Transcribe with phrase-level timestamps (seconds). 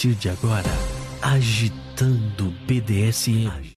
[0.00, 0.70] partir de agora,
[1.20, 3.74] agitando BDSM.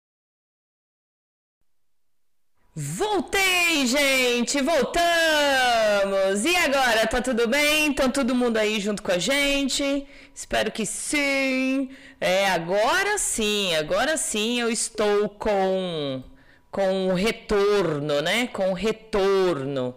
[2.74, 4.62] Voltei, gente!
[4.62, 6.46] Voltamos!
[6.46, 7.88] E agora, tá tudo bem?
[7.88, 10.08] Então todo mundo aí junto com a gente?
[10.34, 11.90] Espero que sim!
[12.22, 16.24] É, agora sim, agora sim eu estou com
[16.72, 18.48] com o retorno, né?
[18.48, 19.94] Com o retorno.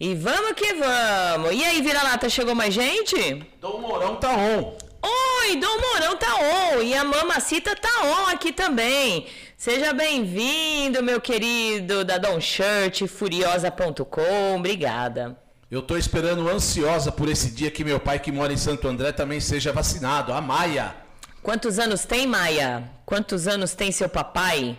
[0.00, 1.52] E vamos que vamos!
[1.52, 3.46] E aí, vira-lata, chegou mais gente?
[3.60, 4.87] Dom Mourão tá on!
[5.02, 6.82] Oi, Dom Mourão tá on!
[6.82, 9.26] E a Mamacita tá on aqui também!
[9.56, 14.56] Seja bem-vindo, meu querido da Don Shirt, furiosa.com.
[14.56, 15.38] Obrigada.
[15.70, 19.12] Eu tô esperando ansiosa por esse dia que meu pai, que mora em Santo André,
[19.12, 20.32] também seja vacinado.
[20.32, 20.94] A Maia.
[21.42, 22.90] Quantos anos tem, Maia?
[23.04, 24.76] Quantos anos tem seu papai?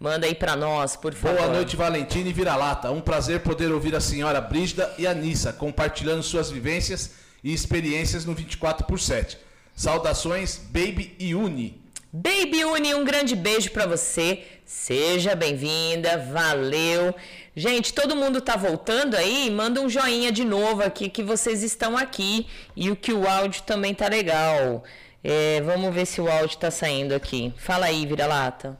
[0.00, 1.36] Manda aí pra nós, por favor.
[1.36, 2.90] Boa noite, Valentina e Vira-Lata.
[2.90, 7.10] Um prazer poder ouvir a senhora Brígida e a Nissa compartilhando suas vivências
[7.42, 9.47] e experiências no 24 por 7.
[9.78, 11.80] Saudações, Baby e Uni.
[12.12, 14.42] Baby Uni, um grande beijo para você.
[14.64, 17.14] Seja bem-vinda, valeu.
[17.54, 19.48] Gente, todo mundo tá voltando aí?
[19.48, 23.62] Manda um joinha de novo aqui que vocês estão aqui e o que o áudio
[23.62, 24.82] também tá legal.
[25.22, 27.54] É, vamos ver se o áudio tá saindo aqui.
[27.56, 28.76] Fala aí, vira-lata.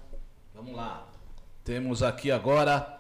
[0.52, 1.06] Vamos lá.
[1.62, 2.98] Temos aqui agora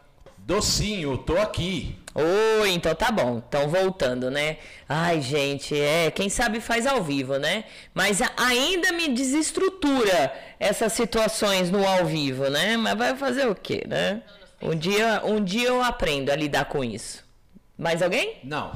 [0.48, 1.94] Docinho, tô aqui.
[2.14, 3.42] Oi, então tá bom.
[3.46, 4.56] Então voltando, né?
[4.88, 7.64] Ai, gente, é, quem sabe faz ao vivo, né?
[7.94, 12.76] Mas ainda me desestrutura essas situações no ao vivo, né?
[12.76, 14.22] Mas vai fazer o quê, né?
[14.60, 17.24] Um dia, um dia eu aprendo a lidar com isso.
[17.76, 18.38] Mais alguém?
[18.42, 18.72] Não.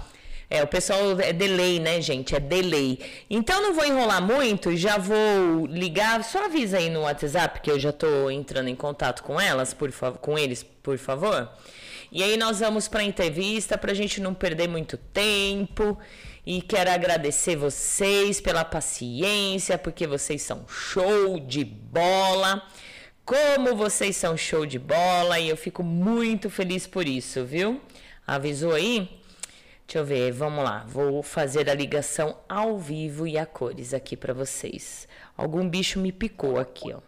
[0.49, 2.37] É, o pessoal é delay, né, gente?
[2.37, 2.99] É delay.
[3.31, 6.23] Então não vou enrolar muito, já vou ligar.
[6.23, 9.91] Só avisa aí no WhatsApp que eu já tô entrando em contato com elas, por
[9.91, 11.51] favor, com eles, por favor.
[12.15, 15.99] E aí nós vamos para a entrevista para a gente não perder muito tempo.
[16.45, 22.63] E quero agradecer vocês pela paciência, porque vocês são show de bola.
[23.25, 27.81] Como vocês são show de bola e eu fico muito feliz por isso, viu?
[28.27, 29.09] Avisou aí?
[29.87, 30.85] Deixa eu ver, vamos lá.
[30.87, 35.09] Vou fazer a ligação ao vivo e a cores aqui para vocês.
[35.35, 37.01] Algum bicho me picou aqui, ó.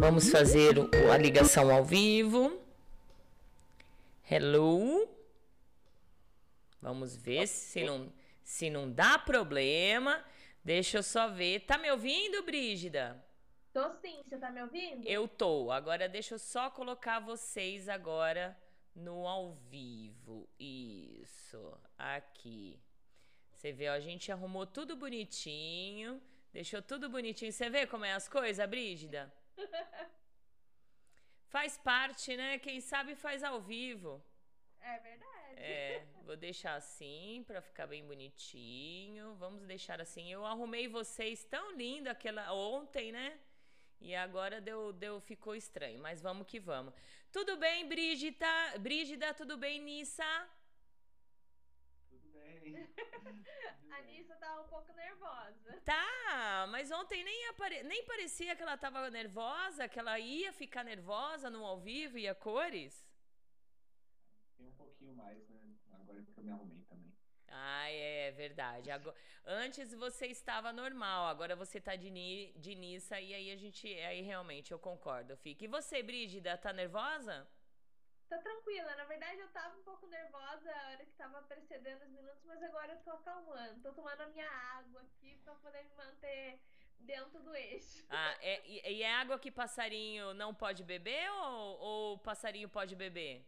[0.00, 0.74] Vamos fazer
[1.12, 2.58] a ligação ao vivo.
[4.32, 5.12] Hello?
[6.80, 8.12] Vamos ver se não,
[8.44, 10.24] se não dá problema.
[10.64, 11.66] Deixa eu só ver.
[11.66, 13.20] Tá me ouvindo, Brígida?
[13.72, 15.04] Tô sim, você tá me ouvindo?
[15.04, 15.72] Eu tô.
[15.72, 18.56] Agora deixa eu só colocar vocês agora
[18.94, 20.48] no ao vivo.
[20.60, 21.76] Isso.
[21.98, 22.78] Aqui.
[23.50, 26.22] Você vê, ó, a gente arrumou tudo bonitinho.
[26.52, 27.52] Deixou tudo bonitinho.
[27.52, 29.34] Você vê como é as coisas, Brígida?
[31.50, 32.58] Faz parte, né?
[32.58, 34.22] Quem sabe faz ao vivo.
[34.80, 35.56] É verdade.
[35.56, 39.34] É, vou deixar assim para ficar bem bonitinho.
[39.34, 40.32] Vamos deixar assim.
[40.32, 43.36] Eu arrumei vocês tão lindo aquela ontem, né?
[44.00, 46.94] E agora deu, deu, ficou estranho, mas vamos que vamos.
[47.32, 48.46] Tudo bem, Brígida?
[48.78, 50.48] Brígida, tudo bem, Nissa?
[53.90, 55.80] A Nissa tá um pouco nervosa.
[55.84, 57.82] Tá, mas ontem nem, apare...
[57.82, 62.28] nem parecia que ela tava nervosa, que ela ia ficar nervosa no ao vivo e
[62.28, 63.06] a cores.
[64.56, 65.60] Tem um pouquinho mais, né?
[65.92, 67.12] Agora que eu me arrumei também.
[67.48, 68.90] Ah, é verdade.
[68.90, 73.56] Agora, antes você estava normal, agora você tá de, ni, de Nissa e aí a
[73.56, 73.88] gente.
[73.88, 75.64] Aí realmente eu concordo, fica.
[75.64, 77.46] E você, Brígida, tá nervosa?
[78.30, 78.94] Tá tranquila.
[78.94, 82.62] Na verdade, eu tava um pouco nervosa a hora que tava precedendo os minutos, mas
[82.62, 83.82] agora eu tô acalmando.
[83.82, 84.48] Tô tomando a minha
[84.78, 86.60] água aqui pra poder me manter
[87.00, 88.06] dentro do eixo.
[88.08, 92.94] Ah, é, e, e é água que passarinho não pode beber ou, ou passarinho pode
[92.94, 93.44] beber?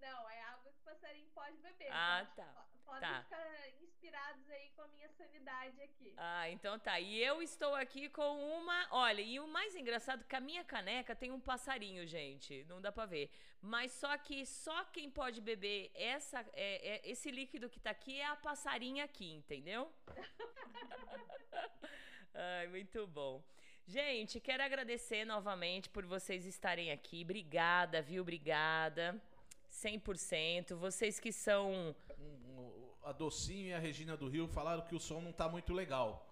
[0.00, 1.88] Não, é água que passarinho pode beber.
[1.90, 2.71] Ah, tá.
[2.92, 3.22] Podem tá.
[3.22, 6.12] ficar inspirados aí com a minha sanidade aqui.
[6.16, 7.00] Ah, então tá.
[7.00, 8.86] E eu estou aqui com uma.
[8.90, 12.66] Olha, e o mais engraçado é que a minha caneca tem um passarinho, gente.
[12.68, 13.30] Não dá pra ver.
[13.62, 18.20] Mas só que só quem pode beber essa, é, é, esse líquido que tá aqui
[18.20, 19.90] é a passarinha aqui, entendeu?
[22.34, 23.42] Ai, muito bom.
[23.86, 27.22] Gente, quero agradecer novamente por vocês estarem aqui.
[27.22, 28.22] Obrigada, viu?
[28.22, 29.20] Obrigada.
[29.72, 30.74] 100%.
[30.74, 31.94] Vocês que são.
[33.02, 36.28] A Docinho e a Regina do Rio falaram que o som não tá muito legal.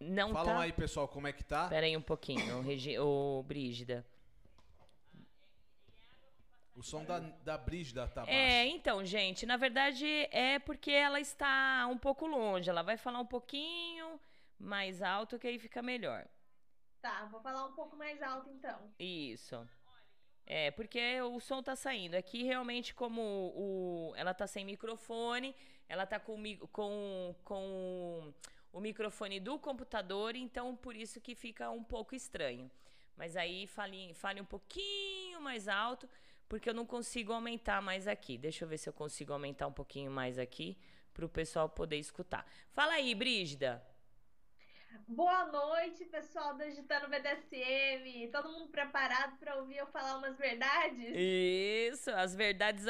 [0.00, 0.62] Não Falam tá.
[0.62, 1.68] aí, pessoal, como é que tá?
[1.68, 2.98] Pera aí um pouquinho, Regi...
[2.98, 4.04] ô Brígida.
[6.74, 8.32] O som da, da Brígida tá baixo.
[8.32, 12.70] É, então, gente, na verdade é porque ela está um pouco longe.
[12.70, 14.18] Ela vai falar um pouquinho
[14.58, 16.26] mais alto que aí fica melhor.
[17.02, 18.78] Tá, vou falar um pouco mais alto então.
[18.98, 19.68] Isso.
[20.46, 22.14] É, porque o som tá saindo.
[22.14, 23.20] Aqui realmente, como
[23.54, 25.54] o, ela tá sem microfone,
[25.90, 26.40] ela tá com,
[26.70, 28.32] com, com
[28.72, 32.70] o microfone do computador, então por isso que fica um pouco estranho.
[33.16, 36.08] Mas aí fale, fale um pouquinho mais alto,
[36.48, 38.38] porque eu não consigo aumentar mais aqui.
[38.38, 40.78] Deixa eu ver se eu consigo aumentar um pouquinho mais aqui
[41.12, 42.46] para o pessoal poder escutar.
[42.70, 43.84] Fala aí, Brígida.
[45.06, 48.28] Boa noite, pessoal do Agitando BDSM.
[48.30, 51.12] Todo mundo preparado para ouvir eu falar umas verdades?
[51.14, 52.86] Isso, as verdades,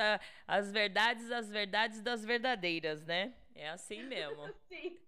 [0.47, 3.35] as verdades, as verdades das verdadeiras, né?
[3.55, 4.53] É assim mesmo.
[4.69, 4.99] Sim.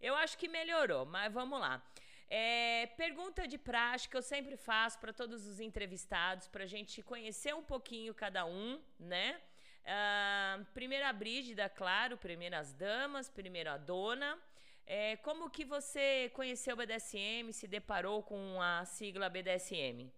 [0.00, 1.82] Eu acho que melhorou, mas vamos lá.
[2.28, 7.54] É, pergunta de prática eu sempre faço para todos os entrevistados, para a gente conhecer
[7.54, 9.40] um pouquinho cada um, né?
[9.82, 14.40] Uh, primeiro a Brígida, claro, primeiro as damas, primeiro a dona.
[14.86, 20.12] É, como que você conheceu o BDSM, se deparou com a sigla BDSM?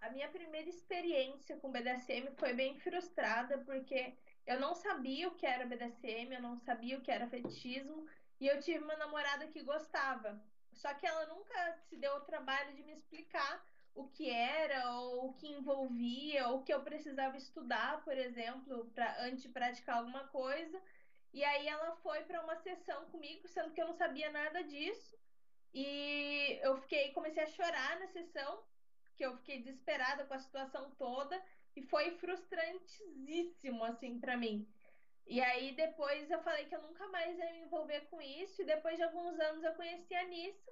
[0.00, 4.14] A minha primeira experiência com BDSM foi bem frustrada, porque
[4.46, 8.06] eu não sabia o que era BDSM, eu não sabia o que era fetichismo,
[8.40, 10.38] e eu tive uma namorada que gostava.
[10.72, 13.64] Só que ela nunca se deu o trabalho de me explicar
[13.94, 18.90] o que era, ou o que envolvia, ou o que eu precisava estudar, por exemplo,
[18.94, 20.82] pra, antes de praticar alguma coisa.
[21.34, 25.18] E aí ela foi para uma sessão comigo, sendo que eu não sabia nada disso.
[25.74, 28.64] E eu fiquei, comecei a chorar na sessão,
[29.16, 31.44] que eu fiquei desesperada com a situação toda
[31.74, 34.64] e foi frustrantíssimo assim para mim.
[35.26, 38.66] E aí depois eu falei que eu nunca mais ia me envolver com isso e
[38.66, 40.70] depois de alguns anos eu conheci a Nissa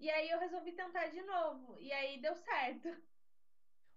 [0.00, 2.88] e aí eu resolvi tentar de novo e aí deu certo.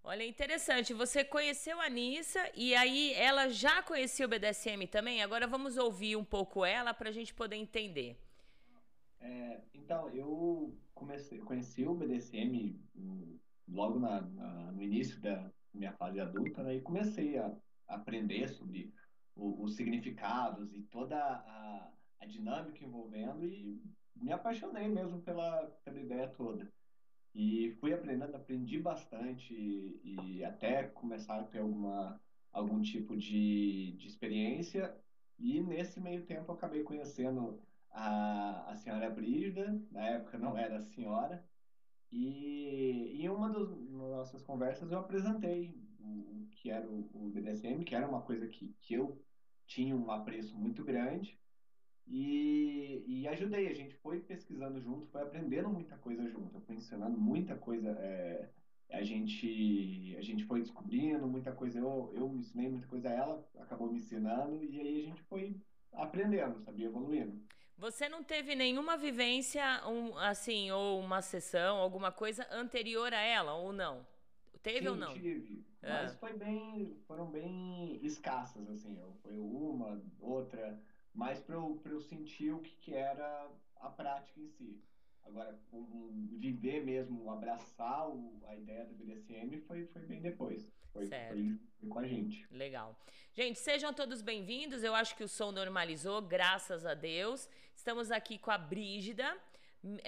[0.07, 0.93] Olha, interessante.
[0.93, 5.23] Você conheceu a Nissa e aí ela já conhecia o BDSM também?
[5.23, 8.15] Agora vamos ouvir um pouco ela para a gente poder entender.
[9.19, 12.79] É, então, eu comecei, conheci o BDSM
[13.67, 17.51] logo na, na, no início da minha fase adulta né, e comecei a
[17.87, 18.93] aprender sobre
[19.35, 23.81] o, os significados e toda a, a dinâmica envolvendo e
[24.15, 26.71] me apaixonei mesmo pela, pela ideia toda.
[27.35, 32.21] E fui aprendendo, aprendi bastante e, e até começar a ter alguma,
[32.51, 34.97] algum tipo de, de experiência.
[35.37, 40.81] E nesse meio tempo eu acabei conhecendo a, a senhora Brígida, na época não era
[40.81, 41.45] senhora,
[42.11, 47.83] e em uma das nossas conversas eu apresentei o, o que era o, o BDSM,
[47.83, 49.23] que era uma coisa que, que eu
[49.65, 51.39] tinha um apreço muito grande,
[52.07, 57.17] e, e ajudei, a gente foi pesquisando junto, foi aprendendo muita coisa junto, fui ensinando
[57.17, 58.49] muita coisa, é,
[58.91, 63.91] a, gente, a gente foi descobrindo muita coisa, eu, eu ensinei muita coisa ela, acabou
[63.91, 65.55] me ensinando, e aí a gente foi
[65.93, 67.41] aprendendo, sabia, evoluindo.
[67.77, 73.53] Você não teve nenhuma vivência, um, assim, ou uma sessão, alguma coisa anterior a ela,
[73.55, 74.05] ou não?
[74.61, 75.13] Teve Sim, ou não?
[75.13, 75.91] tive, é.
[75.91, 80.79] mas foi bem, foram bem escassas, assim, foi uma, outra
[81.15, 84.79] mais para eu, eu sentir o que, que era a prática em si.
[85.23, 85.57] Agora,
[86.37, 90.69] viver mesmo, abraçar o, a ideia do BDSM foi, foi bem depois.
[90.93, 92.45] Foi, foi, foi, com a gente.
[92.51, 92.97] Legal.
[93.33, 94.83] Gente, sejam todos bem-vindos.
[94.83, 97.49] Eu acho que o som normalizou, graças a Deus.
[97.75, 99.35] Estamos aqui com a Brígida,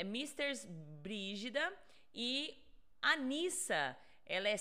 [0.05, 0.65] Misters
[1.01, 1.73] Brígida
[2.13, 2.53] e
[3.01, 3.97] a Nissa.
[4.29, 4.57] Ela é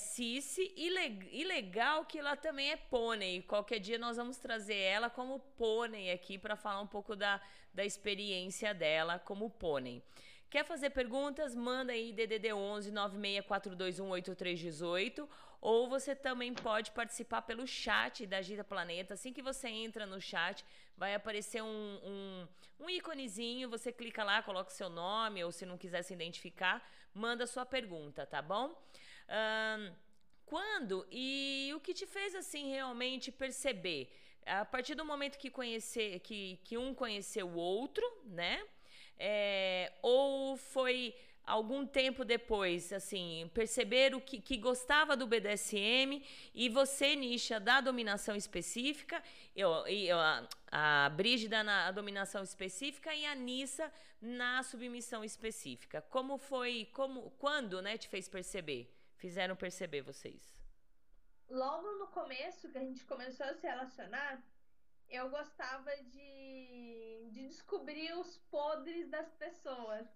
[0.77, 3.43] e, le e legal que ela também é pônei.
[3.43, 7.43] Qualquer dia nós vamos trazer ela como pônei aqui para falar um pouco da,
[7.75, 10.05] da experiência dela como pônei.
[10.49, 11.57] Quer fazer perguntas?
[11.57, 15.29] Manda aí DDD 11 964218318
[15.61, 19.15] ou você também pode participar pelo chat da Gita Planeta.
[19.15, 20.65] Assim que você entra no chat,
[20.97, 22.47] vai aparecer um, um,
[22.79, 26.89] um íconezinho, você clica lá, coloca o seu nome ou se não quiser se identificar,
[27.13, 28.73] manda sua pergunta, tá bom?
[29.29, 29.93] Um,
[30.45, 34.09] quando e o que te fez assim realmente perceber?
[34.45, 38.63] A partir do momento que conhecer, que, que um conheceu o outro, né?
[39.19, 41.15] É, ou foi
[41.47, 46.23] algum tempo depois, assim, perceber o que, que gostava do BDSM
[46.55, 49.23] e você, Nisha, da dominação específica,
[49.55, 56.03] eu, eu, a, a Brígida na dominação específica e a Nissa na submissão específica.
[56.03, 58.96] Como foi, como, quando, né, te fez perceber?
[59.17, 60.63] Fizeram perceber vocês?
[61.49, 64.43] Logo no começo, que a gente começou a se relacionar,
[65.09, 70.07] eu gostava de, de descobrir os podres das pessoas.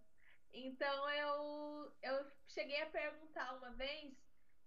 [0.52, 4.12] Então eu, eu cheguei a perguntar uma vez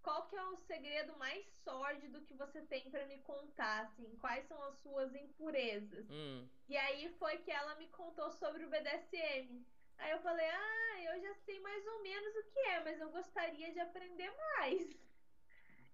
[0.02, 4.46] qual que é o segredo mais sórdido que você tem para me contar, assim, quais
[4.48, 6.10] são as suas impurezas.
[6.10, 6.48] Hum.
[6.68, 9.66] E aí foi que ela me contou sobre o BDSM.
[9.98, 13.10] Aí eu falei, ah, eu já sei mais ou menos o que é, mas eu
[13.10, 14.98] gostaria de aprender mais.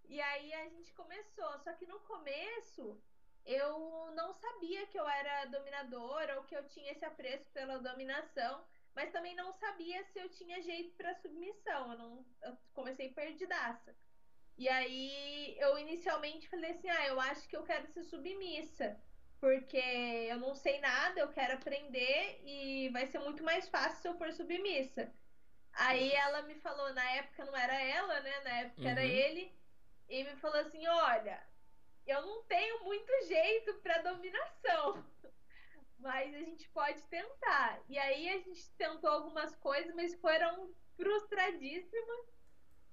[0.05, 2.99] E aí a gente começou, só que no começo
[3.45, 8.65] eu não sabia que eu era dominadora ou que eu tinha esse apreço pela dominação,
[8.95, 11.91] mas também não sabia se eu tinha jeito para submissão.
[11.91, 13.95] Eu, não, eu comecei perdidaça.
[14.57, 18.99] E aí eu inicialmente falei assim: ah, eu acho que eu quero ser submissa,
[19.39, 24.07] porque eu não sei nada, eu quero aprender e vai ser muito mais fácil se
[24.07, 25.11] eu for submissa.
[25.73, 28.39] Aí ela me falou, na época não era ela, né?
[28.41, 28.87] Na época uhum.
[28.89, 29.53] era ele,
[30.09, 31.41] e me falou assim: olha,
[32.05, 35.05] eu não tenho muito jeito para dominação,
[35.99, 37.79] mas a gente pode tentar.
[37.87, 42.27] E aí a gente tentou algumas coisas, mas foram frustradíssimas.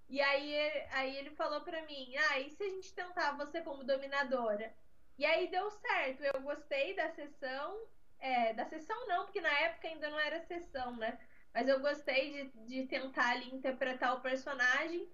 [0.08, 0.54] E aí,
[0.90, 4.72] aí ele falou pra mim: ah, e se a gente tentar você como dominadora?
[5.18, 6.22] E aí deu certo.
[6.22, 7.76] Eu gostei da sessão.
[8.18, 11.18] É, da sessão não, porque na época ainda não era sessão, né?
[11.52, 15.08] Mas eu gostei de, de tentar ali interpretar o personagem.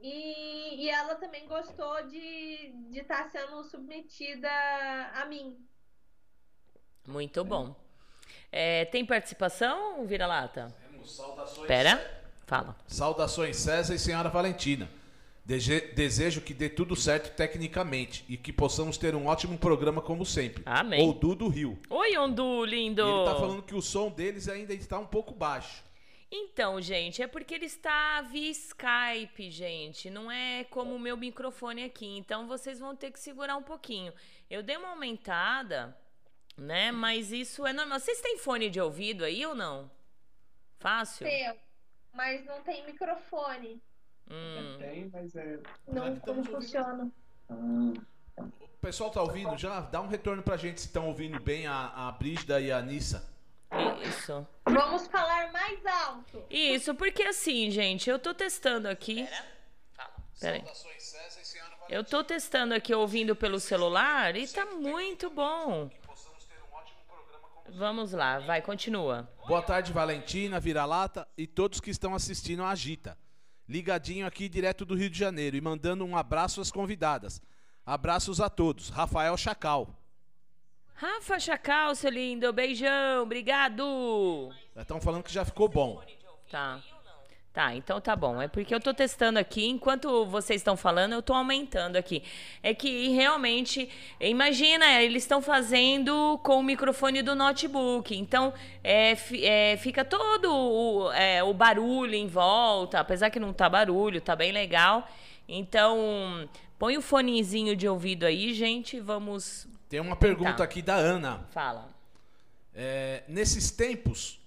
[0.00, 4.50] E, e ela também gostou de estar tá sendo submetida
[5.14, 5.56] a mim.
[7.06, 7.74] Muito bom.
[8.50, 10.74] É, tem participação, Vira-Lata?
[10.90, 11.66] Temos saudações.
[11.66, 12.76] Pera, fala.
[12.86, 14.88] Saudações, César e Senhora Valentina.
[15.46, 20.60] Desejo que dê tudo certo tecnicamente e que possamos ter um ótimo programa como sempre.
[20.66, 21.00] Amém.
[21.00, 21.78] Ou do Rio.
[21.88, 23.00] Oi, Ondu, lindo.
[23.00, 25.84] E ele tá falando que o som deles ainda está um pouco baixo.
[26.28, 30.10] Então, gente, é porque ele está via Skype, gente.
[30.10, 32.18] Não é como o meu microfone aqui.
[32.18, 34.12] Então, vocês vão ter que segurar um pouquinho.
[34.50, 35.96] Eu dei uma aumentada,
[36.56, 36.90] né?
[36.90, 38.00] Mas isso é normal.
[38.00, 39.88] Vocês têm fone de ouvido aí ou não?
[40.80, 41.24] Fácil?
[41.24, 41.54] Tenho,
[42.12, 43.80] mas não tem microfone.
[44.30, 44.76] Hum.
[44.78, 45.58] Tem, mas é.
[45.86, 47.10] Não, como funciona.
[47.48, 49.80] O pessoal tá ouvindo já?
[49.80, 53.28] Dá um retorno pra gente se estão ouvindo bem a, a Brígida e a Nissa.
[54.02, 54.46] Isso.
[54.64, 56.44] Vamos falar mais alto.
[56.50, 59.28] Isso, porque assim, gente, eu tô testando aqui.
[60.40, 60.64] Pera aí.
[61.88, 65.88] Eu tô testando aqui ouvindo pelo celular e tá muito bom.
[67.68, 69.28] Vamos lá, vai, continua.
[69.46, 73.16] Boa tarde, Valentina, Vira-Lata e todos que estão assistindo a Agita
[73.68, 77.40] ligadinho aqui direto do Rio de Janeiro e mandando um abraço às convidadas.
[77.84, 78.88] Abraços a todos.
[78.88, 79.88] Rafael Chacal.
[80.94, 84.50] Rafa Chacal, seu lindo, beijão, obrigado.
[84.74, 86.02] Estão falando que já ficou bom.
[86.50, 86.80] Tá.
[87.56, 88.42] Tá, então tá bom.
[88.42, 92.22] É porque eu tô testando aqui, enquanto vocês estão falando, eu tô aumentando aqui.
[92.62, 93.88] É que realmente,
[94.20, 98.14] imagina, eles estão fazendo com o microfone do notebook.
[98.14, 98.52] Então,
[98.84, 104.20] é, é, fica todo o, é, o barulho em volta, apesar que não tá barulho,
[104.20, 105.08] tá bem legal.
[105.48, 106.46] Então,
[106.78, 109.66] põe o fonezinho de ouvido aí, gente, vamos.
[109.88, 111.46] Tem uma pergunta aqui da Ana.
[111.52, 111.88] Fala.
[112.74, 114.38] É, nesses tempos,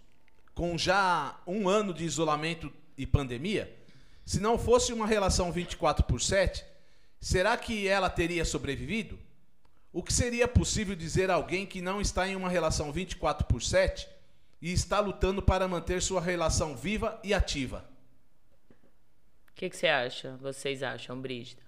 [0.54, 3.74] com já um ano de isolamento e pandemia,
[4.26, 6.66] se não fosse uma relação 24 por 7,
[7.20, 9.18] será que ela teria sobrevivido?
[9.92, 13.64] O que seria possível dizer a alguém que não está em uma relação 24 por
[13.64, 14.08] 7
[14.62, 17.90] e está lutando para manter sua relação viva e ativa?
[19.50, 20.36] O que, que você acha?
[20.38, 21.64] Vocês acham, Brígida?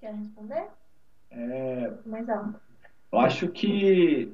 [0.00, 0.68] Quer responder?
[1.30, 1.92] É...
[2.06, 2.60] Mais alto.
[3.12, 4.32] Eu acho que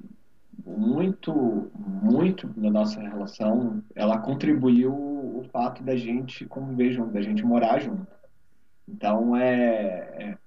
[0.76, 7.44] muito, muito na nossa relação, ela contribuiu o fato da gente conviver junto, da gente
[7.44, 8.06] morar junto.
[8.86, 9.54] Então, é,
[10.18, 10.38] é,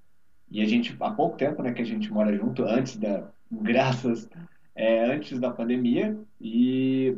[0.49, 4.29] e a gente, há pouco tempo, né, que a gente mora junto, antes da, graças,
[4.75, 7.17] é, antes da pandemia, e,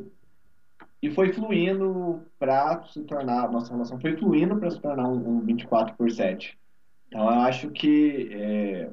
[1.01, 5.39] e foi fluindo para se tornar, nossa relação foi fluindo para se tornar um, um
[5.41, 6.57] 24 por 7.
[7.07, 8.89] Então, eu acho que é,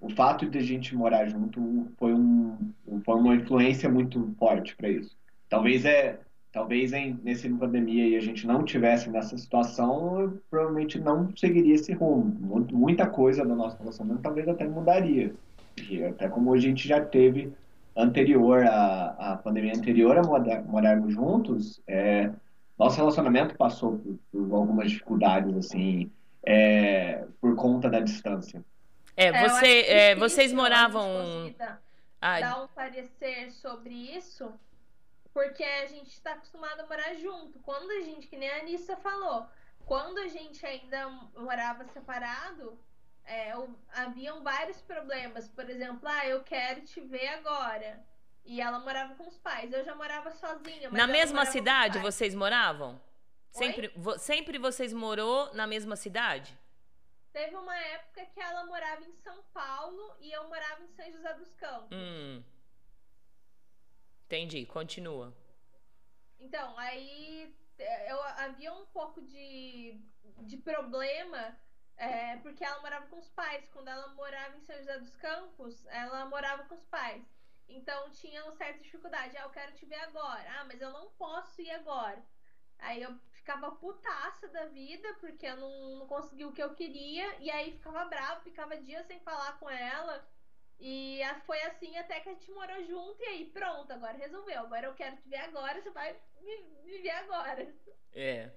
[0.00, 2.56] o fato de a gente morar junto foi, um,
[3.04, 5.16] foi uma influência muito forte para isso.
[5.48, 6.18] Talvez é
[6.56, 11.74] talvez em, nesse pandemia e a gente não tivesse nessa situação, eu provavelmente não seguiria
[11.74, 12.34] esse rumo.
[12.72, 15.34] Muita coisa do nosso relacionamento talvez até mudaria.
[15.90, 17.52] E até como a gente já teve
[17.94, 22.30] anterior à, à pandemia anterior a morar, morarmos juntos, é,
[22.78, 26.10] nosso relacionamento passou por, por algumas dificuldades assim
[26.42, 28.64] é, por conta da distância.
[29.16, 31.54] É, é você, é, vocês moravam.
[31.56, 31.82] Dar,
[32.20, 34.52] ah, dar um parecer sobre isso,
[35.32, 37.58] porque a gente está acostumado a morar junto.
[37.60, 39.46] Quando a gente, que nem a Anissa falou,
[39.84, 42.78] quando a gente ainda morava separado,
[43.24, 43.52] é,
[43.94, 45.48] haviam vários problemas.
[45.48, 48.04] Por exemplo, ah, eu quero te ver agora.
[48.44, 49.72] E ela morava com os pais.
[49.72, 50.90] Eu já morava sozinha.
[50.90, 53.00] na mesma cidade vocês moravam?
[53.50, 56.56] Sempre, vo, sempre vocês morou na mesma cidade?
[57.36, 61.34] Teve uma época que ela morava em São Paulo e eu morava em São José
[61.34, 61.90] dos Campos.
[61.92, 62.42] Hum.
[64.26, 65.34] Entendi, continua.
[66.38, 70.00] Então, aí é, eu havia um pouco de,
[70.38, 71.56] de problema
[71.98, 73.68] É, porque ela morava com os pais.
[73.70, 77.24] Quando ela morava em São José dos Campos, ela morava com os pais.
[77.68, 79.36] Então tinha uma certa dificuldade.
[79.38, 80.48] Ah, eu quero te ver agora.
[80.60, 82.24] Ah, mas eu não posso ir agora.
[82.78, 87.36] Aí eu ficava putaça da vida, porque eu não, não consegui o que eu queria.
[87.38, 90.26] E aí ficava bravo, ficava dias sem falar com ela.
[90.80, 93.22] E foi assim até que a gente morou junto.
[93.22, 94.58] E aí, pronto, agora resolveu.
[94.58, 97.72] Agora eu quero te ver agora, você vai me, me ver agora.
[98.12, 98.50] É.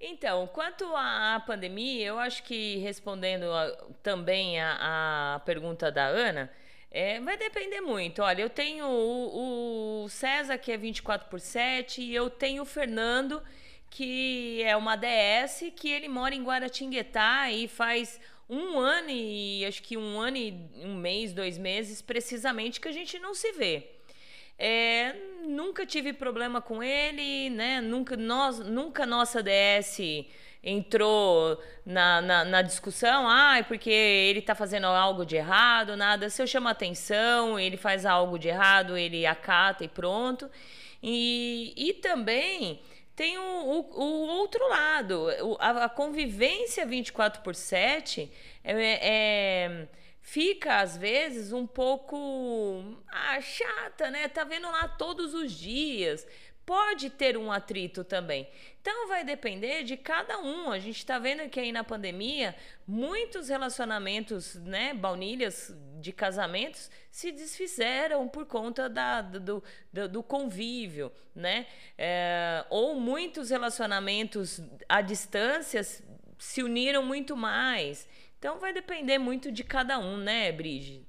[0.00, 3.70] Então, quanto à pandemia, eu acho que respondendo a,
[4.02, 6.50] também a, a, pergunta da Ana,
[6.90, 8.22] é, vai depender muito.
[8.22, 12.66] Olha, eu tenho o, o, César, que é 24 por 7, e eu tenho o
[12.66, 13.42] Fernando,
[13.92, 18.18] que é uma DS, que ele mora em Guaratinguetá e faz
[18.48, 22.92] um ano e acho que um ano e um mês, dois meses, precisamente, que a
[22.92, 23.86] gente não se vê.
[24.58, 27.82] É, nunca tive problema com ele, né?
[27.82, 29.98] Nunca, nós, nunca nossa DS
[30.64, 36.30] entrou na, na, na discussão, ah, porque ele está fazendo algo de errado, nada.
[36.30, 40.50] Se eu chamo atenção, ele faz algo de errado, ele acata e pronto.
[41.02, 42.80] E, e também
[43.22, 45.28] tem o, o, o outro lado,
[45.60, 48.28] a, a, convivência 24 por 7
[48.64, 49.88] é, é
[50.20, 54.26] fica às vezes um pouco ah, chata, né?
[54.26, 56.26] Tá vendo lá todos os dias.
[56.64, 58.48] Pode ter um atrito também.
[58.80, 60.70] Então vai depender de cada um.
[60.70, 62.54] A gente está vendo que aí na pandemia
[62.86, 71.12] muitos relacionamentos, né, baunilhas de casamentos se desfizeram por conta da, do, do, do convívio,
[71.34, 71.66] né?
[71.98, 75.82] É, ou muitos relacionamentos à distância
[76.38, 78.08] se uniram muito mais.
[78.38, 81.06] Então vai depender muito de cada um, né, Brige?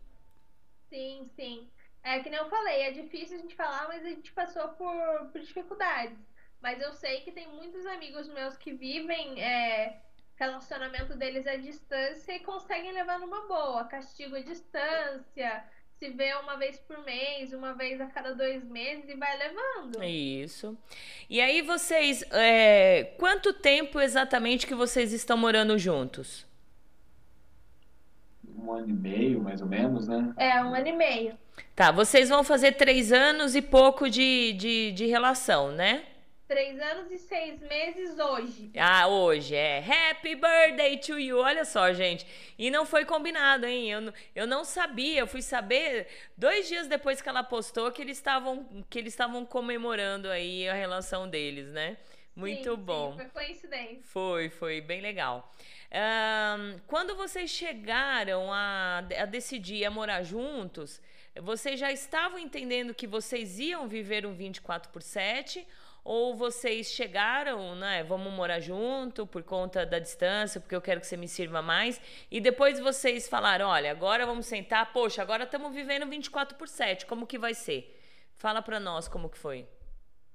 [0.89, 1.67] Sim, sim.
[2.03, 5.29] É que nem eu falei, é difícil a gente falar, mas a gente passou por,
[5.31, 6.17] por dificuldades.
[6.61, 10.01] Mas eu sei que tem muitos amigos meus que vivem é,
[10.35, 13.85] relacionamento deles à distância e conseguem levar numa boa.
[13.85, 15.63] Castigo à distância,
[15.97, 20.03] se vê uma vez por mês, uma vez a cada dois meses e vai levando.
[20.03, 20.77] Isso.
[21.29, 26.45] E aí vocês, é, quanto tempo exatamente que vocês estão morando juntos?
[28.57, 30.33] Um ano e meio, mais ou menos, né?
[30.37, 31.37] É, um ano e meio.
[31.75, 36.03] Tá, vocês vão fazer três anos e pouco de, de, de relação, né?
[36.47, 38.69] Três anos e seis meses hoje.
[38.77, 39.79] Ah, hoje, é.
[39.79, 41.39] Happy birthday to you.
[41.39, 42.27] Olha só, gente.
[42.59, 43.89] E não foi combinado, hein?
[43.89, 45.21] Eu, eu não sabia.
[45.21, 49.45] Eu fui saber dois dias depois que ela postou que eles estavam que eles estavam
[49.45, 51.97] comemorando aí a relação deles, né?
[52.35, 53.11] Muito sim, bom.
[53.11, 54.03] Sim, foi coincidência.
[54.03, 55.51] Foi, foi bem legal.
[55.93, 60.99] Um, quando vocês chegaram a, a decidir a morar juntos,
[61.39, 65.67] vocês já estavam entendendo que vocês iam viver um 24 por 7?
[66.03, 68.03] Ou vocês chegaram, né?
[68.03, 72.01] Vamos morar junto por conta da distância, porque eu quero que você me sirva mais.
[72.29, 74.91] E depois vocês falaram: olha, agora vamos sentar.
[74.91, 77.05] Poxa, agora estamos vivendo 24 por 7.
[77.05, 78.01] Como que vai ser?
[78.35, 79.65] Fala para nós como que foi.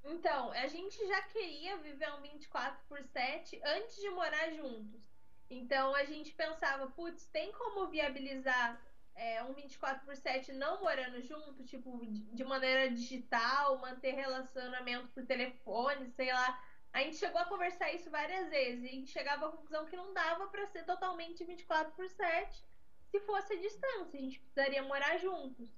[0.05, 5.08] Então, a gente já queria viver um 24 por 7 antes de morar juntos.
[5.51, 8.81] Então a gente pensava, putz, tem como viabilizar
[9.15, 15.25] é, um 24 por 7 não morando junto, tipo, de maneira digital, manter relacionamento por
[15.27, 16.65] telefone, sei lá.
[16.93, 20.47] A gente chegou a conversar isso várias vezes e chegava à conclusão que não dava
[20.49, 22.69] para ser totalmente 24 por 7
[23.11, 25.69] se fosse a distância, a gente precisaria morar juntos.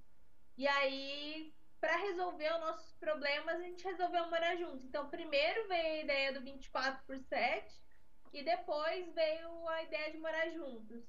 [0.57, 4.83] E aí, para resolver os nossos problemas, a gente resolveu morar juntos.
[4.85, 7.81] Então, primeiro veio a ideia do 24 por 7
[8.33, 11.03] e depois veio a ideia de morar juntos.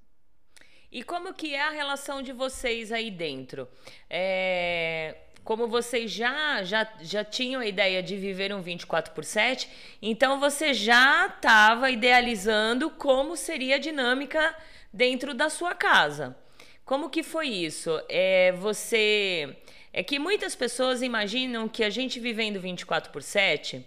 [0.91, 3.67] E como que é a relação de vocês aí dentro?
[4.11, 9.69] É, como vocês já, já, já tinham a ideia de viver um 24 por 7,
[10.03, 14.55] então você já estava idealizando como seria a dinâmica
[14.93, 16.37] dentro da sua casa.
[16.85, 17.91] Como que foi isso?
[18.09, 19.57] É, você.
[19.95, 23.87] É que muitas pessoas imaginam que a gente vivendo 24 por 7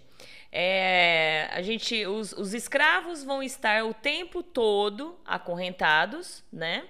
[0.52, 6.88] é, a gente, os, os escravos vão estar o tempo todo acorrentados, né?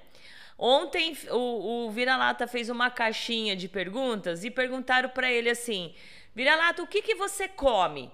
[0.58, 5.94] Ontem o, o Vira-Lata fez uma caixinha de perguntas e perguntaram para ele assim:
[6.34, 8.10] Vira-Lata, o que, que você come?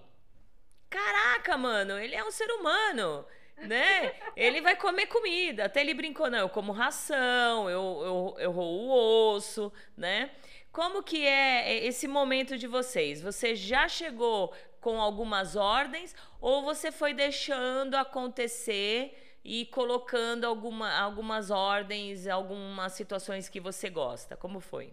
[0.91, 3.25] Caraca, mano, ele é um ser humano,
[3.59, 4.13] né?
[4.37, 5.67] Ele vai comer comida.
[5.67, 10.31] Até ele brincou: não, eu como ração, eu, eu, eu roo o osso, né?
[10.73, 13.21] Como que é esse momento de vocês?
[13.21, 21.51] Você já chegou com algumas ordens ou você foi deixando acontecer e colocando alguma, algumas
[21.51, 24.37] ordens, algumas situações que você gosta?
[24.37, 24.93] Como foi?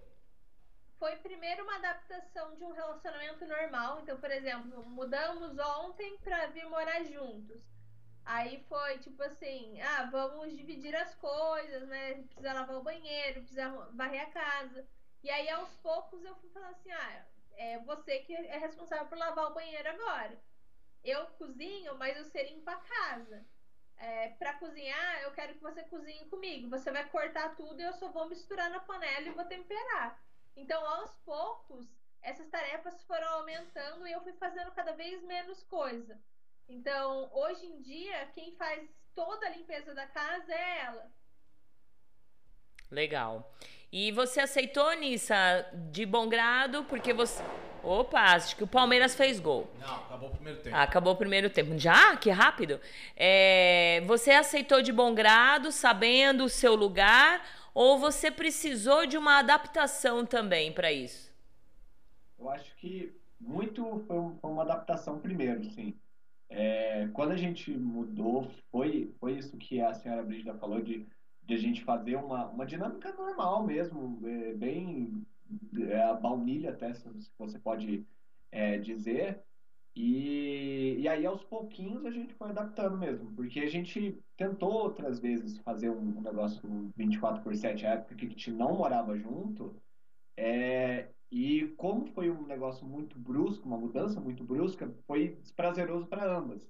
[0.98, 4.00] Foi primeiro uma adaptação de um relacionamento normal.
[4.02, 7.62] Então, por exemplo, mudamos ontem para vir morar juntos.
[8.26, 12.14] Aí foi tipo assim, ah, vamos dividir as coisas, né?
[12.14, 14.86] Precisa lavar o banheiro, precisa varrer a casa.
[15.24, 17.26] E aí aos poucos eu fui falando assim, ah,
[17.60, 20.42] é você que é responsável por lavar o banheiro agora.
[21.04, 23.46] Eu cozinho, mas você limpa a casa.
[23.98, 26.70] É, para cozinhar, eu quero que você cozinhe comigo.
[26.70, 30.18] Você vai cortar tudo e eu só vou misturar na panela e vou temperar.
[30.56, 31.86] Então, aos poucos,
[32.22, 36.18] essas tarefas foram aumentando e eu fui fazendo cada vez menos coisa.
[36.70, 41.12] Então, hoje em dia, quem faz toda a limpeza da casa é ela.
[42.90, 43.54] Legal.
[43.92, 47.44] E você aceitou, Nissa, de bom grado, porque você.
[47.82, 49.68] Opa, acho que o Palmeiras fez gol.
[49.80, 50.76] Não, acabou o primeiro tempo.
[50.76, 51.80] Ah, acabou o primeiro tempo.
[51.80, 52.16] Já?
[52.18, 52.80] Que rápido.
[53.16, 59.40] É, você aceitou de bom grado, sabendo o seu lugar, ou você precisou de uma
[59.40, 61.34] adaptação também para isso?
[62.38, 65.96] Eu acho que muito foi uma adaptação primeiro, sim.
[66.50, 71.08] É, quando a gente mudou, foi, foi isso que a senhora Brígida falou, de,
[71.50, 75.26] de a gente fazer uma, uma dinâmica normal mesmo, é, bem
[75.90, 78.06] é, a baunilha até, se você pode
[78.52, 79.44] é, dizer.
[79.96, 85.20] E, e aí, aos pouquinhos, a gente foi adaptando mesmo, porque a gente tentou outras
[85.20, 86.62] vezes fazer um, um negócio
[86.96, 89.76] 24 por 7, a época que a gente não morava junto,
[90.38, 96.32] é, e como foi um negócio muito brusco, uma mudança muito brusca, foi desprazeroso para
[96.38, 96.62] ambas.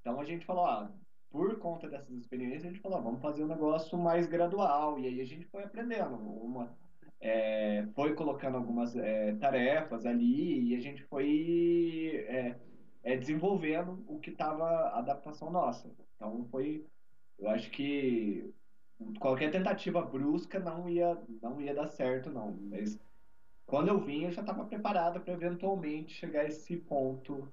[0.00, 0.92] Então a gente falou, ah,
[1.30, 4.98] por conta dessas experiências, a gente falou, vamos fazer um negócio mais gradual.
[4.98, 6.16] E aí a gente foi aprendendo.
[6.16, 6.76] Uma,
[7.20, 12.56] é, foi colocando algumas é, tarefas ali e a gente foi é,
[13.02, 15.90] é desenvolvendo o que estava a adaptação nossa.
[16.16, 16.84] Então foi,
[17.38, 18.52] eu acho que
[19.18, 22.56] qualquer tentativa brusca não ia, não ia dar certo, não.
[22.62, 22.98] Mas
[23.66, 27.52] quando eu vim, eu já estava preparado para eventualmente chegar a esse ponto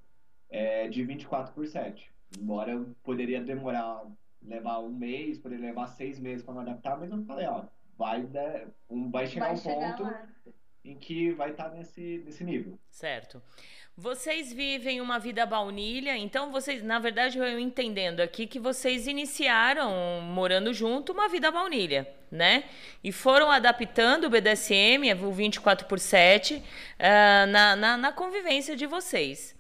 [0.50, 2.12] é, de 24 por 7.
[2.38, 4.04] Embora eu poderia demorar,
[4.42, 7.66] levar um mês, poderia levar seis meses para me adaptar, mas eu falei, ó,
[7.98, 10.28] vai, dar, um, vai chegar vai um chegar ponto lá.
[10.84, 12.78] em que vai estar tá nesse, nesse nível.
[12.90, 13.42] Certo.
[14.00, 20.22] Vocês vivem uma vida baunilha, então vocês, na verdade, eu entendendo aqui que vocês iniciaram
[20.22, 22.66] morando junto uma vida baunilha, né?
[23.04, 26.62] E foram adaptando o BDSM, o 24 por 7, uh,
[27.50, 29.57] na, na, na, convivência de vocês.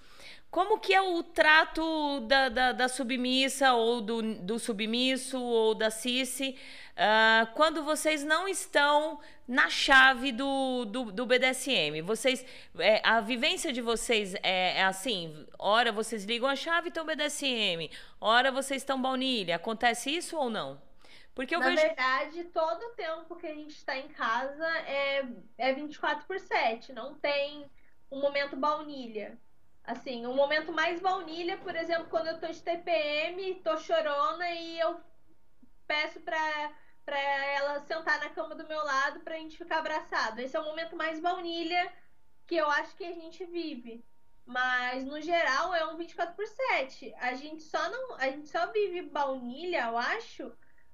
[0.50, 5.92] Como que é o trato da, da, da submissa ou do, do submisso ou da
[5.92, 6.58] cici
[6.94, 12.02] uh, quando vocês não estão na chave do, do, do BDSM?
[12.02, 12.46] Vocês,
[12.80, 15.46] é, a vivência de vocês é, é, assim?
[15.60, 19.58] Hora vocês ligam a chave e estão BDSM, hora vocês estão baunilha.
[19.58, 20.82] Acontece isso ou não?
[21.36, 21.82] Porque eu Na vejo...
[21.82, 25.24] verdade, todo o tempo que a gente está em casa é,
[25.58, 26.94] é 24 por 7.
[26.94, 27.70] Não tem
[28.10, 29.38] um momento baunilha.
[29.88, 34.78] Assim, um momento mais baunilha, por exemplo, quando eu tô de TPM, tô chorona e
[34.78, 35.00] eu
[35.88, 36.74] peço pra,
[37.06, 40.42] pra ela sentar na cama do meu lado pra gente ficar abraçado.
[40.42, 41.90] Esse é o momento mais baunilha
[42.46, 44.04] que eu acho que a gente vive.
[44.46, 47.16] Mas no geral é um 24 por 7.
[47.20, 50.52] A gente só não, a gente só vive baunilha, eu acho,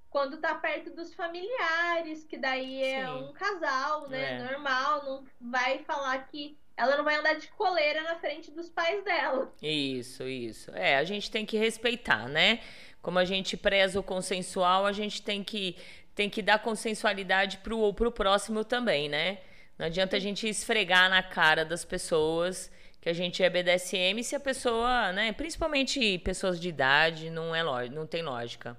[0.08, 3.12] quando tá perto dos familiares, que daí é Sim.
[3.12, 4.44] um casal, né, é.
[4.44, 9.04] normal, não vai falar que ela não vai andar de coleira na frente dos pais
[9.04, 9.54] dela.
[9.62, 10.72] Isso, isso.
[10.72, 12.60] É, a gente tem que respeitar, né?
[13.02, 15.76] Como a gente preza o consensual, a gente tem que,
[16.16, 19.40] tem que dar consensualidade pro, pro próximo também, né?
[19.78, 24.34] Não adianta a gente esfregar na cara das pessoas que a gente é BDSM se
[24.34, 28.78] a pessoa, né, principalmente pessoas de idade, não é não tem lógica.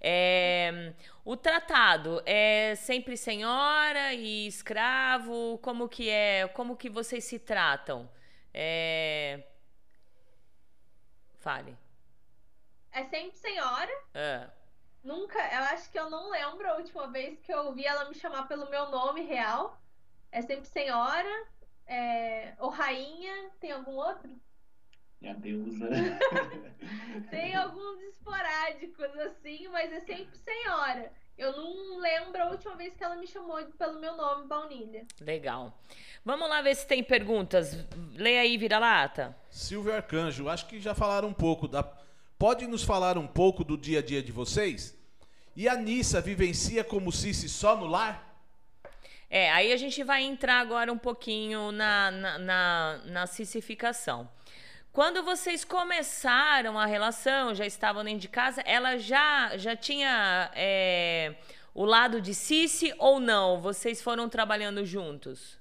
[0.00, 0.92] É,
[1.24, 5.58] o tratado é sempre senhora e escravo?
[5.58, 6.48] Como que é?
[6.48, 8.08] Como que vocês se tratam?
[8.54, 9.42] É...
[11.40, 11.76] Fale.
[12.92, 13.92] É sempre senhora.
[14.14, 14.48] É.
[15.02, 18.14] Nunca, eu acho que eu não lembro a última vez que eu ouvi ela me
[18.14, 19.80] chamar pelo meu nome real.
[20.30, 21.46] É sempre senhora.
[21.86, 22.54] É...
[22.58, 23.50] Ou rainha.
[23.60, 24.30] Tem algum outro?
[25.20, 25.88] Minha deusa.
[27.30, 31.12] Tem alguns esporádicos assim, mas é sempre senhora.
[31.36, 35.06] Eu não lembro a última vez que ela me chamou pelo meu nome, Baunilha.
[35.20, 35.76] Legal.
[36.24, 37.86] Vamos lá ver se tem perguntas.
[38.14, 39.36] Leia aí, vira-lata.
[39.50, 41.68] Silvio Arcanjo, acho que já falaram um pouco.
[41.68, 41.82] Da...
[42.38, 44.96] Pode nos falar um pouco do dia a dia de vocês?
[45.54, 48.28] E a Nissa vivencia como Cici só no lar?
[49.30, 54.28] É, aí a gente vai entrar agora um pouquinho na, na, na, na cissificação.
[54.98, 61.36] Quando vocês começaram a relação, já estavam dentro de casa, ela já, já tinha é,
[61.72, 63.60] o lado de Cici ou não?
[63.60, 65.56] Vocês foram trabalhando juntos?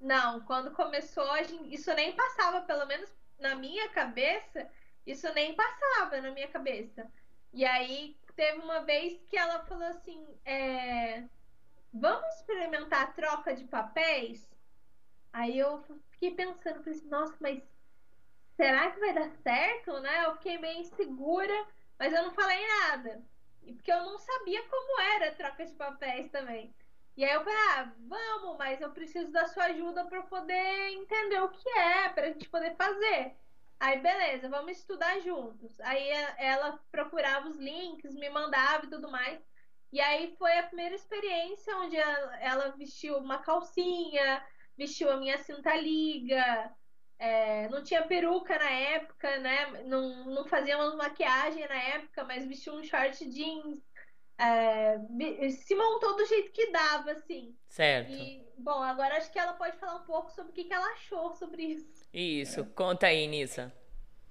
[0.00, 1.28] Não, quando começou,
[1.66, 4.66] isso nem passava, pelo menos na minha cabeça,
[5.06, 7.06] Isso nem passava na minha cabeça.
[7.52, 11.24] E aí teve uma vez que ela falou assim: é,
[11.92, 14.48] vamos experimentar a troca de papéis?
[15.30, 17.62] Aí eu fiquei pensando, falei assim, nossa, mas
[18.60, 20.26] será que vai dar certo, né?
[20.26, 21.66] Eu fiquei meio insegura,
[21.98, 23.22] mas eu não falei nada.
[23.64, 26.74] Porque eu não sabia como era a troca de papéis também.
[27.16, 31.40] E aí eu falei, ah, vamos, mas eu preciso da sua ajuda para poder entender
[31.40, 33.34] o que é, para a gente poder fazer.
[33.78, 35.80] Aí, beleza, vamos estudar juntos.
[35.80, 39.40] Aí ela procurava os links, me mandava e tudo mais.
[39.90, 44.44] E aí foi a primeira experiência onde ela vestiu uma calcinha,
[44.76, 46.70] vestiu a minha cinta liga,
[47.20, 49.82] é, não tinha peruca na época, né?
[49.84, 53.78] Não, não fazíamos maquiagem na época, mas vestiu um short jeans.
[54.38, 54.98] É,
[55.50, 57.54] se montou do jeito que dava, assim.
[57.68, 58.10] Certo.
[58.10, 60.90] E, bom, agora acho que ela pode falar um pouco sobre o que, que ela
[60.94, 62.08] achou sobre isso.
[62.10, 62.64] Isso, é.
[62.74, 63.70] conta aí, Nissa.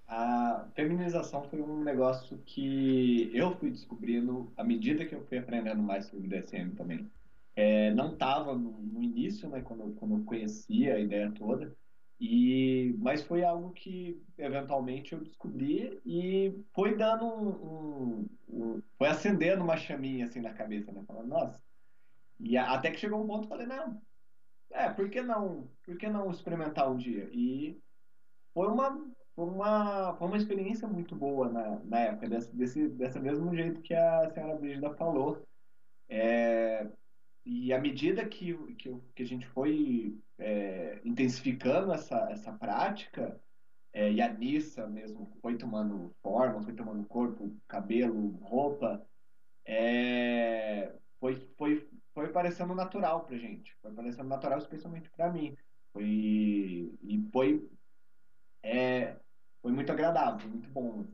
[0.08, 5.84] A feminização foi um negócio que eu fui descobrindo à medida que eu fui aprendendo
[5.84, 7.08] mais sobre o DSM também.
[7.56, 11.72] É, não estava no, no, início, né, quando, quando eu conhecia a ideia toda,
[12.20, 19.08] e, mas foi algo que eventualmente eu descobri e foi dando um, um, um foi
[19.08, 21.02] acendendo uma chaminha assim na cabeça, né?
[21.08, 21.62] Falando, nossa.
[22.40, 24.02] E a, até que chegou um ponto eu falei, não,
[24.72, 27.30] é, por que não, por que não experimentar um dia?
[27.32, 27.82] E
[28.54, 28.92] foi uma,
[29.36, 33.82] foi uma, foi uma experiência muito boa na, na época, desse, desse, desse mesmo jeito
[33.82, 35.48] que a senhora Brígida falou.
[36.10, 36.90] É,
[37.46, 43.40] e à medida que, que, que a gente foi é, intensificando essa, essa prática,
[43.92, 49.06] é, e a Nissa mesmo foi tomando forma, foi tomando corpo, cabelo, roupa,
[49.66, 53.76] é, foi, foi, foi parecendo natural pra gente.
[53.82, 55.56] Foi parecendo natural, especialmente para mim.
[55.94, 57.70] Foi, e foi,
[58.64, 59.20] é,
[59.62, 61.06] foi muito agradável, muito bom.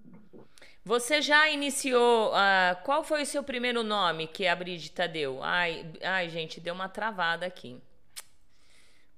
[0.83, 2.29] Você já iniciou.
[2.29, 5.43] Uh, qual foi o seu primeiro nome que a Brígida deu?
[5.43, 7.81] Ai, ai, gente, deu uma travada aqui.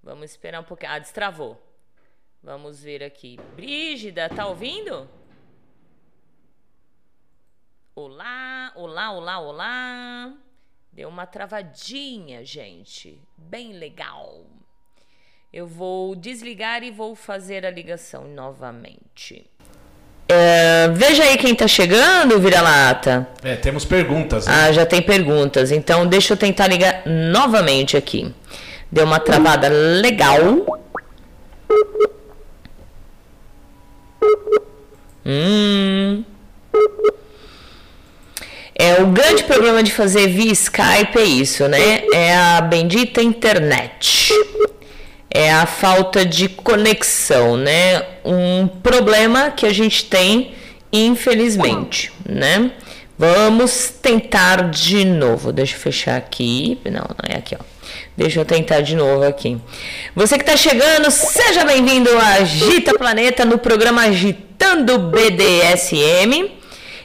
[0.02, 0.94] Vamos esperar um pouquinho.
[0.94, 1.62] Ah, destravou.
[2.42, 3.38] Vamos ver aqui.
[3.56, 5.10] Brígida, tá ouvindo?
[7.94, 10.34] Olá, olá, olá, olá.
[10.94, 13.22] Deu uma travadinha, gente.
[13.38, 14.46] Bem legal.
[15.58, 19.44] Eu vou desligar e vou fazer a ligação novamente.
[20.30, 23.28] É, veja aí quem tá chegando, vira-lata.
[23.42, 24.46] É, temos perguntas.
[24.46, 24.54] Né?
[24.54, 25.72] Ah, já tem perguntas.
[25.72, 28.32] Então deixa eu tentar ligar novamente aqui.
[28.92, 30.40] Deu uma travada legal.
[35.26, 36.24] Hum.
[38.76, 42.04] É o grande problema de fazer via Skype é isso, né?
[42.14, 44.32] É a bendita internet
[45.30, 48.04] é a falta de conexão, né?
[48.24, 50.54] Um problema que a gente tem,
[50.92, 52.72] infelizmente, né?
[53.18, 55.52] Vamos tentar de novo.
[55.52, 56.80] Deixa eu fechar aqui.
[56.86, 57.64] Não, não é aqui, ó.
[58.16, 59.58] Deixa eu tentar de novo aqui.
[60.16, 66.52] Você que está chegando, seja bem-vindo a Agita Planeta no programa Agitando BDSM.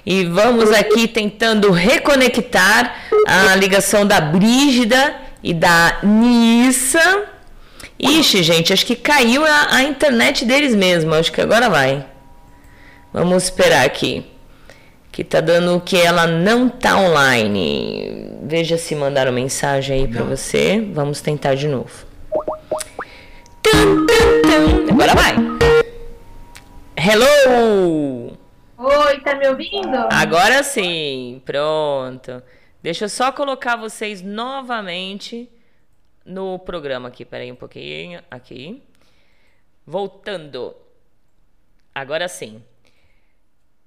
[0.05, 2.95] E vamos aqui tentando reconectar
[3.27, 7.32] a ligação da Brígida e da Nissa
[8.03, 11.15] Ixi, gente, acho que caiu a, a internet deles mesmo.
[11.15, 12.05] Acho que agora vai.
[13.13, 14.27] Vamos esperar aqui.
[15.13, 18.39] Que tá dando que ela não tá online.
[18.43, 20.85] Veja se mandaram mensagem aí para você.
[20.93, 22.05] Vamos tentar de novo.
[23.63, 24.93] Tum, tum, tum.
[24.95, 25.35] Agora vai.
[26.97, 28.37] Hello!
[28.79, 29.97] Oi, tá me ouvindo?
[30.11, 31.41] Agora sim.
[31.45, 32.43] Pronto.
[32.83, 35.49] Deixa eu só colocar vocês novamente
[36.25, 37.25] no programa aqui.
[37.25, 38.23] Peraí um pouquinho.
[38.31, 38.83] Aqui.
[39.87, 40.75] Voltando.
[41.95, 42.63] Agora sim.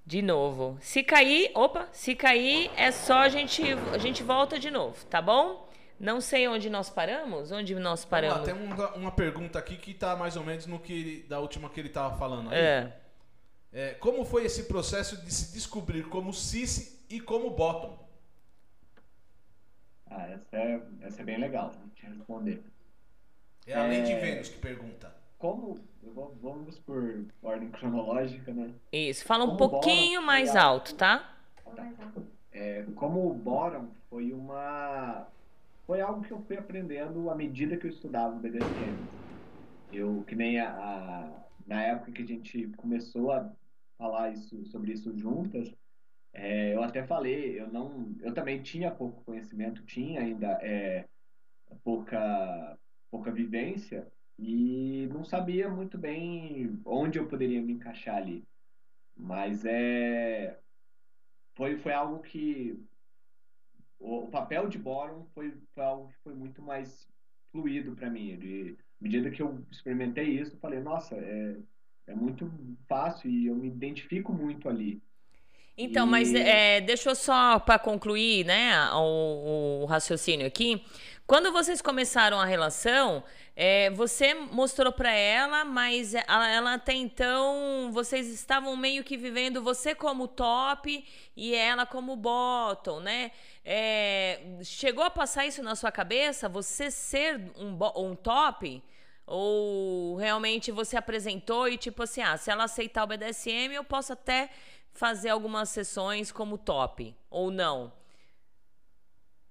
[0.06, 0.78] De novo.
[0.82, 5.20] Se cair, opa, se cair é só a gente a gente volta de novo, tá
[5.20, 5.68] bom?
[6.00, 7.52] Não sei onde nós paramos.
[7.52, 8.46] Onde nós paramos?
[8.46, 11.80] tem uma, uma pergunta aqui que tá mais ou menos no que da última que
[11.80, 12.58] ele tava falando aí.
[12.58, 12.94] É.
[13.74, 18.05] é como foi esse processo de se descobrir como cis e como bottom?
[20.10, 22.64] Ah, essa é, essa é bem legal te responder.
[23.66, 25.16] É a Lei de é, Vênus que pergunta.
[25.38, 25.80] Como.
[26.14, 28.72] Vou, vamos por ordem cronológica, né?
[28.92, 31.36] Isso, fala um como pouquinho Boron mais alto, tá?
[31.76, 31.92] tá.
[32.52, 35.28] É, como o Boron foi uma.
[35.88, 38.98] Foi algo que eu fui aprendendo à medida que eu estudava o BDSM.
[39.92, 41.30] Eu, que nem a, a,
[41.66, 43.52] na época que a gente começou a
[43.98, 45.72] falar isso, sobre isso juntas,
[46.86, 51.08] até falei, eu não, eu também tinha pouco conhecimento, tinha ainda é,
[51.84, 52.78] pouca,
[53.12, 58.48] pouca vivência e não sabia muito bem onde eu poderia me encaixar ali.
[59.16, 60.60] Mas é
[61.56, 62.78] foi, foi algo que
[64.00, 67.08] o, o papel de Boron foi, foi algo que foi muito mais
[67.52, 68.38] fluido para mim.
[68.38, 71.58] De, à medida que eu experimentei isso, eu falei, nossa, é,
[72.08, 72.50] é muito
[72.88, 75.02] fácil e eu me identifico muito ali.
[75.78, 76.10] Então, e...
[76.10, 80.84] mas é, deixa eu só para concluir, né, o, o, raciocínio aqui.
[81.28, 83.24] Quando vocês começaram a relação,
[83.56, 89.64] é, você mostrou para ela, mas ela, ela, até então vocês estavam meio que vivendo
[89.64, 91.04] você como top
[91.36, 93.32] e ela como bottom, né?
[93.64, 96.48] É, chegou a passar isso na sua cabeça?
[96.48, 98.84] Você ser um, um top?
[99.26, 104.14] Ou realmente você apresentou e tipo assim, ah, se ela aceitar o BDSM, eu posso
[104.14, 104.52] até
[104.96, 107.92] fazer algumas sessões como top, ou não?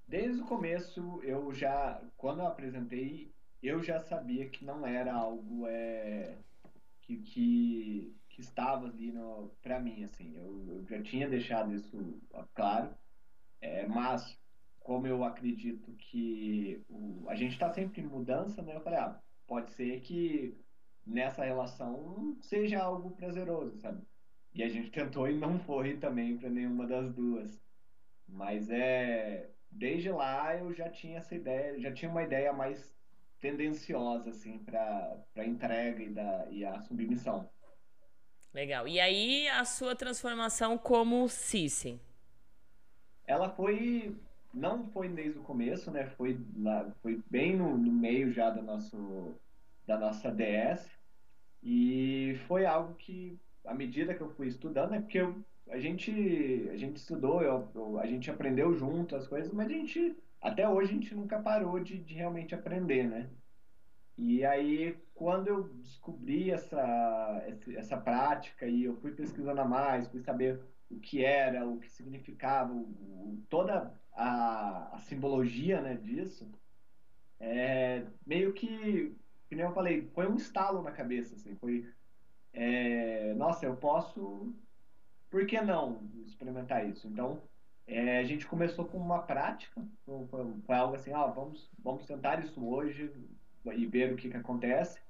[0.09, 5.67] Desde o começo, eu já, quando eu apresentei, eu já sabia que não era algo
[5.67, 6.37] é,
[7.03, 9.13] que, que, que estava ali
[9.63, 10.35] para mim, assim.
[10.35, 12.21] Eu, eu, já tinha deixado isso
[12.55, 12.95] claro,
[13.61, 14.39] é, mas
[14.81, 18.77] como eu acredito que o, a gente está sempre em mudança, né?
[18.77, 20.57] Eu falei, ah, pode ser que
[21.07, 24.03] nessa relação seja algo prazeroso, sabe?
[24.55, 27.61] E a gente tentou e não foi também para nenhuma das duas.
[28.29, 32.95] Mas é desde lá eu já tinha essa ideia, já tinha uma ideia mais
[33.41, 37.51] tendenciosa assim para entrega e da e a submissão.
[38.53, 38.87] Legal.
[38.87, 42.01] E aí a sua transformação como Cici?
[43.27, 44.17] Ela foi
[44.53, 46.07] não foi desde o começo, né?
[46.11, 49.35] Foi lá, foi bem no, no meio já do nosso
[49.85, 50.89] da nossa DS
[51.63, 56.11] e foi algo que à medida que eu fui estudando é porque eu, a gente
[56.73, 60.69] a gente estudou, eu, eu, a gente aprendeu junto as coisas, mas a gente até
[60.69, 63.31] hoje a gente nunca parou de, de realmente aprender, né?
[64.17, 67.43] E aí quando eu descobri essa
[67.77, 71.91] essa prática e eu fui pesquisando a mais, fui saber o que era, o que
[71.91, 76.51] significava, o, toda a, a, simbologia né, disso,
[77.41, 79.15] é, meio que,
[79.49, 81.87] como eu falei, foi um estalo na cabeça, assim, foi,
[82.55, 84.55] é, nossa, eu posso,
[85.29, 87.09] por que não experimentar isso?
[87.09, 87.43] Então,
[87.87, 89.85] é, a gente começou com uma prática,
[90.31, 93.13] foi, algo assim, ah, vamos, vamos tentar isso hoje
[93.75, 95.01] e ver o que, que acontece.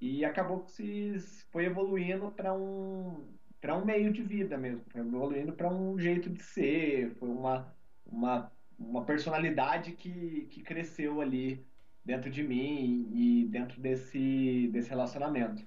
[0.00, 3.24] E acabou que se foi evoluindo para um
[3.60, 7.72] para um meio de vida mesmo, foi evoluindo para um jeito de ser, foi uma,
[8.04, 11.64] uma, uma personalidade que, que cresceu ali
[12.04, 15.64] dentro de mim e dentro desse, desse relacionamento.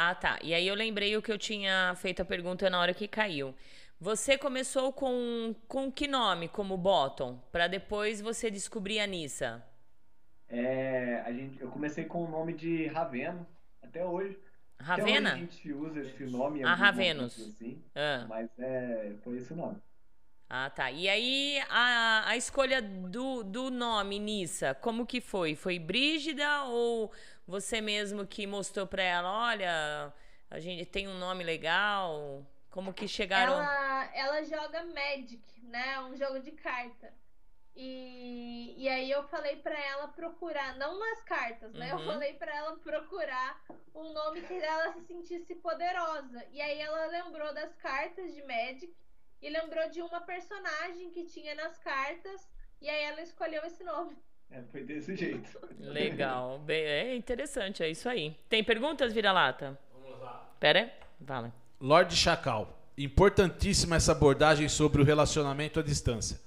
[0.00, 0.38] Ah, tá.
[0.44, 3.52] E aí eu lembrei o que eu tinha feito a pergunta na hora que caiu.
[4.00, 7.36] Você começou com, com que nome como Bottom?
[7.50, 9.60] Para depois você descobrir a Nissa?
[10.48, 13.44] É, a gente, eu comecei com o nome de Raveno,
[13.82, 14.38] até hoje.
[14.78, 15.32] Ravena?
[15.32, 16.62] a gente usa esse nome.
[16.62, 17.36] A Ravenus.
[17.36, 18.24] Assim, ah.
[18.28, 19.78] Mas é, foi esse o nome.
[20.50, 20.90] Ah, tá.
[20.90, 25.54] E aí, a, a escolha do, do nome, Nissa, como que foi?
[25.54, 27.12] Foi Brígida ou
[27.46, 30.12] você mesmo que mostrou pra ela, olha,
[30.50, 32.46] a gente tem um nome legal?
[32.70, 33.54] Como que chegaram...
[33.54, 36.00] Ela, ela joga Magic, né?
[36.00, 37.12] Um jogo de carta.
[37.76, 41.94] E, e aí eu falei para ela procurar, não nas cartas, né?
[41.94, 42.00] Uhum.
[42.00, 43.62] Eu falei para ela procurar
[43.94, 46.44] um nome que ela se sentisse poderosa.
[46.50, 48.92] E aí ela lembrou das cartas de Magic
[49.40, 52.48] e lembrou de uma personagem que tinha nas cartas.
[52.80, 54.16] E aí ela escolheu esse nome.
[54.50, 55.58] É, foi desse jeito.
[55.78, 56.58] Legal.
[56.60, 58.36] Bem, é interessante, é isso aí.
[58.48, 59.78] Tem perguntas, vira-lata?
[59.92, 60.50] Vamos lá.
[60.58, 60.92] Pera,
[61.24, 61.52] fala.
[61.80, 62.76] Lorde Chacal.
[62.96, 66.40] Importantíssima essa abordagem sobre o relacionamento à distância.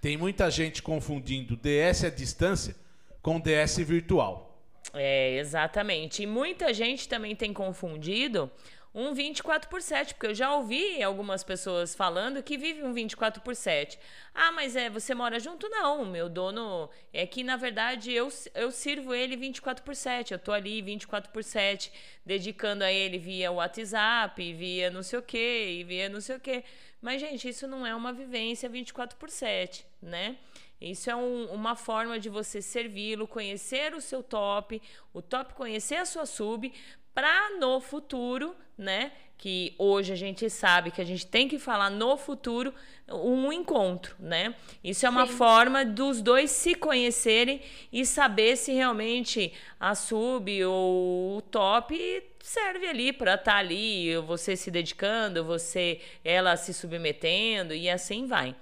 [0.00, 2.74] Tem muita gente confundindo DS à distância
[3.20, 4.52] com DS virtual.
[4.92, 6.22] É, exatamente.
[6.22, 8.50] E muita gente também tem confundido
[8.94, 13.40] um 24 por 7, porque eu já ouvi algumas pessoas falando que vive um 24
[13.40, 13.98] por 7.
[14.34, 15.68] Ah, mas é, você mora junto?
[15.68, 20.32] Não, meu dono é que na verdade eu, eu sirvo ele 24 por 7.
[20.32, 21.90] Eu tô ali 24 por 7,
[22.24, 26.62] dedicando a ele via WhatsApp, via não sei o que, via não sei o que.
[27.00, 30.36] Mas, gente, isso não é uma vivência 24 por 7, né?
[30.80, 35.96] Isso é um, uma forma de você servi-lo, conhecer o seu top, o top conhecer
[35.96, 36.72] a sua sub,
[37.14, 39.12] para no futuro, né?
[39.36, 42.72] Que hoje a gente sabe que a gente tem que falar no futuro
[43.08, 44.54] um encontro, né?
[44.82, 45.32] Isso é uma Sim.
[45.32, 47.60] forma dos dois se conhecerem
[47.92, 54.16] e saber se realmente a sub ou o top serve ali para estar tá ali,
[54.18, 58.54] você se dedicando, você ela se submetendo e assim vai.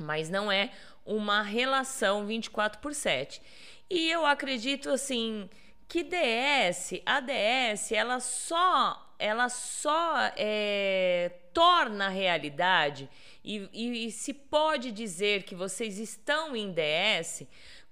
[0.00, 0.70] Mas não é
[1.04, 3.40] uma relação 24 por 7.
[3.88, 5.48] E eu acredito assim
[5.88, 13.08] que DS, a DS, ela só ela só é, torna realidade
[13.42, 17.46] e, e, e se pode dizer que vocês estão em DS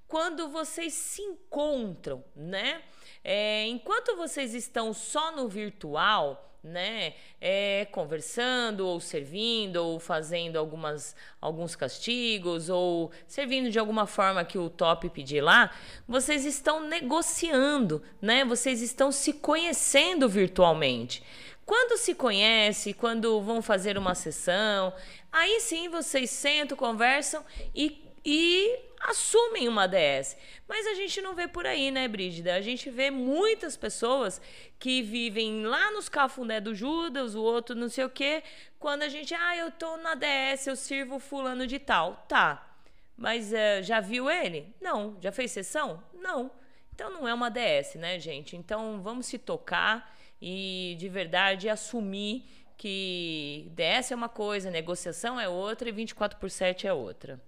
[0.07, 2.83] quando vocês se encontram, né?
[3.23, 11.15] É, enquanto vocês estão só no virtual, né, é, conversando ou servindo ou fazendo algumas
[11.39, 15.71] alguns castigos ou servindo de alguma forma que o top pedir lá,
[16.09, 18.45] vocês estão negociando, né?
[18.47, 21.23] Vocês estão se conhecendo virtualmente.
[21.67, 24.93] Quando se conhece, quando vão fazer uma sessão,
[25.31, 27.45] aí sim vocês sentam, conversam
[27.75, 30.37] e e assumem uma DS.
[30.67, 32.55] Mas a gente não vê por aí, né, Brígida?
[32.55, 34.41] A gente vê muitas pessoas
[34.79, 38.43] que vivem lá nos cafundé do Judas, o outro não sei o quê.
[38.79, 42.25] Quando a gente, ah, eu tô na DS, eu sirvo fulano de tal.
[42.29, 42.75] Tá.
[43.17, 44.75] Mas uh, já viu ele?
[44.81, 45.17] Não.
[45.21, 46.03] Já fez sessão?
[46.15, 46.51] Não.
[46.95, 48.57] Então não é uma DS, né, gente?
[48.57, 52.45] Então vamos se tocar e de verdade assumir
[52.77, 57.41] que DS é uma coisa, negociação é outra e 24 por 7 é outra.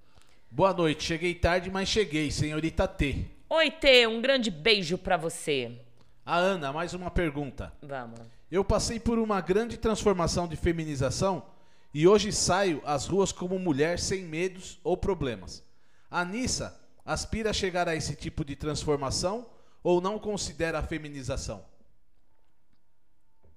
[0.57, 3.27] Boa noite, cheguei tarde, mas cheguei, senhorita T.
[3.51, 5.79] Oi, T, um grande beijo para você.
[6.25, 7.75] A Ana, mais uma pergunta.
[7.83, 8.19] Vamos.
[8.51, 11.45] Eu passei por uma grande transformação de feminização
[11.93, 15.63] e hoje saio às ruas como mulher sem medos ou problemas.
[16.11, 19.47] A Nissa aspira a chegar a esse tipo de transformação
[19.83, 21.63] ou não considera a feminização?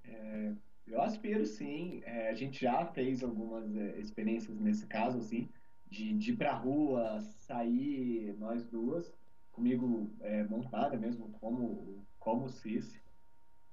[0.04, 0.52] É,
[0.86, 2.02] eu aspiro sim.
[2.04, 5.48] É, a gente já fez algumas é, experiências nesse caso, sim
[5.90, 9.12] de, de ir pra rua, sair nós duas,
[9.52, 13.02] comigo é, montada mesmo, como, como cis.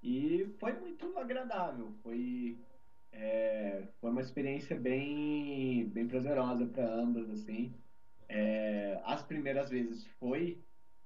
[0.02, 2.58] E foi muito agradável, foi,
[3.12, 7.74] é, foi uma experiência bem, bem prazerosa para ambas, assim.
[8.28, 10.58] É, as primeiras vezes foi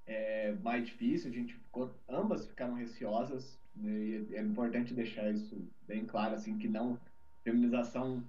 [0.06, 6.06] é, mais difícil, a gente ficou, ambas ficaram receosas, né, é importante deixar isso bem
[6.06, 7.00] claro, assim, que não,
[7.44, 8.24] feminização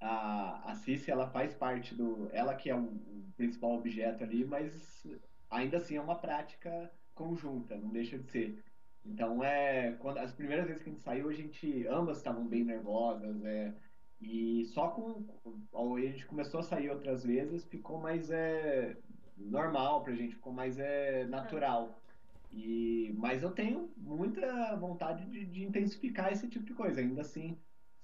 [0.00, 2.28] a, a Cici, ela faz parte do.
[2.32, 2.88] Ela que é o,
[3.36, 5.06] principal objeto ali, mas
[5.48, 8.64] ainda assim é uma prática conjunta, não deixa de ser.
[9.06, 11.86] Então, é, quando, as primeiras vezes que a gente saiu, a gente.
[11.86, 13.72] Ambas estavam bem nervosas, é,
[14.20, 15.24] e só com.
[15.72, 18.96] A gente começou a sair outras vezes, ficou mais é,
[19.36, 21.98] normal pra gente, ficou mais é, natural.
[22.50, 27.00] E, mas eu tenho muita vontade de, de intensificar esse tipo de coisa.
[27.00, 27.56] Ainda assim,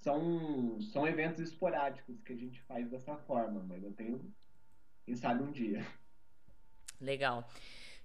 [0.05, 4.31] são, são eventos esporádicos que a gente faz dessa forma, mas eu tenho,
[5.03, 5.85] quem sabe, um dia.
[7.01, 7.49] Legal.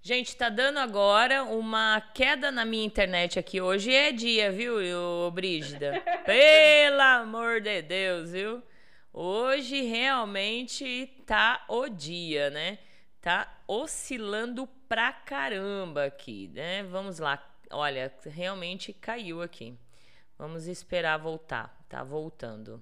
[0.01, 3.59] Gente, tá dando agora uma queda na minha internet aqui.
[3.59, 6.01] Hoje é dia, viu, Brígida?
[6.25, 8.63] Pelo amor de Deus, viu?
[9.11, 12.79] Hoje realmente tá o dia, né?
[13.19, 16.81] Tá oscilando pra caramba aqui, né?
[16.83, 17.45] Vamos lá.
[17.69, 19.77] Olha, realmente caiu aqui.
[20.39, 22.81] Vamos esperar voltar tá voltando.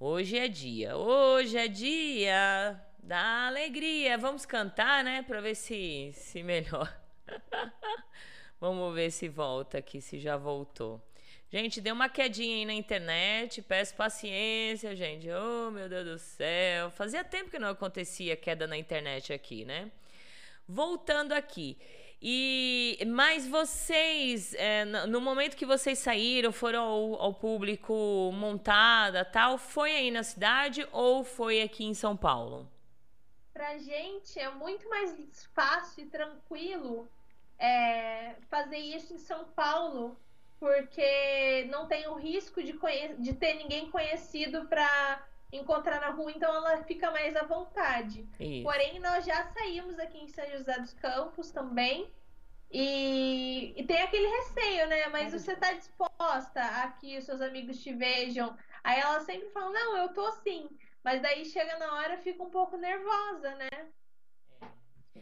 [0.00, 4.18] Hoje é dia, hoje é dia da alegria.
[4.18, 6.92] Vamos cantar, né, para ver se se melhor.
[8.60, 11.00] Vamos ver se volta aqui, se já voltou.
[11.52, 15.28] Gente, deu uma quedinha aí na internet, peço paciência, gente.
[15.30, 16.90] Oh, meu Deus do céu.
[16.90, 19.88] Fazia tempo que não acontecia queda na internet aqui, né?
[20.66, 21.78] Voltando aqui.
[22.24, 29.58] E mas vocês, é, no momento que vocês saíram, foram ao, ao, público montada, tal,
[29.58, 32.68] foi aí na cidade ou foi aqui em São Paulo?
[33.52, 35.12] Pra gente é muito mais
[35.52, 37.10] fácil e tranquilo
[37.58, 40.16] é, fazer isso em São Paulo,
[40.60, 42.78] porque não tem o risco de,
[43.18, 48.26] de ter ninguém conhecido para encontrar na rua, então ela fica mais à vontade.
[48.40, 48.62] Isso.
[48.62, 52.10] Porém, nós já saímos aqui em São José dos Campos também.
[52.70, 55.06] E, e tem aquele receio, né?
[55.08, 58.56] Mas você tá disposta a que os seus amigos te vejam.
[58.82, 60.70] Aí ela sempre fala, não, eu tô sim.
[61.04, 63.68] Mas daí chega na hora fica um pouco nervosa, né?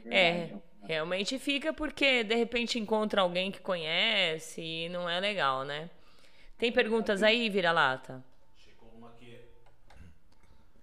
[0.06, 0.54] É,
[0.84, 5.90] realmente fica porque de repente encontra alguém que conhece e não é legal, né?
[6.56, 8.22] Tem perguntas aí, vira-lata?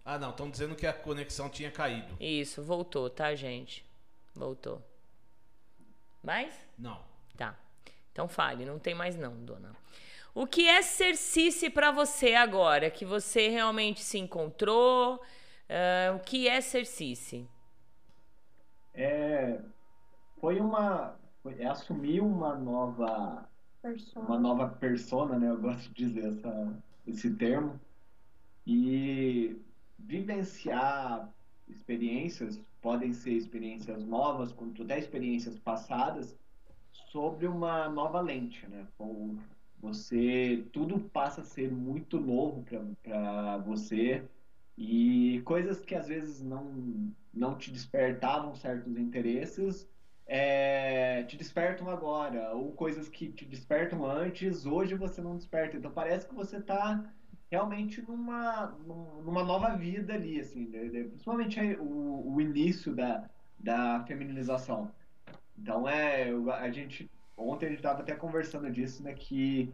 [0.10, 2.16] Ah, não, estão dizendo que a conexão tinha caído.
[2.18, 3.86] Isso, voltou, tá, gente?
[4.34, 4.82] Voltou.
[6.24, 6.58] Mais?
[6.80, 7.04] Não.
[7.36, 7.60] Tá.
[8.14, 9.76] Então fale, não tem mais não, dona.
[10.34, 12.90] O que é ser Cici para você agora?
[12.90, 15.16] Que você realmente se encontrou?
[15.16, 17.46] Uh, o que é ser Cici?
[18.94, 19.60] É,
[20.40, 21.20] foi uma...
[21.44, 23.46] Foi, é assumir uma nova...
[23.82, 24.26] Persona.
[24.26, 25.50] Uma nova persona, né?
[25.50, 27.78] Eu gosto de dizer essa, esse termo.
[28.66, 29.67] E
[29.98, 31.32] vivenciar
[31.68, 36.38] experiências, podem ser experiências novas, quanto até experiências passadas,
[37.12, 38.88] sobre uma nova lente, né?
[38.98, 39.38] Ou
[39.80, 42.66] você tudo passa a ser muito novo
[43.04, 44.24] para você
[44.78, 49.88] e coisas que às vezes não não te despertavam certos interesses
[50.26, 55.92] é, te despertam agora ou coisas que te despertam antes hoje você não desperta então
[55.92, 57.12] parece que você está
[57.50, 58.76] realmente numa
[59.24, 61.04] numa nova vida ali assim né?
[61.04, 63.30] principalmente o, o início da
[63.60, 64.92] da feminilização
[65.58, 66.30] então é
[66.60, 69.14] a gente ontem a gente estava até conversando disso, né?
[69.14, 69.72] Que,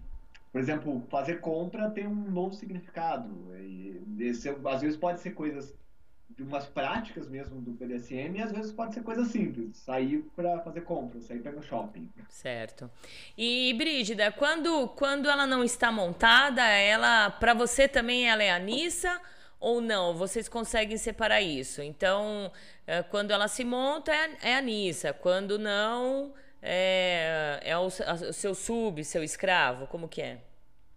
[0.51, 3.29] por exemplo, fazer compra tem um novo significado.
[3.57, 5.73] E esse, às vezes pode ser coisas
[6.29, 10.59] de umas práticas mesmo do BDSM e às vezes pode ser coisa simples, sair para
[10.61, 12.09] fazer compra, sair para o shopping.
[12.27, 12.89] Certo.
[13.37, 18.59] E Brígida, quando quando ela não está montada, ela para você também ela é a
[18.59, 19.21] Nissa
[19.59, 20.15] ou não?
[20.15, 21.81] Vocês conseguem separar isso?
[21.81, 22.51] Então,
[22.87, 28.55] eh, quando ela se monta é, é a Nissa, quando não é, é o seu
[28.55, 29.87] sub, seu escravo?
[29.87, 30.41] Como que é?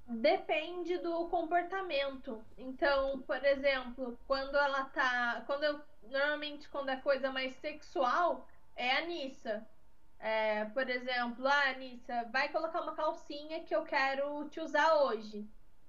[0.06, 2.44] Depende do comportamento.
[2.56, 5.42] Então, por exemplo, quando ela tá.
[5.46, 5.80] Quando eu.
[6.04, 8.46] Normalmente, quando é coisa mais sexual,
[8.76, 9.66] é a Nissa.
[10.20, 15.44] É, por exemplo, ah, Nissa, vai colocar uma calcinha que eu quero te usar hoje.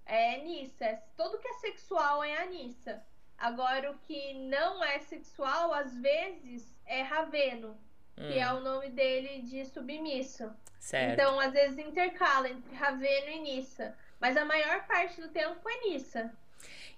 [0.05, 0.99] É Nissa.
[1.15, 3.03] Tudo que é sexual é a Nissa.
[3.37, 7.77] Agora, o que não é sexual, às vezes, é Raveno
[8.17, 8.27] hum.
[8.27, 10.51] que é o nome dele de submisso.
[10.79, 11.13] Certo.
[11.13, 13.95] Então, às vezes intercala entre Raveno e Nissa.
[14.19, 16.31] Mas a maior parte do tempo é Nissa.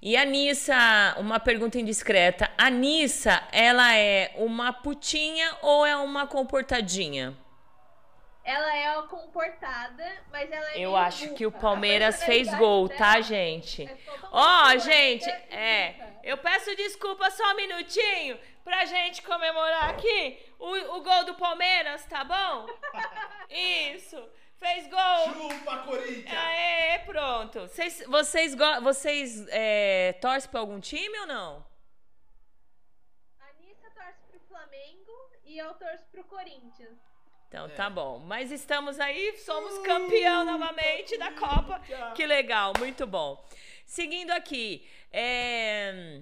[0.01, 2.49] E a Nissa, uma pergunta indiscreta.
[2.57, 7.38] A Nissa, ela é uma putinha ou é uma comportadinha?
[8.41, 11.36] Ela é uma comportada, mas ela é Eu acho bufa.
[11.36, 13.88] que o Palmeiras fez gol, dela, tá, gente?
[14.32, 16.17] Ó, oh, gente, é.
[16.24, 22.05] Eu peço desculpa só um minutinho pra gente comemorar aqui o, o gol do Palmeiras,
[22.05, 22.67] tá bom?
[23.49, 24.17] Isso.
[24.60, 25.34] Fez gol.
[25.34, 26.38] Chupa, Corinthians.
[26.38, 27.62] Aê, pronto.
[27.62, 31.66] Vocês, vocês, vocês é, torcem pra algum time ou não?
[33.39, 35.12] A Anissa torce pro Flamengo
[35.45, 36.97] e eu torço pro Corinthians.
[37.47, 37.70] Então é.
[37.70, 38.20] tá bom.
[38.20, 41.82] Mas estamos aí, somos campeão novamente da Copa.
[42.14, 43.43] Que legal, muito bom.
[43.86, 46.22] Seguindo aqui, é...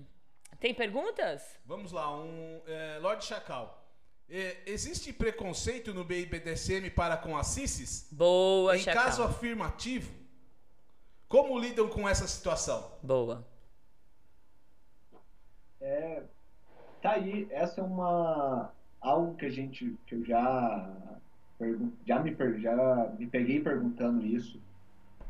[0.60, 1.60] tem perguntas?
[1.66, 3.87] Vamos lá, um é, Lorde Chacal.
[4.30, 8.08] É, existe preconceito no BIBDSM para com as CISs?
[8.12, 9.04] Boa, Em Chacal.
[9.04, 10.12] caso afirmativo,
[11.30, 12.92] como lidam com essa situação?
[13.02, 13.46] Boa.
[15.80, 16.24] É,
[17.02, 20.92] tá aí, essa é uma algo que a gente que eu já
[22.06, 24.60] já me já me peguei perguntando isso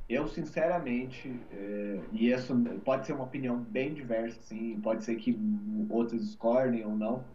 [0.09, 5.37] eu, sinceramente, é, e isso pode ser uma opinião bem diversa, sim, pode ser que
[5.89, 7.25] outros discordem ou não,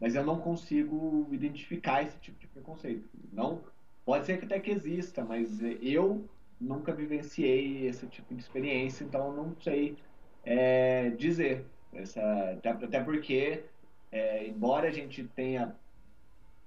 [0.00, 3.08] mas eu não consigo identificar esse tipo de preconceito.
[3.32, 3.62] Não,
[4.04, 6.28] pode ser que até que exista, mas eu
[6.60, 9.96] nunca vivenciei esse tipo de experiência, então eu não sei
[10.44, 11.64] é, dizer.
[11.92, 13.64] Essa, até, até porque,
[14.12, 15.74] é, embora a gente tenha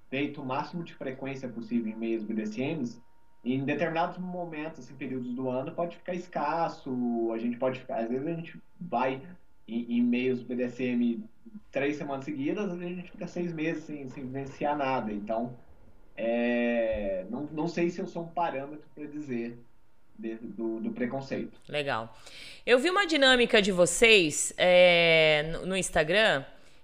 [0.09, 3.01] feito o máximo de frequência possível em meios BDSMs,
[3.43, 8.09] em determinados momentos, assim, períodos do ano, pode ficar escasso, a gente pode ficar, às
[8.09, 9.21] vezes a gente vai
[9.67, 11.23] em, em meios BDSM
[11.71, 15.57] três semanas seguidas, a gente fica seis meses sem, sem vivenciar nada, então
[16.15, 19.57] é, não, não sei se eu sou um parâmetro para dizer
[20.17, 21.59] do, do, preconceito.
[21.67, 22.15] Legal.
[22.65, 26.43] Eu vi uma dinâmica de vocês é, no Instagram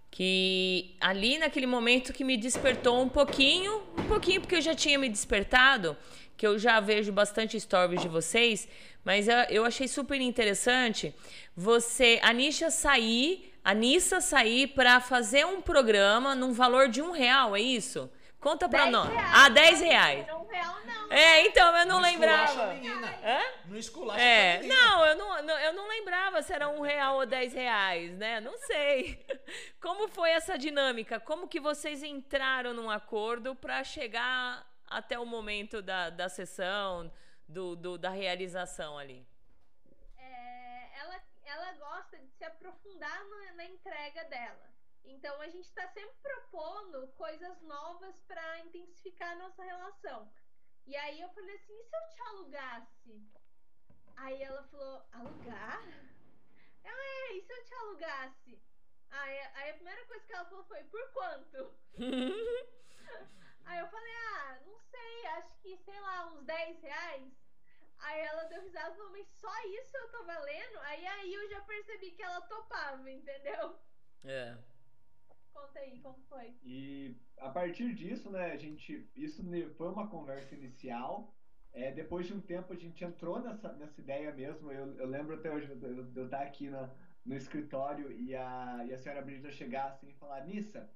[0.10, 4.98] que ali naquele momento que me despertou um pouquinho, um pouquinho porque eu já tinha
[4.98, 5.96] me despertado,
[6.38, 8.68] que eu já vejo bastante stories de vocês,
[9.04, 11.14] mas eu, eu achei super interessante
[11.56, 17.12] você, a Nisha sair, a Nissa sair para fazer um programa num valor de um
[17.12, 18.10] real, é isso?
[18.40, 19.10] Conta pra nós.
[19.10, 19.32] Reais.
[19.34, 20.28] Ah, 10 reais.
[20.28, 21.12] Não, um real não.
[21.12, 22.64] É, então, eu não, não lembrava.
[22.64, 23.40] Hã?
[23.66, 27.54] No esculacha É, não eu, não, eu não lembrava se era um real ou 10
[27.54, 28.40] reais, né?
[28.40, 29.26] Não sei.
[29.82, 31.20] Como foi essa dinâmica?
[31.20, 37.12] Como que vocês entraram num acordo para chegar até o momento da, da sessão,
[37.48, 39.28] do, do da realização ali?
[40.18, 44.68] É, ela, ela gosta de se aprofundar na, na entrega dela.
[45.04, 50.30] Então a gente está sempre propondo coisas novas para intensificar a nossa relação.
[50.86, 53.22] E aí eu falei assim, e se eu te alugasse?
[54.18, 55.84] Aí ela falou, alugar?
[56.84, 58.62] Ela é, e se eu te alugasse?
[59.10, 61.74] Aí, aí a primeira coisa que ela falou foi, por quanto?
[63.68, 67.34] Aí eu falei, ah, não sei, acho que, sei lá, uns 10 reais.
[68.00, 70.78] Aí ela deu risada e falou, mas só isso eu tô valendo?
[70.82, 73.80] Aí aí eu já percebi que ela topava, entendeu?
[74.24, 74.58] É.
[75.54, 76.56] Conta aí, como foi?
[76.64, 79.10] E a partir disso, né, a gente.
[79.16, 79.44] Isso
[79.76, 81.36] foi uma conversa inicial.
[81.74, 84.72] é, depois de um tempo a gente entrou nessa, nessa ideia mesmo.
[84.72, 86.90] Eu, eu lembro até hoje de eu, eu estar aqui no,
[87.26, 90.90] no escritório e a, e a senhora Brígida chegar assim e falar: Nissa,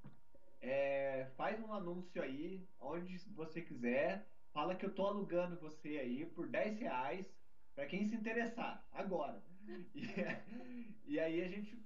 [0.61, 6.25] é, faz um anúncio aí, onde você quiser, fala que eu tô alugando você aí
[6.25, 7.25] por 10 reais
[7.73, 9.41] para quem se interessar, agora.
[9.93, 11.77] E, e aí a gente,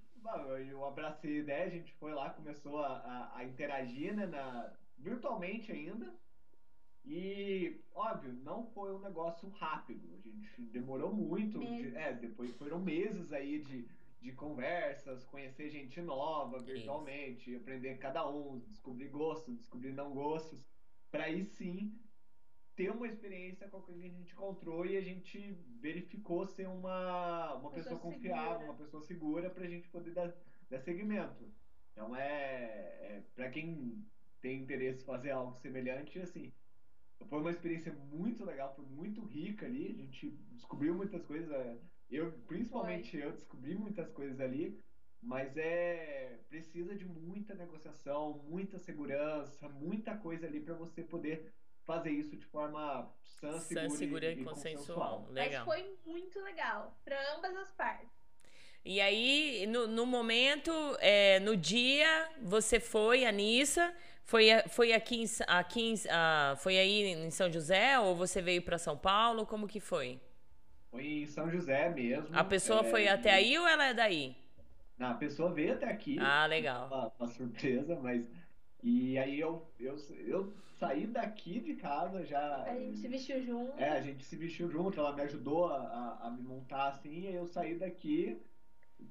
[0.70, 4.72] eu abracei a ideia, a gente foi lá, começou a, a, a interagir, né, na,
[4.98, 6.14] virtualmente ainda.
[7.04, 10.10] E, óbvio, não foi um negócio rápido.
[10.14, 11.60] A gente demorou muito.
[11.60, 13.88] De, é, depois foram meses aí de,
[14.26, 17.62] de conversas, conhecer gente nova virtualmente, Isso.
[17.62, 20.66] aprender cada um, descobrir gostos, descobrir não gostos,
[21.12, 21.96] para aí sim
[22.76, 26.68] ter uma experiência com a coisa que a gente encontrou e a gente verificou ser
[26.68, 30.36] uma, uma pessoa, pessoa confiável, uma pessoa segura para a gente poder dar,
[30.72, 31.48] dar seguimento.
[31.92, 34.04] Então é, é para quem
[34.42, 36.52] tem interesse em fazer algo semelhante, assim,
[37.30, 41.78] foi uma experiência muito legal, foi muito rica ali, a gente descobriu muitas coisas, é,
[42.10, 43.24] eu principalmente foi.
[43.24, 44.80] eu descobri muitas coisas ali,
[45.22, 51.52] mas é precisa de muita negociação, muita segurança, muita coisa ali para você poder
[51.84, 55.20] fazer isso de forma sã, segura, sã, segura e, e consensual.
[55.20, 55.28] consensual.
[55.32, 55.66] Legal.
[55.66, 58.26] Mas foi muito legal para ambas as partes.
[58.84, 63.92] E aí, no, no momento, é, no dia, você foi, Anissa,
[64.24, 68.62] foi, foi aqui, em, aqui em, ah, foi aí em São José ou você veio
[68.62, 69.46] para São Paulo?
[69.46, 70.20] Como que foi?
[70.96, 72.30] Foi em São José mesmo.
[72.32, 74.34] A pessoa é, foi até aí ou ela é daí?
[74.98, 76.18] Não, a pessoa veio até aqui.
[76.18, 76.88] Ah, legal.
[76.88, 78.26] Uma, uma surpresa, mas
[78.82, 82.64] e aí eu, eu, eu saí daqui de casa já.
[82.64, 83.78] A gente se vestiu junto.
[83.78, 87.30] É, a gente se vestiu junto, ela me ajudou a, a, a me montar assim,
[87.30, 88.42] e eu saí daqui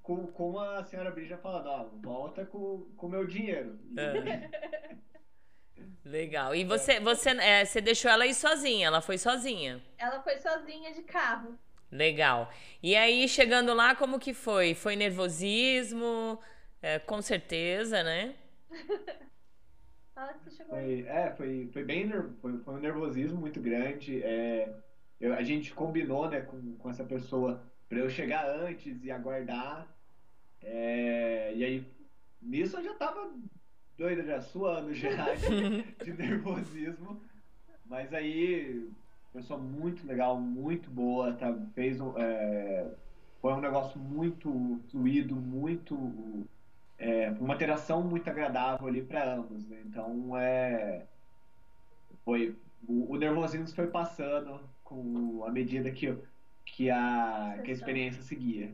[0.03, 3.78] com, com a senhora Brija falando, ó, volta com o meu dinheiro.
[3.99, 4.49] É.
[6.03, 6.55] Legal.
[6.55, 8.87] E você, você, é, você deixou ela ir sozinha?
[8.87, 9.82] Ela foi sozinha?
[9.99, 11.59] Ela foi sozinha de carro.
[11.95, 12.51] Legal.
[12.82, 14.74] E aí, chegando lá, como que foi?
[14.74, 16.40] Foi nervosismo?
[16.82, 18.34] É, com certeza, né?
[20.12, 21.03] Fala que você chegou foi.
[21.07, 24.20] É, foi, foi bem foi, foi um nervosismo muito grande.
[24.24, 24.74] É,
[25.20, 29.86] eu, a gente combinou né, com, com essa pessoa para eu chegar antes e aguardar.
[30.62, 31.86] É, e aí,
[32.42, 33.32] nisso eu já tava
[33.97, 37.22] doida, já suando já de, de nervosismo.
[37.86, 38.90] Mas aí,
[39.35, 42.87] pessoa muito legal, muito boa, tá, fez um, é,
[43.41, 46.47] foi um negócio muito fluido, muito
[46.99, 49.66] é, uma interação muito agradável ali para ambos.
[49.68, 49.82] Né?
[49.87, 51.03] Então, é,
[52.24, 52.57] foi
[52.87, 56.16] o, o nervosismo foi passando com a medida que,
[56.64, 58.72] que, a, que a experiência seguia.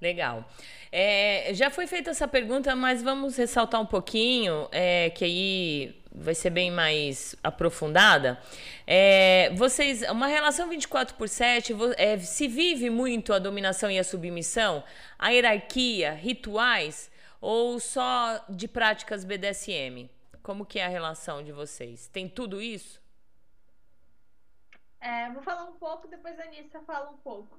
[0.00, 0.48] Legal.
[0.92, 6.34] É, já foi feita essa pergunta, mas vamos ressaltar um pouquinho, é, que aí vai
[6.34, 8.40] ser bem mais aprofundada.
[8.86, 14.04] É, vocês, uma relação 24 por 7, é, se vive muito a dominação e a
[14.04, 14.82] submissão,
[15.18, 20.08] a hierarquia, rituais, ou só de práticas BDSM?
[20.42, 22.08] Como que é a relação de vocês?
[22.08, 23.02] Tem tudo isso?
[25.00, 27.58] É, vou falar um pouco, depois a Anissa fala um pouco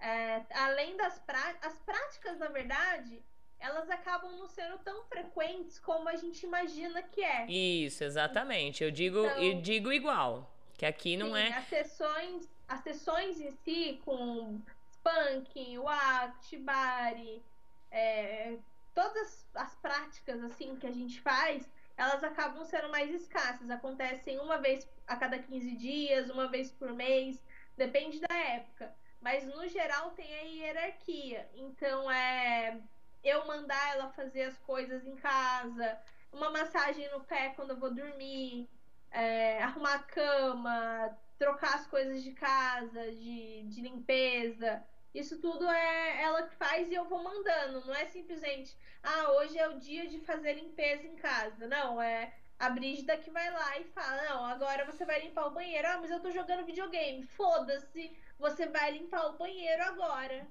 [0.00, 1.20] é, além das
[1.62, 3.22] as práticas, na verdade,
[3.60, 7.46] elas acabam não sendo tão frequentes como a gente imagina que é.
[7.46, 8.84] Isso, exatamente.
[8.84, 11.52] Eu digo, então, eu digo igual, que aqui não sim, é.
[11.54, 17.42] As sessões, as sessões em si, com spanking, wact, bari,
[17.90, 18.56] é,
[18.94, 23.68] todas as práticas assim que a gente faz, elas acabam sendo mais escassas.
[23.70, 27.42] Acontecem uma vez a cada 15 dias, uma vez por mês,
[27.76, 28.94] depende da época.
[29.20, 31.48] Mas no geral tem a hierarquia.
[31.54, 32.80] Então é
[33.22, 35.98] eu mandar ela fazer as coisas em casa,
[36.32, 38.68] uma massagem no pé quando eu vou dormir,
[39.10, 44.82] é, arrumar a cama, trocar as coisas de casa, de, de limpeza.
[45.14, 47.84] Isso tudo é ela que faz e eu vou mandando.
[47.86, 51.66] Não é simplesmente, ah, hoje é o dia de fazer limpeza em casa.
[51.66, 55.52] Não, é a Brígida que vai lá e fala: Não, agora você vai limpar o
[55.52, 55.88] banheiro.
[55.88, 57.26] Ah, mas eu tô jogando videogame.
[57.26, 60.46] Foda-se, você vai limpar o banheiro agora.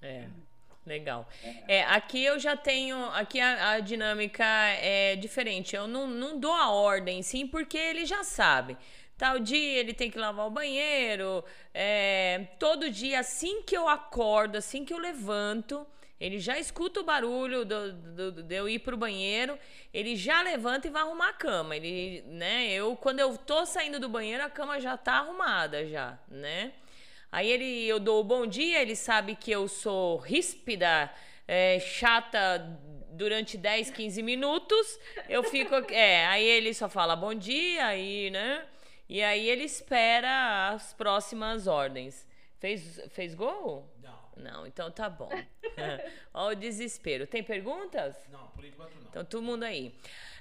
[0.00, 0.28] É.
[0.86, 1.28] Legal.
[1.66, 2.96] É, aqui eu já tenho.
[3.06, 5.74] Aqui a, a, dinâmica é diferente.
[5.74, 8.76] Eu não, não dou a ordem, sim, porque ele já sabe.
[9.18, 11.44] Tal dia ele tem que lavar o banheiro.
[11.74, 15.84] É, todo dia, assim que eu acordo, assim que eu levanto,
[16.20, 19.58] ele já escuta o barulho do, do, de eu ir pro banheiro,
[19.92, 21.74] ele já levanta e vai arrumar a cama.
[21.74, 22.70] Ele, né?
[22.70, 26.72] Eu, quando eu tô saindo do banheiro, a cama já tá arrumada já, né?
[27.36, 31.12] Aí ele, eu dou o bom dia, ele sabe que eu sou ríspida,
[31.46, 32.80] é, chata
[33.12, 34.98] durante 10, 15 minutos.
[35.28, 38.64] Eu fico, é, aí ele só fala bom dia, aí, né?
[39.06, 42.26] E aí ele espera as próximas ordens.
[42.58, 43.86] Fez, fez gol?
[44.36, 44.66] Não.
[44.66, 45.30] Então tá bom.
[46.32, 47.26] Olha o desespero.
[47.26, 48.16] Tem perguntas?
[48.30, 49.08] Não, por enquanto não.
[49.08, 49.94] Então, todo mundo aí.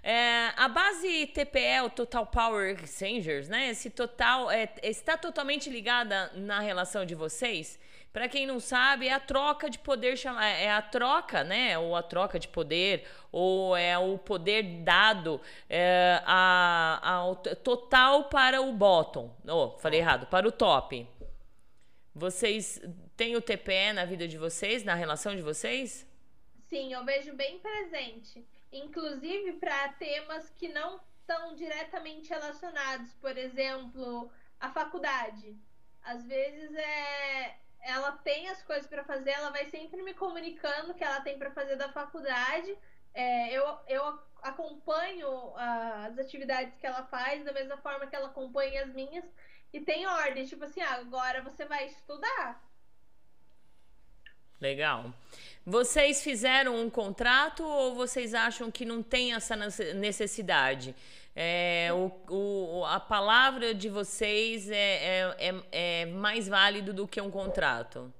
[0.03, 3.69] É, a base TPE, o Total Power Exchangers, né?
[3.69, 7.79] Esse total é, está totalmente ligada na relação de vocês.
[8.13, 10.17] Para quem não sabe, é a troca de poder,
[10.59, 11.77] é a troca, né?
[11.77, 18.61] Ou a troca de poder, ou é o poder dado é, a, a, total para
[18.61, 19.35] o bottom.
[19.45, 21.05] Oh, falei errado, para o top.
[22.13, 22.79] Vocês
[23.15, 26.05] têm o TPE na vida de vocês, na relação de vocês?
[26.67, 28.45] Sim, eu vejo bem presente
[28.75, 35.57] inclusive para temas que não estão diretamente relacionados, por exemplo, a faculdade.
[36.03, 41.03] Às vezes é ela tem as coisas para fazer, ela vai sempre me comunicando que
[41.03, 42.75] ela tem para fazer da faculdade.
[43.13, 48.83] É, eu, eu acompanho as atividades que ela faz da mesma forma que ela acompanha
[48.83, 49.23] as minhas
[49.71, 52.59] e tem ordem, tipo assim, ah, agora você vai estudar.
[54.59, 55.13] Legal.
[55.65, 60.95] Vocês fizeram um contrato ou vocês acham que não tem essa necessidade?
[61.35, 67.19] É, o, o, a palavra de vocês é, é, é, é mais válido do que
[67.19, 68.13] um contrato?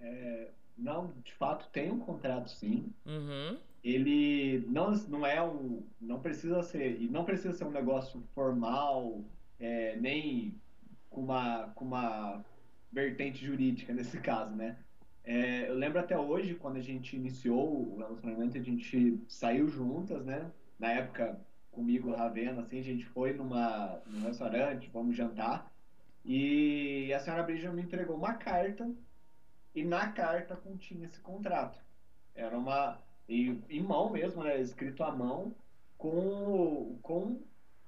[0.00, 2.92] É, não, de fato tem um contrato sim.
[3.04, 3.58] Uhum.
[3.84, 9.20] Ele não, não é um, não precisa ser e não precisa ser um negócio formal
[9.60, 10.54] é, nem
[11.10, 12.44] com uma com uma
[12.90, 14.76] vertente jurídica nesse caso, né?
[15.26, 20.24] É, eu lembro até hoje, quando a gente iniciou o relacionamento, a gente saiu juntas,
[20.24, 20.52] né?
[20.78, 25.72] Na época, comigo, Ravena, assim, a gente foi numa, num restaurante, vamos jantar,
[26.24, 28.88] e a senhora Brígida me entregou uma carta,
[29.74, 31.84] e na carta continha esse contrato.
[32.34, 34.60] Era uma, em, em mão mesmo, né?
[34.60, 35.56] Escrito à mão,
[35.98, 37.42] com, com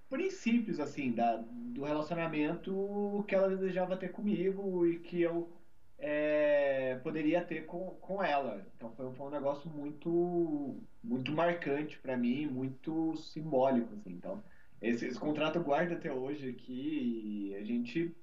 [0.09, 5.53] princípios, assim, da, do relacionamento que ela desejava ter comigo e que eu
[5.99, 8.65] é, poderia ter com, com ela.
[8.77, 13.95] Então foi, foi um negócio muito muito marcante para mim, muito simbólico.
[13.95, 14.13] Assim.
[14.13, 14.43] Então
[14.81, 18.15] esse, esse contrato guarda até hoje aqui e a gente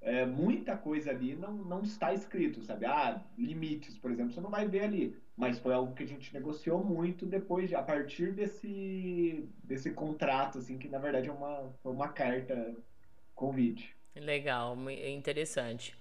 [0.00, 2.86] é, muita coisa ali não, não está escrito, sabe?
[2.86, 5.16] Ah, limites, por exemplo, você não vai ver ali.
[5.36, 10.78] Mas foi algo que a gente negociou muito depois, a partir desse, desse contrato, assim,
[10.78, 12.74] que na verdade é uma, uma carta
[13.34, 13.96] convite.
[14.16, 15.96] Legal, interessante.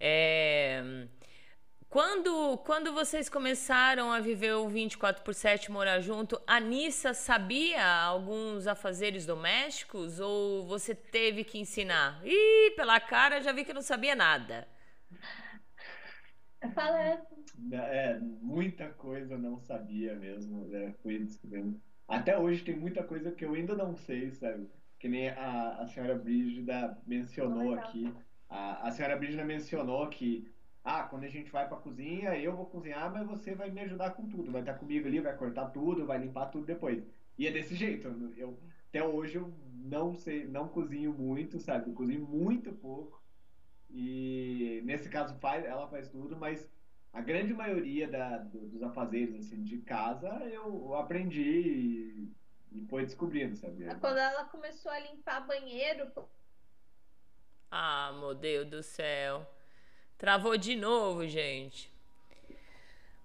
[0.00, 1.06] É...
[1.88, 7.82] Quando, quando vocês começaram a viver o 24 por 7 morar junto, a Nissa sabia
[7.82, 12.20] alguns afazeres domésticos ou você teve que ensinar?
[12.26, 14.68] Ih, pela cara já vi que não sabia nada.
[16.74, 17.22] Fala.
[17.72, 20.94] É, muita coisa não sabia mesmo, né?
[21.02, 21.80] Fui descobrindo.
[22.06, 24.68] Até hoje tem muita coisa que eu ainda não sei, sabe?
[24.98, 28.12] Que nem a, a senhora Brígida mencionou aqui.
[28.48, 30.50] A, a senhora Brígida mencionou que,
[30.82, 33.80] ah, quando a gente vai para a cozinha, eu vou cozinhar, mas você vai me
[33.82, 34.50] ajudar com tudo.
[34.52, 37.02] Vai estar comigo ali, vai cortar tudo, vai limpar tudo depois.
[37.36, 38.08] E é desse jeito.
[38.36, 41.90] Eu, até hoje eu não sei, não cozinho muito, sabe?
[41.90, 43.22] Eu cozinho muito pouco.
[43.90, 46.70] E nesse caso faz, ela faz tudo, mas
[47.12, 52.32] a grande maioria da, dos afazeres assim, de casa eu aprendi e,
[52.72, 53.86] e foi descobrindo, sabe?
[54.00, 56.10] Quando ela começou a limpar banheiro,
[57.70, 59.46] ah, meu Deus do céu.
[60.16, 61.90] Travou de novo, gente.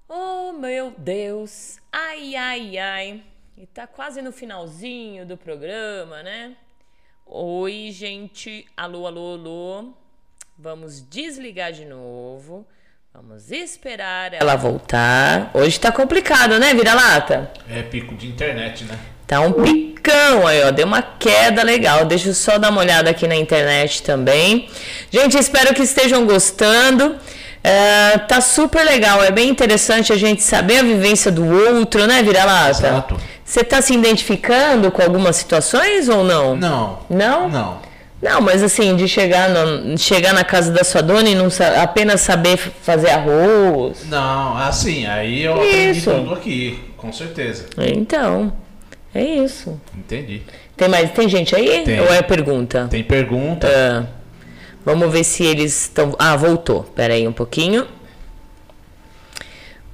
[0.07, 1.79] Oh, meu Deus.
[1.91, 3.23] Ai, ai, ai.
[3.57, 6.55] E tá quase no finalzinho do programa, né?
[7.25, 8.67] Oi, gente.
[8.75, 9.93] Alô, alô, alô.
[10.57, 12.67] Vamos desligar de novo.
[13.13, 15.51] Vamos esperar ela voltar.
[15.53, 17.51] Hoje tá complicado, né, vira-lata?
[17.69, 18.99] É pico de internet, né?
[19.27, 20.71] Tá um picão aí, ó.
[20.71, 22.05] Deu uma queda legal.
[22.05, 24.69] Deixa eu só dar uma olhada aqui na internet também.
[25.09, 27.15] Gente, espero que estejam gostando.
[27.63, 32.21] É, tá super legal, é bem interessante a gente saber a vivência do outro, né,
[32.21, 32.87] Vira-Lata?
[32.87, 33.17] Exato.
[33.45, 36.57] Você tá se identificando com algumas situações ou não?
[36.57, 36.99] Não.
[37.09, 37.49] Não?
[37.49, 37.77] Não.
[38.21, 41.49] Não, mas assim, de chegar, no, chegar na casa da sua dona e não
[41.81, 44.05] apenas saber fazer arroz.
[44.09, 46.09] Não, assim, aí eu Isso.
[46.09, 47.65] aprendi tudo aqui, com certeza.
[47.77, 48.53] Então.
[49.13, 49.79] É isso.
[49.95, 50.41] Entendi.
[50.75, 51.11] Tem mais?
[51.11, 51.83] Tem gente aí?
[51.83, 51.99] Tem.
[51.99, 52.87] Ou é pergunta?
[52.89, 53.67] Tem pergunta.
[53.67, 54.07] Ah,
[54.83, 56.15] vamos ver se eles estão.
[56.17, 56.83] Ah, voltou.
[56.83, 57.87] Pera aí um pouquinho.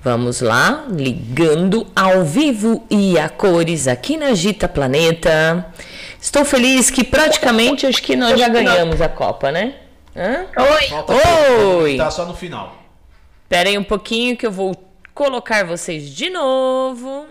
[0.01, 5.73] Vamos lá, ligando ao vivo e a cores aqui na Gita Planeta.
[6.21, 9.75] Estou feliz que praticamente acho que nós já ganhamos a Copa, né?
[10.15, 10.45] Hã?
[10.55, 10.87] Oi.
[10.87, 11.97] Falta Oi.
[11.97, 12.81] Tá só no final.
[13.49, 14.73] Pera aí um pouquinho que eu vou
[15.13, 17.27] colocar vocês de novo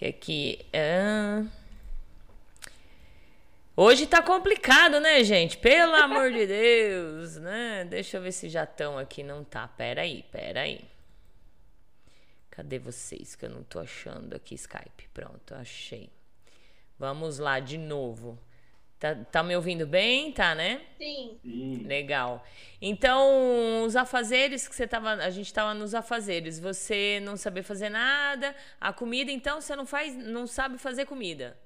[0.00, 1.44] que aqui é...
[3.76, 5.58] Hoje tá complicado, né, gente?
[5.58, 7.84] Pelo amor de Deus, né?
[7.84, 9.22] Deixa eu ver se já estão aqui.
[9.22, 9.68] Não tá.
[9.68, 10.80] Pera aí, pera aí.
[12.50, 15.06] Cadê vocês que eu não tô achando aqui Skype?
[15.12, 16.08] Pronto, achei.
[16.98, 18.38] Vamos lá de novo.
[19.00, 20.30] Tá, tá me ouvindo bem?
[20.30, 20.86] Tá, né?
[20.98, 21.40] Sim.
[21.42, 21.84] Sim.
[21.86, 22.44] Legal.
[22.82, 27.88] Então, os afazeres que você tava, a gente tava nos afazeres, você não saber fazer
[27.88, 31.58] nada, a comida, então você não faz, não sabe fazer comida.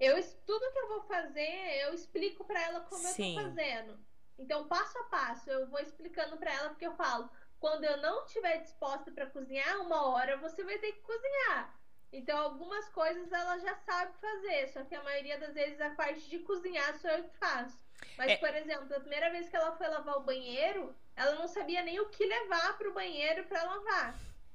[0.00, 3.36] Eu, tudo que eu vou fazer, eu explico pra ela como Sim.
[3.38, 3.98] eu tô fazendo.
[4.36, 8.24] Então, passo a passo, eu vou explicando pra ela, porque eu falo, quando eu não
[8.24, 11.75] estiver disposta pra cozinhar uma hora, você vai ter que cozinhar.
[12.12, 16.28] Então, algumas coisas ela já sabe fazer, só que a maioria das vezes a parte
[16.30, 17.78] de cozinhar sou eu que faço.
[18.16, 18.36] Mas, É.
[18.36, 21.98] por exemplo, a primeira vez que ela foi lavar o banheiro, ela não sabia nem
[22.00, 24.14] o que levar pro banheiro pra lavar.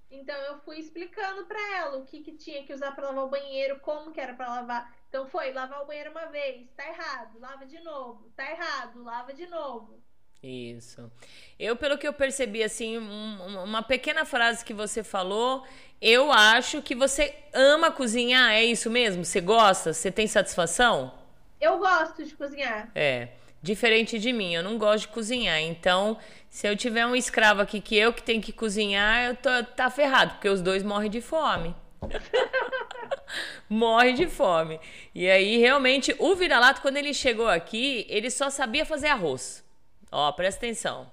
[0.09, 3.29] Então eu fui explicando pra ela o que, que tinha que usar pra lavar o
[3.29, 4.93] banheiro, como que era pra lavar.
[5.07, 9.33] Então foi lavar o banheiro uma vez, tá errado, lava de novo, tá errado, lava
[9.33, 10.03] de novo.
[10.43, 11.11] Isso.
[11.59, 15.63] Eu, pelo que eu percebi, assim, um- uma pequena frase que você falou,
[16.01, 19.23] eu acho que você ama cozinhar, é isso mesmo?
[19.23, 19.93] Você gosta?
[19.93, 21.13] Você tem satisfação?
[21.59, 22.89] Eu gosto de cozinhar.
[22.95, 23.27] É,
[23.61, 25.59] diferente de mim, eu não gosto de cozinhar.
[25.59, 26.17] Então,
[26.49, 29.91] se eu tiver um escravo aqui que eu que tenho que cozinhar, eu tô tá
[29.91, 31.75] ferrado, porque os dois morrem de fome.
[33.69, 34.79] Morre de fome.
[35.13, 39.63] E aí, realmente, o vira-lata, quando ele chegou aqui, ele só sabia fazer arroz.
[40.11, 41.11] Ó, presta atenção.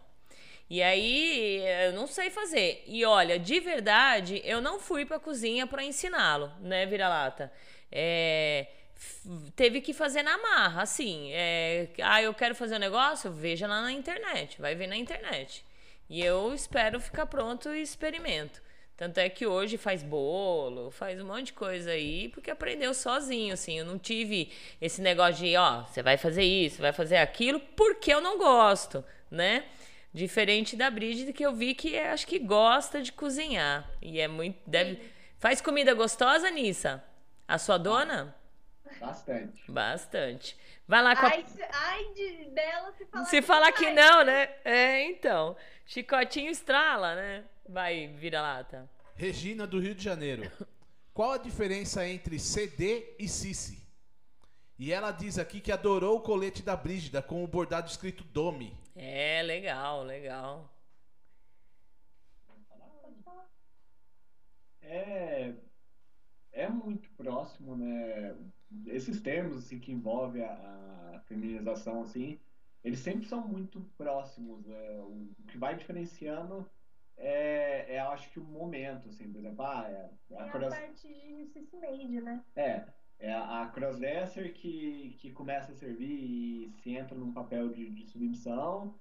[0.71, 2.83] E aí, eu não sei fazer.
[2.87, 7.51] E olha, de verdade, eu não fui pra cozinha pra ensiná-lo, né, vira-lata?
[7.91, 8.67] É,
[9.57, 11.31] teve que fazer na marra, assim.
[11.33, 13.33] É, ah, eu quero fazer um negócio?
[13.33, 15.65] Veja lá na internet, vai ver na internet.
[16.11, 18.63] E eu espero ficar pronto e experimento.
[18.99, 23.55] Tanto é que hoje faz bolo, faz um monte de coisa aí, porque aprendeu sozinho,
[23.55, 23.79] assim.
[23.79, 28.13] Eu não tive esse negócio de, ó, você vai fazer isso, vai fazer aquilo, porque
[28.13, 29.65] eu não gosto, né?
[30.13, 33.89] Diferente da Brígida, que eu vi que é- acho que gosta de cozinhar.
[34.03, 34.59] E é muito.
[34.67, 35.01] Deve...
[35.39, 37.01] Faz comida gostosa, Nissa?
[37.47, 38.35] A sua dona?
[39.01, 39.71] Bastante.
[39.71, 40.57] Bastante.
[40.89, 44.51] Vai lá com a Ai, ai de, dela se falar se falar que não, né?
[44.65, 45.57] É, então.
[45.87, 47.45] Chicotinho estrala, né?
[47.69, 48.89] Vai, vira lata.
[49.15, 50.51] Regina do Rio de Janeiro.
[51.13, 53.87] Qual a diferença entre CD e Cici?
[54.79, 58.75] E ela diz aqui que adorou o colete da Brígida com o bordado escrito Domi.
[58.95, 60.73] É, legal, legal.
[64.81, 65.53] É,
[66.53, 68.35] é muito próximo, né?
[68.87, 70.53] Esses termos assim, que envolvem a,
[71.17, 72.39] a feminização, assim,
[72.83, 74.65] eles sempre são muito próximos.
[74.65, 75.01] né?
[75.01, 76.65] O que vai diferenciando
[77.19, 80.75] é, é, acho que o momento, assim, por exemplo, ah, é, É a a cross,
[80.75, 82.45] parte de Cici Made, né?
[82.55, 82.85] é,
[83.19, 87.91] é a, a crossdresser que, que começa a servir e se entra num papel de,
[87.91, 88.95] de submissão,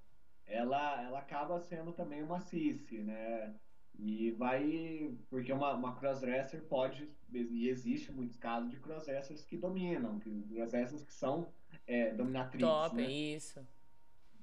[0.47, 3.53] ela, ela acaba sendo também uma cici, né?
[3.99, 5.15] E vai.
[5.29, 7.09] Porque uma, uma crossdresser pode.
[7.31, 11.51] E existe muitos casos de crossdressers que dominam, que, crossdressers que são
[11.85, 12.67] é, dominatrizes.
[12.67, 13.03] Top, né?
[13.03, 13.67] isso.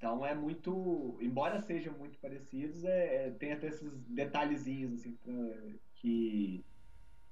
[0.05, 1.17] Então é muito.
[1.19, 6.63] Embora sejam muito parecidos, é, é- tem até esses detalhezinhos assim, pra- que,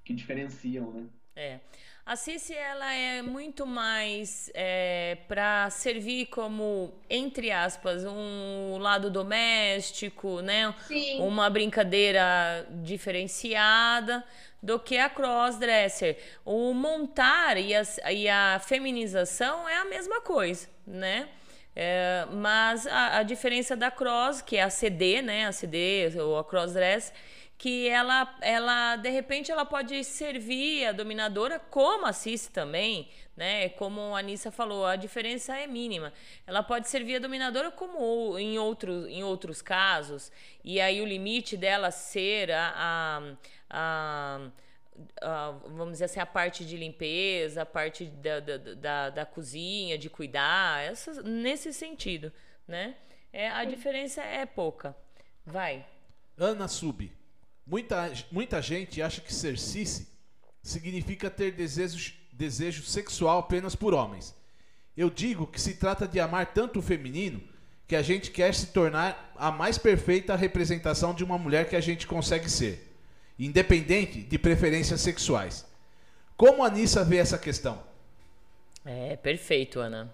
[0.03, 1.05] que diferenciam, né?
[1.35, 1.59] É.
[2.03, 10.41] A Cici, ela é muito mais é, para servir como, entre aspas, um lado doméstico,
[10.41, 10.73] né?
[10.87, 11.19] Sim.
[11.21, 14.23] uma brincadeira diferenciada
[14.63, 16.17] do que a crossdresser.
[16.43, 21.29] O montar e, as- e a feminização é a mesma coisa, né?
[21.75, 25.45] É, mas a, a diferença da cross, que é a CD, né?
[25.47, 27.11] A CD ou a crossdress,
[27.57, 33.69] que ela, ela de repente ela pode servir a dominadora como a cis também, né?
[33.69, 36.13] Como a Anissa falou, a diferença é mínima.
[36.45, 40.31] Ela pode servir a dominadora como em outros, em outros casos,
[40.63, 43.21] e aí o limite dela ser a, a,
[43.69, 44.49] a-
[45.21, 49.97] a- vamos dizer assim, a parte de limpeza, a parte da, da, da, da cozinha,
[49.97, 52.31] de cuidar, essas, nesse sentido,
[52.67, 52.95] né?
[53.31, 54.95] É, a diferença é pouca.
[55.45, 55.85] Vai.
[56.37, 57.11] Ana Sub.
[57.65, 60.07] Muita, muita gente acha que ser Cici
[60.61, 64.35] significa ter desejo, desejo sexual apenas por homens.
[64.95, 67.41] Eu digo que se trata de amar tanto o feminino
[67.87, 71.81] que a gente quer se tornar a mais perfeita representação de uma mulher que a
[71.81, 72.92] gente consegue ser,
[73.37, 75.65] independente de preferências sexuais.
[76.37, 77.79] Como a Anissa vê essa questão?
[78.85, 80.11] É, perfeito, Ana.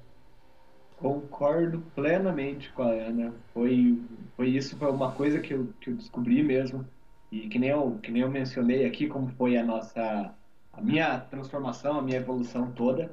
[0.97, 3.33] Concordo plenamente com a Ana.
[3.53, 4.01] Foi,
[4.35, 6.85] foi isso, foi uma coisa que eu, que eu descobri mesmo.
[7.31, 10.33] E que nem eu, que nem eu mencionei aqui, como foi a nossa,
[10.73, 13.11] a minha transformação, a minha evolução toda.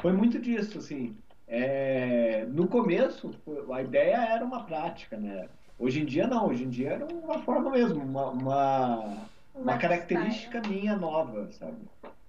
[0.00, 1.16] foi muito disso, assim.
[1.48, 3.30] É, no começo,
[3.72, 5.48] a ideia era uma prática, né?
[5.78, 10.60] Hoje em dia não, hoje em dia era uma forma mesmo, uma, uma, uma característica
[10.68, 11.78] minha nova, sabe?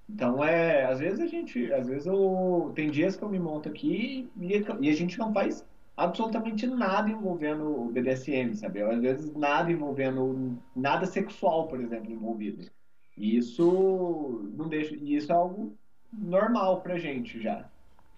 [0.09, 3.67] Então é, às vezes a gente, às vezes eu tem dias que eu me monto
[3.67, 5.65] aqui e, e a gente não faz
[5.97, 8.81] absolutamente nada envolvendo o BDSM, sabe?
[8.81, 12.69] Às vezes nada envolvendo nada sexual, por exemplo, envolvido.
[13.17, 15.75] E isso não deixa, e isso é algo
[16.13, 17.67] normal pra gente já.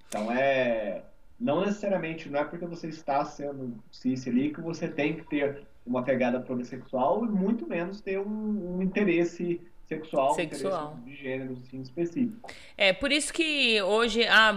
[0.07, 1.03] Então é.
[1.39, 5.65] Não necessariamente, não é porque você está sendo cis ali que você tem que ter
[5.89, 10.99] uma pegada sexual e muito menos ter um, um interesse sexual, sexual.
[11.03, 12.49] De gênero assim, específico.
[12.77, 14.53] É, por isso que hoje há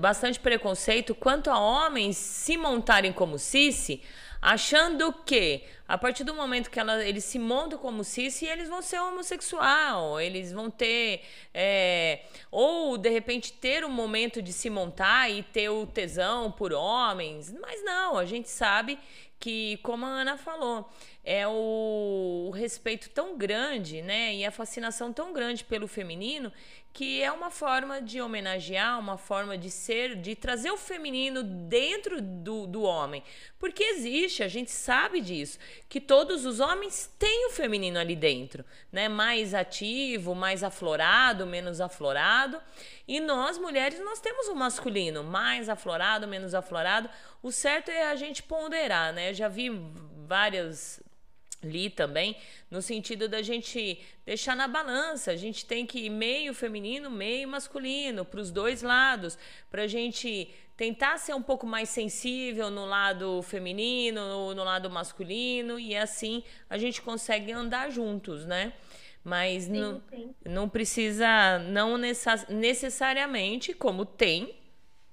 [0.00, 4.00] bastante preconceito quanto a homens se montarem como cis,
[4.42, 8.82] achando que a partir do momento que ela, eles se montam como cis, eles vão
[8.82, 11.20] ser homossexual, eles vão ter.
[11.54, 16.72] É, ou de repente ter um momento de se montar e ter o tesão por
[16.72, 17.54] homens.
[17.60, 18.98] Mas não, a gente sabe
[19.42, 20.88] que, como a Ana falou,
[21.24, 24.34] é o, o respeito tão grande, né?
[24.34, 26.52] E a fascinação tão grande pelo feminino
[26.92, 32.20] que é uma forma de homenagear, uma forma de ser, de trazer o feminino dentro
[32.20, 33.22] do, do homem.
[33.58, 35.58] Porque existe, a gente sabe disso,
[35.88, 39.08] que todos os homens têm o feminino ali dentro, né?
[39.08, 42.60] Mais ativo, mais aflorado, menos aflorado.
[43.08, 47.08] E nós, mulheres, nós temos o masculino, mais aflorado, menos aflorado.
[47.42, 49.30] O certo é a gente ponderar, né?
[49.30, 49.70] Eu já vi
[50.26, 51.01] várias
[51.62, 52.36] li também,
[52.70, 55.30] no sentido da gente deixar na balança.
[55.30, 59.38] A gente tem que ir meio feminino, meio masculino, para os dois lados,
[59.70, 64.90] para a gente tentar ser um pouco mais sensível no lado feminino, no, no, lado
[64.90, 68.72] masculino, e assim a gente consegue andar juntos, né?
[69.22, 70.34] Mas sim, não, sim.
[70.44, 74.56] não precisa, não necessariamente, como tem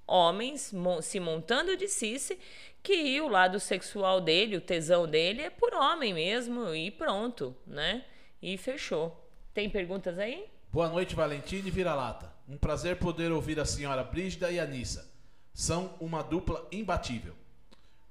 [0.08, 0.74] homens
[1.04, 2.40] se montando de cice
[2.82, 8.06] que o lado sexual dele, o tesão dele é por homem mesmo e pronto, né?
[8.42, 9.30] E fechou.
[9.54, 10.46] Tem perguntas aí?
[10.72, 12.32] Boa noite, Valentina e Vira-Lata.
[12.48, 15.12] Um prazer poder ouvir a senhora Brígida e a Nissa.
[15.54, 17.36] São uma dupla imbatível.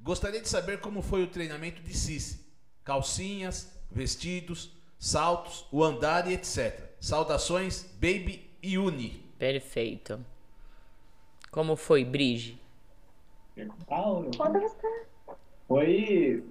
[0.01, 2.41] Gostaria de saber como foi o treinamento de Cici.
[2.85, 6.91] Calcinhas, vestidos, saltos, o andar e etc.
[7.01, 9.25] Saudações, Baby e Uni.
[9.39, 10.25] Perfeito.
[11.51, 12.59] Como foi, Brige?
[13.87, 14.31] Paulo.
[15.67, 16.45] Foi,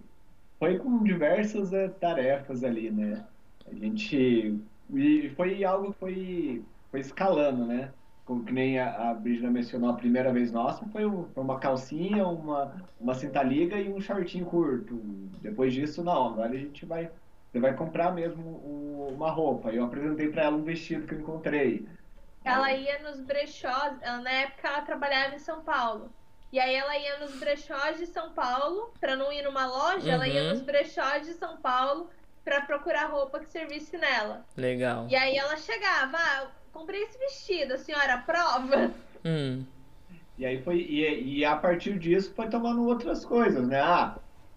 [0.60, 3.26] foi com diversas é, tarefas ali, né?
[3.70, 4.60] A gente.
[4.94, 7.92] E foi algo que foi, foi escalando, né?
[8.26, 12.28] Como que nem a, a Brígida mencionou a primeira vez nossa, foi, foi uma calcinha,
[12.28, 14.96] uma, uma cinta-liga e um shortinho curto.
[15.42, 16.28] Depois disso, não.
[16.28, 17.10] Agora a gente vai.
[17.52, 18.44] Você vai comprar mesmo
[19.16, 19.72] uma roupa.
[19.72, 21.88] Eu apresentei para ela um vestido que eu encontrei.
[22.44, 26.10] Ela ia nos brechós, na época ela trabalhava em São Paulo.
[26.52, 30.14] E aí ela ia nos brechós de São Paulo, para não ir numa loja, uhum.
[30.14, 30.50] ela ia uhum.
[30.50, 32.10] nos brechós de São Paulo
[32.44, 34.46] para procurar roupa que servisse nela.
[34.56, 35.08] Legal.
[35.10, 38.92] E aí ela chegava, ah, comprei esse vestido, a senhora aprova?
[39.26, 39.66] Hum.
[40.38, 43.82] E aí foi, e, e a partir disso foi tomando outras coisas, né?
[43.82, 44.16] Ah,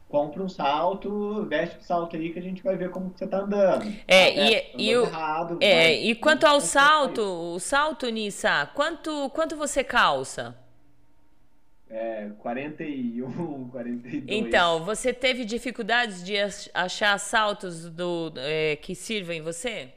[0.09, 3.38] compra um salto, veste o salto aí que a gente vai ver como você tá
[3.38, 3.91] andando.
[4.07, 8.09] É, ah, e, é, e, o, errado, é, vai, e quanto ao salto, o salto,
[8.11, 10.55] Nissa, quanto, quanto você calça?
[11.91, 14.24] É, 41, 42.
[14.28, 16.34] Então, você teve dificuldades de
[16.72, 19.93] achar saltos do, é, que sirvam em você?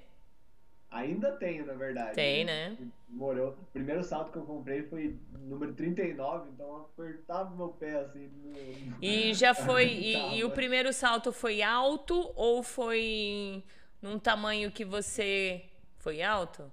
[0.90, 2.16] Ainda tenho, na verdade.
[2.16, 2.76] Tem, né?
[3.10, 3.50] Morou.
[3.50, 8.28] O primeiro salto que eu comprei foi número 39, então eu apertava meu pé assim.
[8.28, 8.98] No...
[9.02, 9.88] E já foi.
[9.88, 13.64] e, e, o primeiro salto foi alto ou foi
[14.02, 15.64] num tamanho que você.
[15.98, 16.72] Foi alto?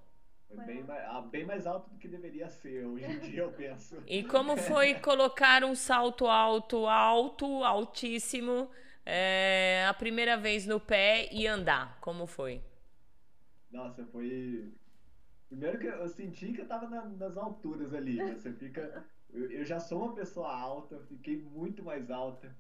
[0.55, 3.53] Foi bem mais, ah, bem mais alto do que deveria ser, hoje em dia eu
[3.55, 4.03] penso.
[4.05, 8.69] E como foi colocar um salto alto, alto, altíssimo,
[9.07, 11.99] é, a primeira vez no pé e andar?
[12.01, 12.63] Como foi?
[13.71, 14.73] Nossa, foi.
[15.49, 18.17] Primeiro que eu senti que eu tava na, nas alturas ali.
[18.17, 18.35] Né?
[18.35, 19.05] Você fica.
[19.33, 22.55] Eu, eu, já sou uma pessoa alta, fiquei muito mais alta.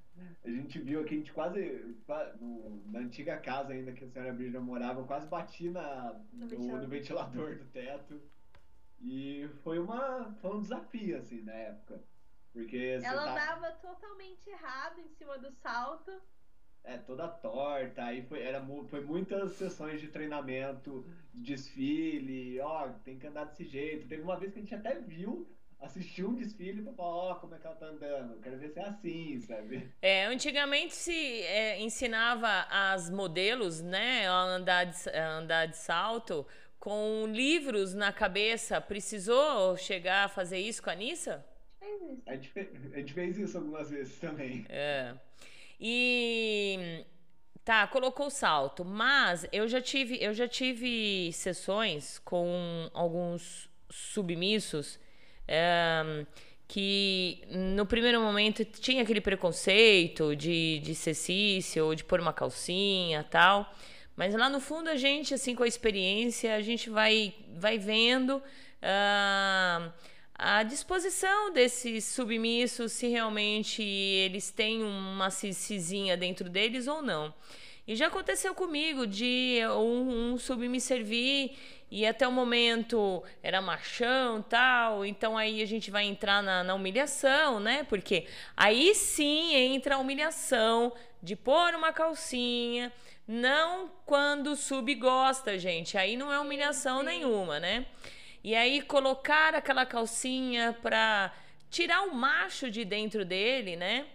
[0.44, 1.96] A gente viu aqui, a gente quase.
[2.40, 6.46] No, na antiga casa ainda que a senhora Brígida morava, eu quase bati na, no,
[6.46, 8.20] no, ventilador do teto.
[9.00, 12.02] E foi, uma, foi um desafio, assim, na época.
[12.52, 13.32] Porque Ela tá...
[13.32, 16.10] andava totalmente errado em cima do salto.
[16.82, 23.18] É, toda torta, aí foi, era, foi muitas sessões de treinamento, de desfile, ó, tem
[23.18, 24.08] que andar desse jeito.
[24.08, 25.46] Teve uma vez que a gente até viu
[25.80, 28.40] assistir um desfile pra falar, ó, oh, como é que ela tá andando.
[28.40, 29.90] Quero ver se é assim, sabe?
[30.02, 31.12] É, antigamente se
[31.42, 36.46] é, ensinava as modelos, né, a andar de, a andar de salto
[36.78, 38.80] com livros na cabeça.
[38.80, 41.44] Precisou chegar a fazer isso com a Nissa?
[42.26, 42.52] A gente,
[42.92, 44.66] a gente fez isso algumas vezes também.
[44.68, 45.14] É.
[45.80, 47.04] E
[47.64, 54.99] tá, colocou o salto, mas eu já tive, eu já tive sessões com alguns submissos
[56.68, 62.32] que no primeiro momento tinha aquele preconceito de, de ser cício ou de pôr uma
[62.32, 63.72] calcinha tal.
[64.16, 68.42] Mas lá no fundo a gente, assim, com a experiência, a gente vai, vai vendo
[70.34, 77.34] a disposição desses submissos, se realmente eles têm uma cicinha dentro deles ou não.
[77.86, 81.56] E já aconteceu comigo de um, um sub me servir
[81.90, 86.74] e até o momento era machão tal, então aí a gente vai entrar na, na
[86.74, 87.82] humilhação, né?
[87.84, 88.26] Porque
[88.56, 92.92] aí sim entra a humilhação de pôr uma calcinha,
[93.26, 95.98] não quando o sub gosta, gente.
[95.98, 97.86] Aí não é humilhação nenhuma, né?
[98.42, 101.32] E aí colocar aquela calcinha para
[101.70, 104.06] tirar o macho de dentro dele, né?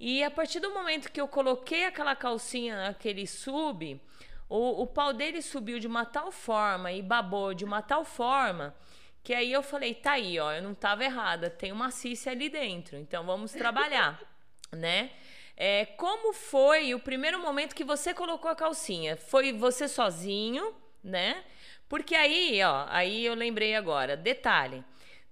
[0.00, 4.00] E a partir do momento que eu coloquei aquela calcinha naquele sub,
[4.48, 8.74] o, o pau dele subiu de uma tal forma e babou de uma tal forma
[9.22, 12.48] que aí eu falei, tá aí, ó, eu não tava errada, tem uma cícia ali
[12.48, 14.18] dentro, então vamos trabalhar,
[14.72, 15.10] né?
[15.54, 19.16] É, como foi o primeiro momento que você colocou a calcinha?
[19.16, 20.74] Foi você sozinho,
[21.04, 21.44] né?
[21.88, 24.84] Porque aí, ó, aí eu lembrei agora, detalhe.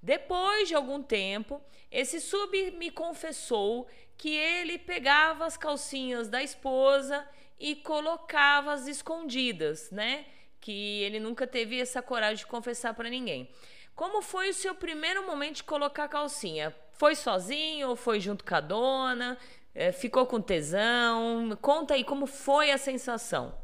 [0.02, 3.88] Depois de algum tempo, esse sub me confessou
[4.18, 7.26] que ele pegava as calcinhas da esposa
[7.58, 10.26] e colocava as escondidas, né?
[10.60, 13.48] Que ele nunca teve essa coragem de confessar para ninguém.
[13.94, 16.74] Como foi o seu primeiro momento de colocar a calcinha?
[16.92, 19.38] Foi sozinho ou foi junto com a dona?
[19.74, 21.56] É, ficou com tesão?
[21.60, 23.54] Conta aí como foi a sensação.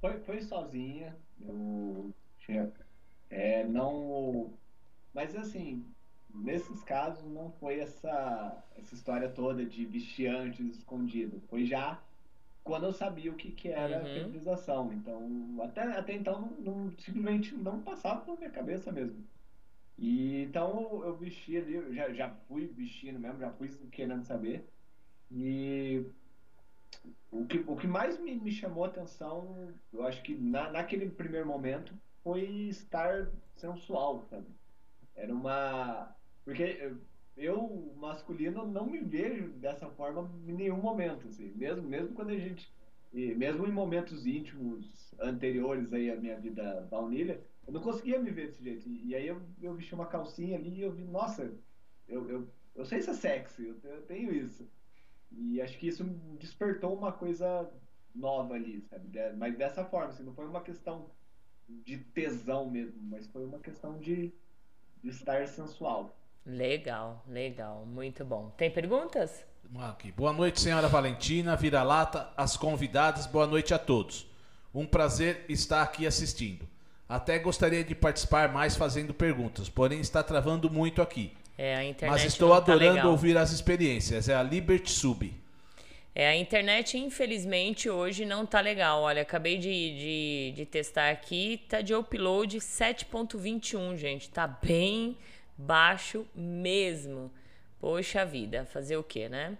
[0.00, 1.16] Foi, foi sozinha.
[1.40, 2.12] Eu.
[3.28, 4.52] É, não.
[5.14, 5.84] Mas assim,
[6.34, 11.40] nesses casos não foi essa, essa história toda de vestir antes escondido.
[11.48, 12.00] Foi já
[12.62, 14.06] quando eu sabia o que, que era Uhum.
[14.06, 14.92] fertilização.
[14.92, 19.28] Então, até, até então, não, simplesmente não passava pela minha cabeça mesmo.
[19.98, 24.22] E então eu, eu vesti ali, eu já, já fui vestindo mesmo, já fui querendo
[24.24, 24.72] saber.
[25.30, 26.12] E
[27.30, 31.10] o que, o que mais me, me chamou a atenção, eu acho que na, naquele
[31.10, 34.54] primeiro momento, foi estar sensual, sabe?
[35.14, 36.16] Era uma.
[36.44, 36.62] Porque
[37.36, 41.52] eu, masculino, não me vejo dessa forma em nenhum momento, assim.
[41.54, 42.70] Mesmo, mesmo quando a gente.
[43.12, 48.46] Mesmo em momentos íntimos anteriores aí à minha vida baunilha, eu não conseguia me ver
[48.48, 48.88] desse jeito.
[48.88, 51.52] E, e aí eu, eu vesti uma calcinha ali e eu vi, nossa,
[52.06, 54.70] eu, eu, eu sei ser sexy, eu, eu tenho isso.
[55.32, 56.04] E acho que isso
[56.38, 57.68] despertou uma coisa
[58.14, 59.08] nova ali, sabe?
[59.36, 61.10] Mas dessa forma, assim, não foi uma questão
[61.68, 64.32] de tesão mesmo, mas foi uma questão de,
[65.02, 66.16] de estar sensual.
[66.44, 68.50] Legal, legal, muito bom.
[68.56, 69.44] Tem perguntas?
[69.78, 70.10] Aqui.
[70.10, 74.26] Boa noite, senhora Valentina, vira-lata, as convidadas, boa noite a todos.
[74.74, 76.66] Um prazer estar aqui assistindo.
[77.08, 81.32] Até gostaria de participar mais fazendo perguntas, porém está travando muito aqui.
[81.58, 83.10] É, a internet Mas estou tá adorando legal.
[83.10, 84.28] ouvir as experiências.
[84.28, 85.32] É a Liberty Sub.
[86.14, 89.02] É, a internet, infelizmente, hoje não tá legal.
[89.02, 94.30] Olha, acabei de, de, de testar aqui, tá de upload 7.21, gente.
[94.30, 95.16] Tá bem
[95.60, 97.32] baixo mesmo.
[97.78, 99.56] Poxa vida, fazer o quê, né?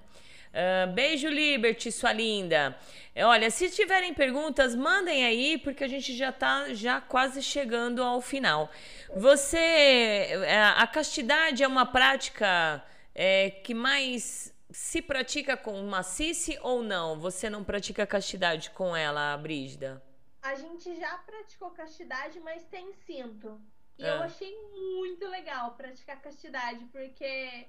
[0.53, 2.77] Ah, beijo, Liberty, sua linda.
[3.15, 8.03] É, Olha, se tiverem perguntas, mandem aí, porque a gente já tá já quase chegando
[8.03, 8.71] ao final.
[9.17, 16.83] Você, é, a castidade é uma prática é, que mais se pratica com macice ou
[16.83, 17.19] não?
[17.19, 20.03] Você não pratica castidade com ela, Brígida?
[20.43, 23.61] A gente já praticou castidade, mas tem cinto.
[24.01, 24.17] E É.
[24.17, 27.67] eu achei muito legal praticar castidade, porque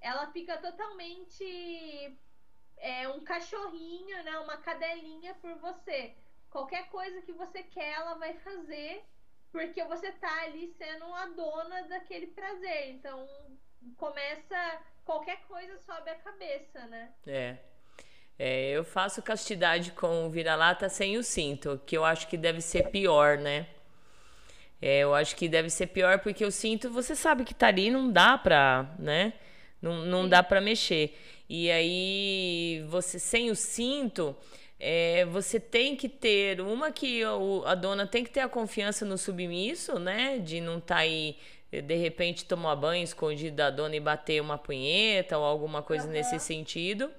[0.00, 2.18] ela fica totalmente
[2.78, 4.38] é, um cachorrinho, né?
[4.38, 6.16] Uma cadelinha por você.
[6.50, 9.04] Qualquer coisa que você quer, ela vai fazer,
[9.52, 12.90] porque você tá ali sendo a dona daquele prazer.
[12.90, 13.26] Então,
[13.96, 14.82] começa.
[15.04, 17.14] Qualquer coisa sobe a cabeça, né?
[17.26, 17.56] É.
[18.36, 22.60] É, eu faço castidade com o vira-lata sem o cinto, que eu acho que deve
[22.60, 23.66] ser pior, né?
[24.80, 27.90] É, eu acho que deve ser pior porque o cinto, você sabe que tá ali,
[27.90, 29.32] não dá pra, né?
[29.82, 31.16] Não, não dá pra mexer.
[31.48, 34.36] E aí, você sem o cinto,
[34.78, 39.04] é, você tem que ter uma que o- a dona tem que ter a confiança
[39.04, 40.38] no submisso, né?
[40.38, 41.36] De não estar aí,
[41.72, 46.12] de repente, tomar banho escondido da dona e bater uma punheta ou alguma coisa Aham.
[46.12, 47.10] nesse sentido.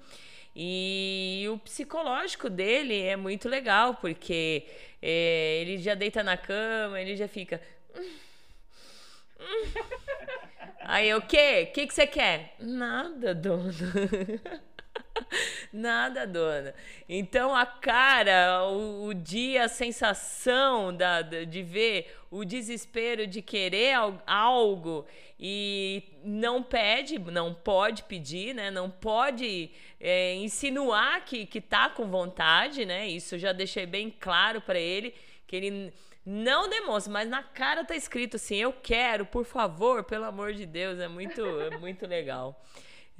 [0.54, 4.66] E o psicológico dele é muito legal, porque
[5.00, 7.60] é, ele já deita na cama, ele já fica.
[7.96, 8.02] Hum,
[9.40, 9.72] hum.
[10.82, 11.68] Aí, o quê?
[11.70, 12.56] O que, que você quer?
[12.58, 13.72] Nada, dona.
[15.72, 16.74] Nada, dona.
[17.08, 23.94] Então a cara, o, o dia, a sensação da, de ver o desespero de querer
[24.26, 25.06] algo
[25.38, 28.70] e não pede, não pode pedir, né?
[28.70, 33.08] Não pode é, insinuar que, que tá com vontade, né?
[33.08, 35.14] Isso já deixei bem claro para ele,
[35.46, 35.92] que ele
[36.24, 40.66] não demonstra, mas na cara tá escrito assim: eu quero, por favor, pelo amor de
[40.66, 40.98] Deus.
[41.00, 42.60] É muito, é muito legal.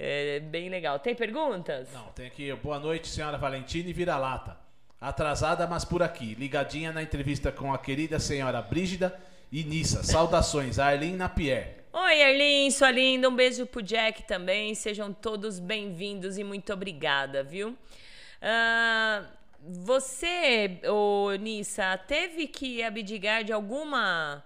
[0.03, 0.97] É bem legal.
[0.97, 1.87] Tem perguntas?
[1.93, 2.51] Não, tem aqui.
[2.55, 4.57] Boa noite, senhora Valentina e vira-lata.
[4.99, 6.33] Atrasada, mas por aqui.
[6.33, 9.15] Ligadinha na entrevista com a querida senhora Brígida
[9.51, 10.01] e Nissa.
[10.01, 11.85] Saudações, Arlene Napier.
[11.93, 13.29] Oi, Arlene, sua linda.
[13.29, 14.73] Um beijo pro Jack também.
[14.73, 17.69] Sejam todos bem-vindos e muito obrigada, viu?
[17.69, 19.27] Uh,
[19.59, 24.43] você, ô Nissa, teve que abdicar de alguma.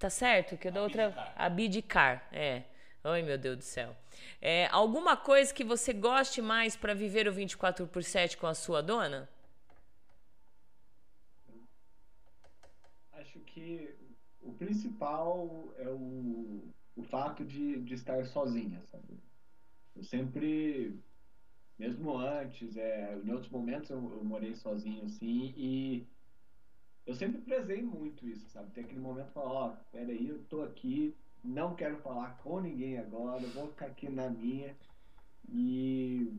[0.00, 0.56] Tá certo?
[0.56, 1.14] Que eu dou outra.
[1.36, 2.62] Abdicar, é.
[3.04, 3.94] Ai, meu Deus do céu.
[4.40, 8.54] É, alguma coisa que você goste mais para viver o 24 por 7 com a
[8.54, 9.28] sua dona?
[13.12, 13.94] Acho que
[14.42, 16.62] o principal é o,
[16.96, 19.18] o fato de, de estar sozinha, sabe?
[19.94, 20.98] Eu sempre,
[21.78, 26.06] mesmo antes, é, em outros momentos eu, eu morei sozinho assim e
[27.06, 28.72] eu sempre prezei muito isso, sabe?
[28.72, 31.14] Tem aquele momento que fala, ó, oh, peraí, eu tô aqui,
[31.46, 34.76] não quero falar com ninguém agora, vou ficar aqui na minha.
[35.48, 36.32] E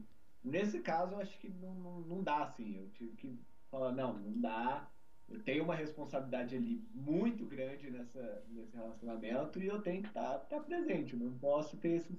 [0.43, 2.77] nesse caso eu acho que não, não, não dá assim.
[2.77, 3.39] Eu tive que
[3.71, 4.89] falar, não, não dá.
[5.29, 10.39] Eu tenho uma responsabilidade ali muito grande nessa, nesse relacionamento e eu tenho que estar
[10.39, 11.13] tá, tá presente.
[11.13, 12.17] Eu não posso ter esses,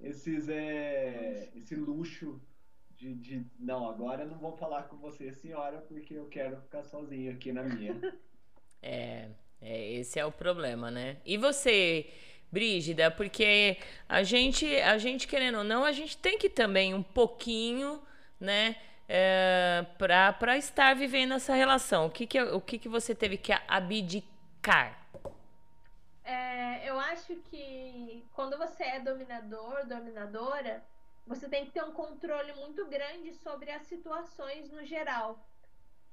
[0.00, 2.40] esses é, esse luxo
[2.96, 7.32] de, de, não, agora não vou falar com você, senhora, porque eu quero ficar sozinho
[7.32, 7.94] aqui na minha.
[8.82, 9.28] É,
[9.62, 11.18] é, esse é o problema, né?
[11.24, 12.06] E você,
[12.50, 13.78] Brígida, porque
[14.08, 18.02] a gente, a gente querendo ou não, a gente tem que também um pouquinho,
[18.40, 18.76] né,
[19.08, 22.06] é, para estar vivendo essa relação.
[22.06, 24.98] O que que, o que que você teve que abdicar?
[26.24, 30.82] É, eu acho que quando você é dominador, dominadora,
[31.26, 35.38] você tem que ter um controle muito grande sobre as situações no geral.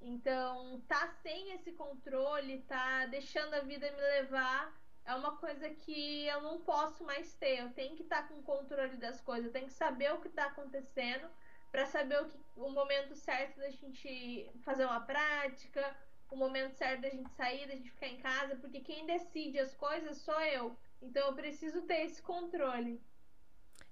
[0.02, 4.74] Então, tá sem esse controle, tá deixando a vida me levar,
[5.06, 7.60] é uma coisa que eu não posso mais ter.
[7.60, 10.28] Eu tenho que estar tá com controle das coisas, eu tenho que saber o que
[10.28, 11.28] está acontecendo
[11.72, 15.96] para saber o, que, o momento certo da gente fazer uma prática,
[16.30, 19.74] o momento certo da gente sair, da gente ficar em casa, porque quem decide as
[19.74, 20.78] coisas sou eu.
[21.02, 23.02] Então eu preciso ter esse controle.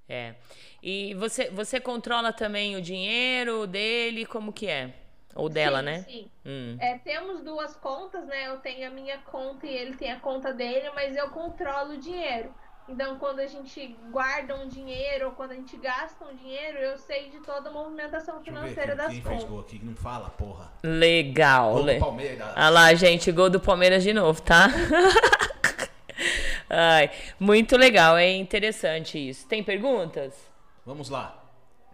[0.07, 0.36] É.
[0.84, 5.05] E você, você controla também o dinheiro dele, como que é?
[5.35, 6.03] Ou dela, sim, né?
[6.03, 6.31] Sim.
[6.45, 6.77] Hum.
[6.79, 8.47] É, temos duas contas, né?
[8.47, 11.97] Eu tenho a minha conta e ele tem a conta dele, mas eu controlo o
[11.97, 12.53] dinheiro.
[12.87, 16.97] Então, quando a gente guarda um dinheiro ou quando a gente gasta um dinheiro, eu
[16.97, 19.39] sei de toda a movimentação financeira das quem contas.
[19.39, 20.71] Quem fez gol aqui não fala, porra.
[20.83, 21.73] Legal.
[21.73, 22.47] Gol do Palmeiras.
[22.55, 24.67] Olha lá, gente, gol do Palmeiras de novo, tá?
[26.69, 27.09] Ai,
[27.39, 29.47] muito legal, é interessante isso.
[29.47, 30.33] Tem perguntas?
[30.85, 31.44] Vamos lá.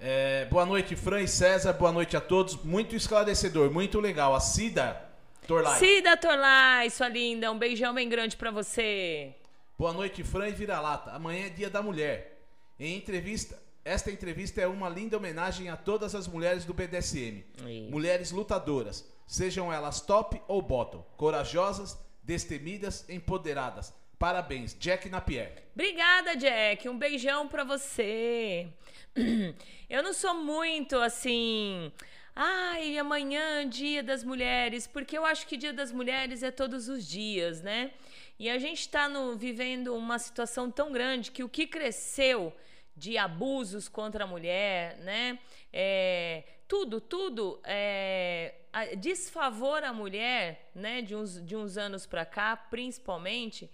[0.04, 1.74] É, boa noite, Fran e César.
[1.74, 2.56] Boa noite a todos.
[2.64, 4.34] Muito esclarecedor, muito legal.
[4.34, 5.00] A Cida
[5.46, 5.78] Torlai.
[5.78, 7.52] Cida Torlai, sua linda.
[7.52, 9.36] Um beijão bem grande para você.
[9.78, 11.12] Boa noite, Fran e Vira-Lata.
[11.12, 12.42] Amanhã é dia da mulher.
[12.80, 17.46] Em entrevista, esta entrevista é uma linda homenagem a todas as mulheres do BDSM.
[17.60, 17.92] Isso.
[17.92, 23.94] Mulheres lutadoras, sejam elas top ou bottom, corajosas, destemidas, empoderadas.
[24.22, 25.64] Parabéns, Jack Napier.
[25.74, 26.88] Obrigada, Jack.
[26.88, 28.68] Um beijão para você.
[29.90, 31.92] Eu não sou muito assim.
[32.36, 37.06] Ai, amanhã, dia das mulheres, porque eu acho que dia das mulheres é todos os
[37.06, 37.92] dias, né?
[38.38, 42.56] E a gente está vivendo uma situação tão grande que o que cresceu
[42.96, 45.40] de abusos contra a mulher, né?
[45.74, 48.54] É, tudo, tudo é,
[49.00, 51.02] desfavor à mulher, né?
[51.02, 53.68] De uns, de uns anos para cá, principalmente,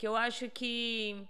[0.00, 1.22] que eu acho que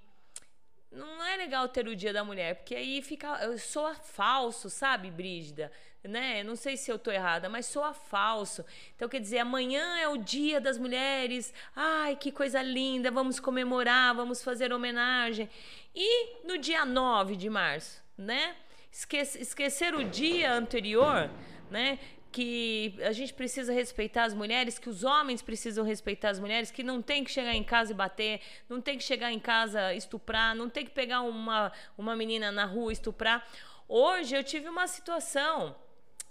[0.92, 3.26] não é legal ter o dia da mulher, porque aí fica.
[3.42, 5.72] Eu sou falso, sabe, Brígida?
[6.05, 6.44] Né?
[6.44, 8.64] Não sei se eu tô errada, mas soa falso.
[8.94, 11.52] Então, quer dizer, amanhã é o dia das mulheres.
[11.74, 15.51] Ai, que coisa linda, vamos comemorar, vamos fazer homenagem.
[15.92, 18.55] E no dia 9 de março, né?
[18.92, 21.28] Esquece, esquecer o dia anterior,
[21.68, 21.98] né?
[22.32, 26.82] Que a gente precisa respeitar as mulheres, que os homens precisam respeitar as mulheres, que
[26.82, 30.55] não tem que chegar em casa e bater, não tem que chegar em casa estuprar,
[30.55, 33.47] não tem que pegar uma, uma menina na rua e estuprar.
[33.89, 35.74] Hoje eu tive uma situação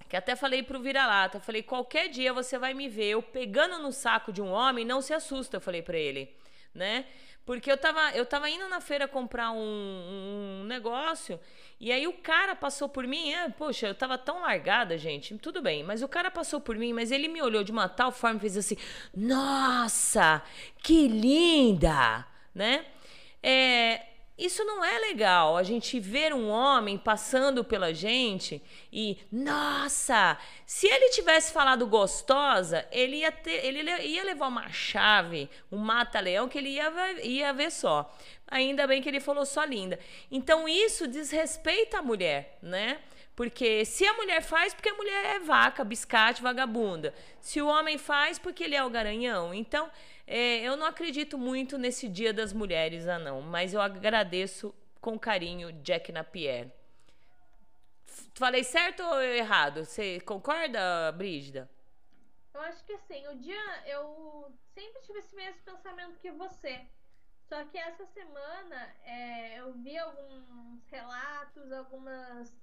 [0.07, 3.91] que até falei pro vira-lata, falei, qualquer dia você vai me ver eu pegando no
[3.91, 6.33] saco de um homem, não se assusta, eu falei para ele,
[6.73, 7.05] né?
[7.45, 11.39] Porque eu tava, eu tava indo na feira comprar um, um negócio
[11.79, 15.61] e aí o cara passou por mim, é, poxa, eu tava tão largada, gente, tudo
[15.61, 18.37] bem, mas o cara passou por mim, mas ele me olhou de uma tal forma
[18.37, 18.75] e fez assim,
[19.15, 20.43] nossa,
[20.83, 22.85] que linda, né?
[23.41, 24.08] É,
[24.39, 28.61] isso não é legal, a gente ver um homem passando pela gente
[28.91, 35.49] e, nossa, se ele tivesse falado gostosa, ele ia, ter, ele ia levar uma chave,
[35.71, 36.91] um mata-leão que ele ia,
[37.21, 38.11] ia ver só.
[38.47, 39.99] Ainda bem que ele falou só linda.
[40.31, 42.99] Então isso desrespeita a mulher, né?
[43.39, 47.13] Porque se a mulher faz, porque a mulher é vaca, biscate, vagabunda.
[47.39, 49.53] Se o homem faz, porque ele é o garanhão.
[49.53, 49.89] Então,
[50.31, 55.17] é, eu não acredito muito nesse Dia das Mulheres, ah não, mas eu agradeço com
[55.17, 56.71] carinho Jack Napier.
[58.35, 59.83] Falei certo ou errado?
[59.83, 61.67] Você concorda, Brígida?
[62.53, 66.79] Eu acho que assim, o dia eu sempre tive esse mesmo pensamento que você.
[67.47, 72.55] Só que essa semana é, eu vi alguns relatos, algumas,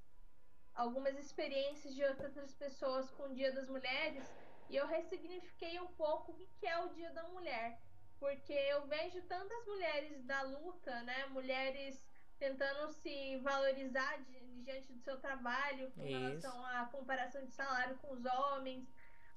[0.73, 4.23] algumas experiências de outras pessoas com o Dia das Mulheres
[4.69, 7.79] e eu ressignifiquei um pouco o que é o Dia da Mulher.
[8.19, 11.27] Porque eu vejo tantas mulheres da luta, né?
[11.27, 12.07] Mulheres
[12.39, 16.19] tentando se valorizar de, diante do seu trabalho com Isso.
[16.19, 18.87] relação à comparação de salário com os homens,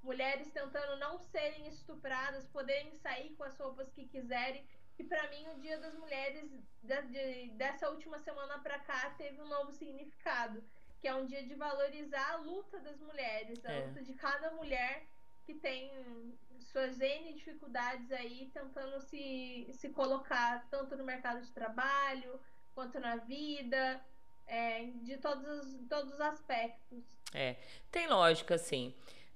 [0.01, 4.65] mulheres tentando não serem estupradas, poderem sair com as roupas que quiserem.
[4.97, 6.49] E para mim o Dia das Mulheres
[6.83, 10.61] de, de, dessa última semana para cá teve um novo significado,
[10.99, 13.85] que é um dia de valorizar a luta das mulheres, a é.
[13.85, 15.05] luta de cada mulher
[15.49, 15.89] que tem
[16.59, 22.39] suas N dificuldades aí tentando se, se colocar tanto no mercado de trabalho
[22.75, 23.99] quanto na vida,
[24.45, 27.03] é, de todos os, todos os aspectos.
[27.33, 27.55] É,
[27.91, 28.93] tem lógica, sim,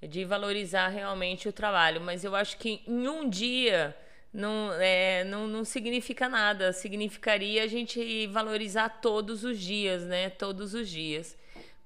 [0.08, 3.98] de valorizar realmente o trabalho, mas eu acho que em um dia
[4.32, 10.30] não, é, não, não significa nada, significaria a gente valorizar todos os dias, né?
[10.30, 11.36] Todos os dias.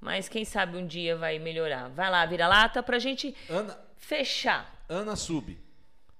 [0.02, 1.90] Mas quem sabe um dia vai melhorar.
[1.90, 3.34] Vai lá, vira lata pra gente.
[3.50, 4.84] Ana, fechar.
[4.88, 5.58] Ana Sub.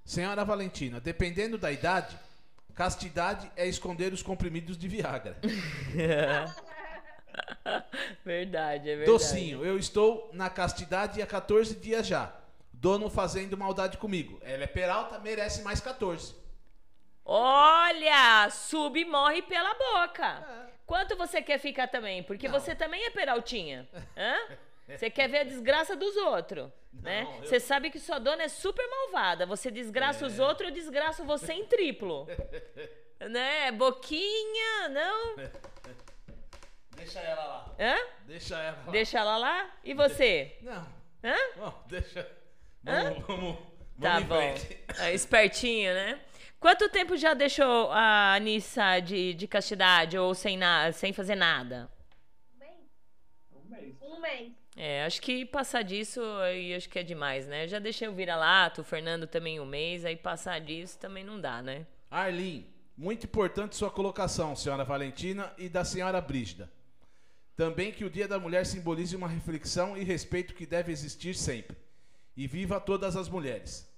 [0.04, 2.18] Senhora Valentina, dependendo da idade,
[2.74, 5.38] castidade é esconder os comprimidos de Viagra.
[8.24, 9.06] verdade, é verdade.
[9.06, 12.34] Docinho, eu estou na castidade há 14 dias já.
[12.72, 14.40] Dono fazendo maldade comigo.
[14.42, 16.36] Ela é peralta, merece mais 14.
[17.26, 20.26] Olha, sub morre pela boca.
[20.26, 20.68] É.
[20.86, 22.24] Quanto você quer ficar também?
[22.24, 22.58] Porque Não.
[22.58, 23.86] você também é peraltinha.
[24.16, 24.36] Hã?
[24.88, 27.26] Você quer ver a desgraça dos outros, né?
[27.42, 27.62] Você eu...
[27.62, 29.46] sabe que sua dona é super malvada.
[29.46, 30.28] Você desgraça é.
[30.28, 32.26] os outros, eu desgraço você em triplo.
[33.30, 33.72] né?
[33.72, 35.36] Boquinha, não?
[36.96, 37.76] Deixa ela lá.
[37.80, 37.96] Hã?
[38.26, 38.92] Deixa ela lá.
[38.92, 39.72] Deixa ela lá?
[39.84, 40.58] E você?
[40.62, 40.88] Não.
[41.24, 41.36] Hã?
[41.58, 42.32] Bom, deixa.
[42.84, 44.56] Vamos, vamos, vamos Tá bom.
[45.00, 46.20] É, espertinho, né?
[46.60, 51.90] Quanto tempo já deixou a Anissa de, de castidade ou sem, na, sem fazer nada?
[53.52, 53.96] Um mês.
[54.02, 54.67] Um mês.
[54.80, 57.68] É, acho que passar disso aí acho que é demais, né?
[57.68, 61.64] já deixei o vira-lato, o Fernando também um mês, aí passar disso também não dá,
[61.64, 61.88] né?
[62.12, 62.64] Arlin,
[62.96, 66.72] muito importante sua colocação, senhora Valentina e da senhora Brígida.
[67.56, 71.76] Também que o Dia da Mulher simbolize uma reflexão e respeito que deve existir sempre.
[72.36, 73.92] E viva todas as mulheres.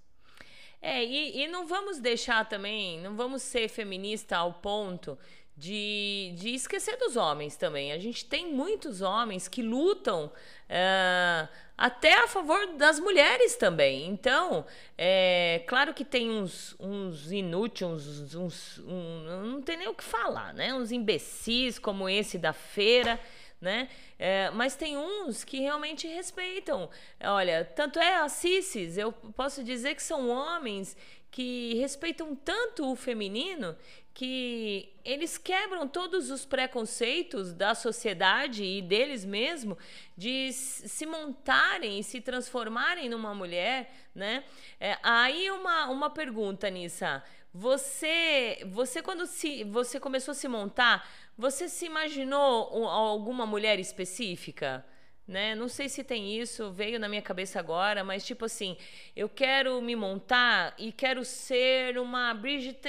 [0.82, 5.18] É, e, e não vamos deixar também, não vamos ser feminista ao ponto
[5.60, 7.92] de, de esquecer dos homens também.
[7.92, 10.32] A gente tem muitos homens que lutam
[10.70, 14.08] é, até a favor das mulheres também.
[14.08, 14.66] Então,
[14.98, 20.04] é claro que tem uns, uns inúteis, uns, uns um, não tem nem o que
[20.04, 20.74] falar, né?
[20.74, 23.20] Uns imbecis como esse da feira
[23.62, 23.90] né?
[24.18, 26.90] É, mas tem uns que realmente respeitam.
[27.22, 30.96] Olha, tanto é a Cissis, eu posso dizer que são homens
[31.32, 33.76] que respeitam tanto o feminino
[34.14, 39.78] que eles quebram todos os preconceitos da sociedade e deles mesmo
[40.18, 44.44] de se montarem e se transformarem numa mulher, né?
[44.80, 47.24] É, aí uma, uma pergunta, Nissa.
[47.54, 54.86] Você, você quando se, você começou a se montar, você se imaginou alguma mulher específica?
[55.30, 55.54] Né?
[55.54, 58.76] Não sei se tem isso, veio na minha cabeça agora, mas tipo assim,
[59.16, 62.80] eu quero me montar e quero ser uma Bridget,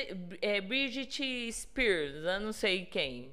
[0.41, 3.31] é, Bridget Spears, eu não sei quem.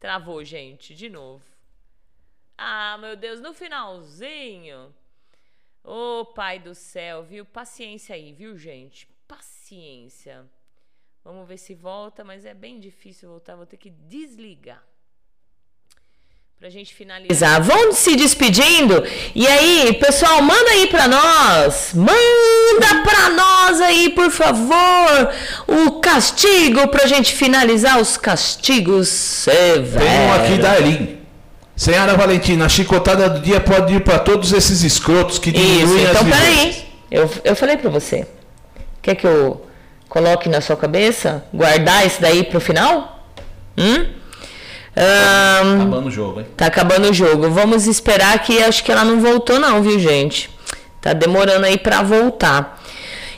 [0.00, 1.44] Travou, gente, de novo.
[2.56, 4.94] Ah, meu Deus, no finalzinho.
[5.84, 7.44] Ô, oh, pai do céu, viu?
[7.44, 9.06] Paciência aí, viu, gente?
[9.26, 10.48] Paciência.
[11.22, 14.87] Vamos ver se volta, mas é bem difícil voltar, vou ter que desligar.
[16.60, 17.62] Pra gente finalizar.
[17.62, 19.04] Vão se despedindo.
[19.32, 21.92] E aí, pessoal, manda aí pra nós.
[21.94, 25.32] Manda pra nós aí, por favor,
[25.68, 30.02] o castigo pra gente finalizar os castigos severos.
[30.02, 31.18] Tem um aqui da Erin.
[31.76, 36.06] Senhora Valentina, a chicotada do dia pode ir pra todos esses escrotos que Isso, diminuem
[36.06, 36.84] as então peraí.
[37.08, 38.26] Eu, eu falei pra você.
[39.00, 39.64] Quer que eu
[40.08, 41.44] coloque na sua cabeça?
[41.54, 43.24] Guardar isso daí pro final?
[43.78, 44.17] Hum?
[44.98, 46.46] Ahn, Acabando o jogo, hein?
[46.56, 47.50] Tá acabando o jogo.
[47.50, 50.50] Vamos esperar que acho que ela não voltou não, viu, gente?
[51.00, 52.82] Tá demorando aí pra voltar.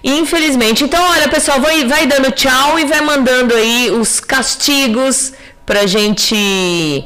[0.02, 0.84] Infelizmente.
[0.84, 5.34] Então, olha, pessoal, vai, vai dando tchau e vai mandando aí os castigos
[5.66, 7.04] pra gente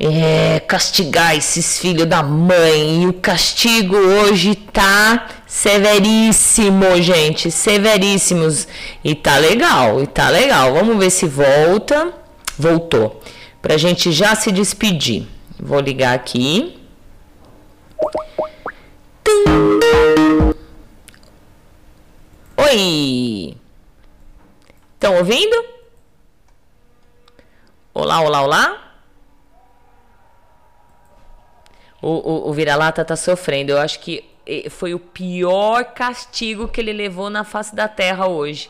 [0.00, 3.02] é, castigar esses filhos da mãe.
[3.02, 7.50] E o castigo hoje tá severíssimo, gente.
[7.50, 8.66] Severíssimos.
[9.04, 10.72] E tá legal, e tá legal.
[10.72, 12.14] Vamos ver se volta.
[12.58, 13.20] Voltou.
[13.60, 15.26] Pra gente já se despedir.
[15.58, 16.78] Vou ligar aqui.
[22.56, 23.56] Oi!
[24.94, 25.64] Estão ouvindo?
[27.92, 28.94] Olá, olá, olá?
[32.00, 33.72] O, o, o vira-lata tá sofrendo.
[33.72, 34.29] Eu acho que
[34.70, 38.68] foi o pior castigo que ele levou na face da terra hoje.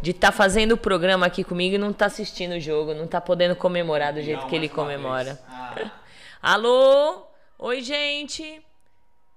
[0.00, 3.20] De estar fazendo o programa aqui comigo e não tá assistindo o jogo, não tá
[3.20, 5.38] podendo comemorar do jeito que ele comemora.
[6.42, 7.22] Alô?
[7.58, 8.60] Oi, gente?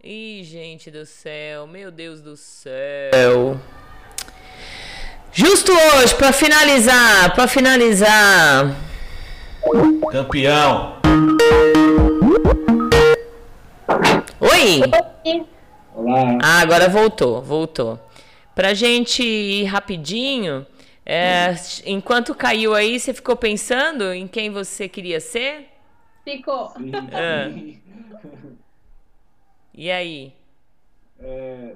[0.03, 3.59] Ih, gente do céu, meu Deus do céu.
[5.31, 8.75] Justo hoje, pra finalizar, pra finalizar.
[10.11, 10.97] Campeão.
[14.39, 15.45] Oi!
[15.95, 16.37] Olá.
[16.43, 17.97] Ah, agora voltou, voltou.
[18.53, 20.65] Pra gente ir rapidinho,
[21.05, 21.55] é,
[21.85, 25.67] enquanto caiu aí, você ficou pensando em quem você queria ser?
[26.23, 26.69] Ficou.
[26.69, 27.81] Sim, sim.
[29.77, 30.33] E aí?
[31.19, 31.75] É,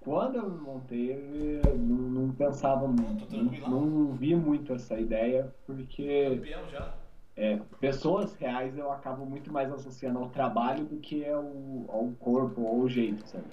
[0.00, 3.26] quando eu me montei, eu não, não pensava muito,
[3.68, 7.03] não, não vi muito essa ideia, porque Campeão já.
[7.36, 11.44] É, pessoas reais eu acabo muito mais associando ao trabalho do que ao,
[11.88, 13.44] ao corpo ou ao jeito, sabe?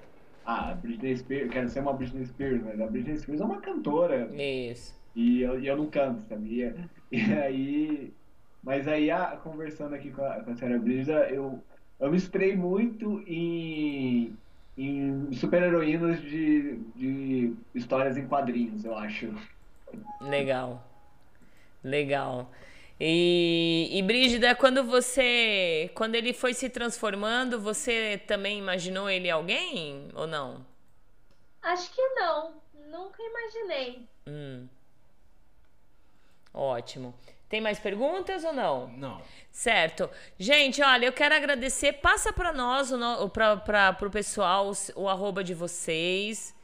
[0.46, 3.46] Ah, a Britney Spears, eu quero ser uma Britney Spears, mas a Britney Spears é
[3.46, 5.00] uma cantora, Isso.
[5.16, 6.76] E eu, e eu não canto, sabia?
[7.12, 8.14] E aí.
[8.64, 11.62] Mas aí, ah, conversando aqui com a, com a senhora Brígida, eu,
[12.00, 12.18] eu me
[12.56, 14.38] muito em,
[14.78, 19.34] em super-heroínas de, de histórias em quadrinhos, eu acho.
[20.22, 20.88] Legal.
[21.84, 22.52] Legal.
[23.04, 25.90] E, e Brígida, quando você.
[25.96, 30.64] Quando ele foi se transformando, você também imaginou ele alguém ou não?
[31.64, 32.54] Acho que não.
[32.92, 34.08] Nunca imaginei.
[34.28, 34.68] Hum.
[36.54, 37.16] Ótimo.
[37.50, 38.88] Tem mais perguntas ou não?
[38.90, 39.20] Não.
[39.52, 40.08] Certo.
[40.38, 41.94] Gente, olha, eu quero agradecer.
[41.94, 42.92] Passa para nós,
[43.34, 46.56] para o pessoal, os- o arroba de vocês.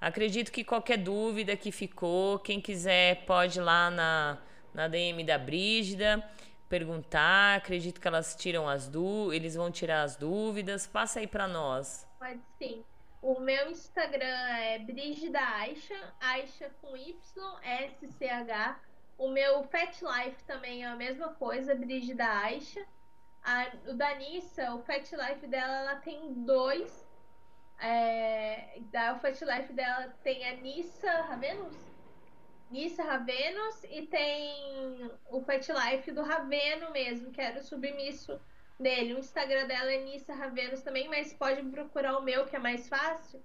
[0.00, 4.38] Acredito que qualquer dúvida que ficou, quem quiser pode ir lá na,
[4.74, 6.22] na DM da Brígida
[6.68, 7.58] perguntar.
[7.58, 10.86] Acredito que elas tiram as dúvidas, eles vão tirar as dúvidas.
[10.86, 12.06] Passa aí para nós.
[12.18, 12.84] Pode sim.
[13.22, 17.14] O meu Instagram é Brigida Aisha, Aisha com Y,
[17.62, 18.78] S-C-H.
[19.16, 22.84] O meu Fat Life também é a mesma coisa, Brigida Aisha.
[23.42, 27.06] A, o da Nissa, o Fat Life dela, ela tem dois.
[27.78, 31.93] É, da, o Fat Life dela tem a Nissa Ravenus?
[32.74, 38.40] Nissa Ravenus e tem o Fat Life do Raveno mesmo, que era o submisso
[38.80, 39.14] dele.
[39.14, 42.88] O Instagram dela é Nissa Ravenus também, mas pode procurar o meu, que é mais
[42.88, 43.40] fácil.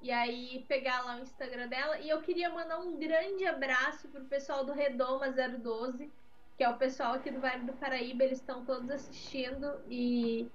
[0.00, 1.98] E aí pegar lá o Instagram dela.
[1.98, 6.10] E eu queria mandar um grande abraço pro pessoal do Redoma 012,
[6.56, 8.24] que é o pessoal aqui do Vale do Paraíba.
[8.24, 10.50] Eles estão todos assistindo e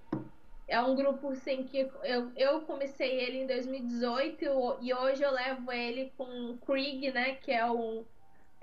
[0.67, 4.43] é um grupo assim que eu, eu comecei ele em 2018
[4.81, 7.35] e hoje eu levo ele com o Krieg, né?
[7.35, 8.03] Que é um,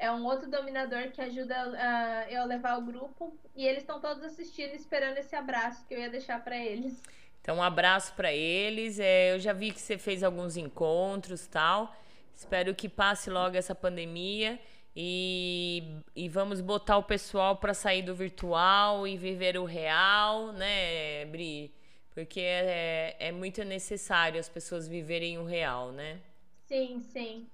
[0.02, 3.32] é um outro dominador que ajuda ah, eu a levar o grupo.
[3.54, 7.00] E eles estão todos assistindo, esperando esse abraço que eu ia deixar para eles.
[7.40, 8.98] Então, um abraço para eles.
[8.98, 11.94] É, eu já vi que você fez alguns encontros tal.
[12.34, 14.58] Espero que passe logo essa pandemia
[14.96, 15.84] e,
[16.16, 21.72] e vamos botar o pessoal para sair do virtual e viver o real, né, Bri?
[22.10, 26.20] Porque é, é muito necessário as pessoas viverem o real, né?
[26.66, 27.46] Sim, sim.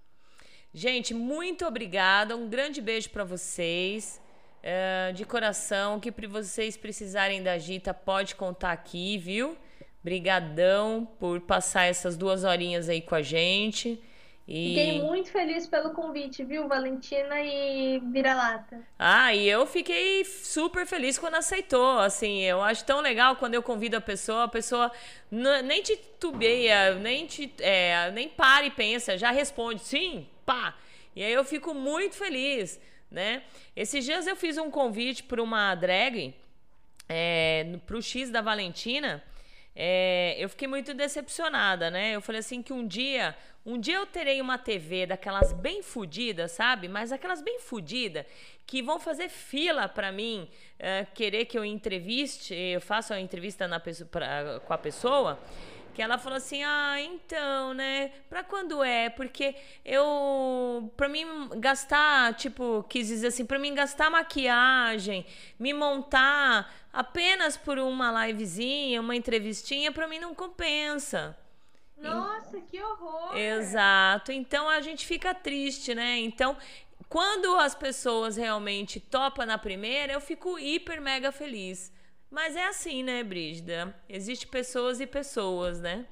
[0.72, 2.36] Gente, muito obrigada.
[2.36, 4.20] Um grande beijo para vocês.
[4.62, 9.56] É, de coração, que vocês precisarem da Gita, pode contar aqui, viu?
[10.02, 14.02] Brigadão por passar essas duas horinhas aí com a gente.
[14.48, 14.68] E...
[14.68, 18.80] Fiquei muito feliz pelo convite, viu, Valentina e Vira-Lata.
[18.98, 21.98] Ah, e eu fiquei super feliz quando aceitou.
[21.98, 24.90] Assim, eu acho tão legal quando eu convido a pessoa, a pessoa
[25.30, 30.74] nem titubeia, nem, te, é, nem para e pensa, já responde sim, pá.
[31.14, 32.80] E aí eu fico muito feliz,
[33.10, 33.42] né?
[33.76, 36.34] Esses dias eu fiz um convite para uma drag,
[37.06, 39.22] é, pro X da Valentina.
[39.76, 42.16] É, eu fiquei muito decepcionada, né?
[42.16, 46.52] Eu falei assim que um dia um dia eu terei uma TV daquelas bem fodidas,
[46.52, 46.88] sabe?
[46.88, 48.24] Mas aquelas bem fodidas
[48.66, 50.48] que vão fazer fila para mim
[50.80, 55.38] uh, querer que eu entreviste, eu faça a entrevista na, pra, com a pessoa
[55.98, 58.12] que ela falou assim: "Ah, então, né?
[58.30, 59.10] Para quando é?
[59.10, 61.26] Porque eu para mim
[61.56, 65.26] gastar, tipo, quis dizer assim, para mim gastar maquiagem,
[65.58, 71.36] me montar apenas por uma livezinha, uma entrevistinha, para mim não compensa".
[71.96, 73.36] Nossa, que horror!
[73.36, 74.30] Exato.
[74.30, 76.16] Então a gente fica triste, né?
[76.20, 76.56] Então,
[77.08, 81.92] quando as pessoas realmente topam na primeira, eu fico hiper mega feliz.
[82.30, 83.94] Mas é assim, né, Brígida?
[84.08, 86.06] Existe pessoas e pessoas, né?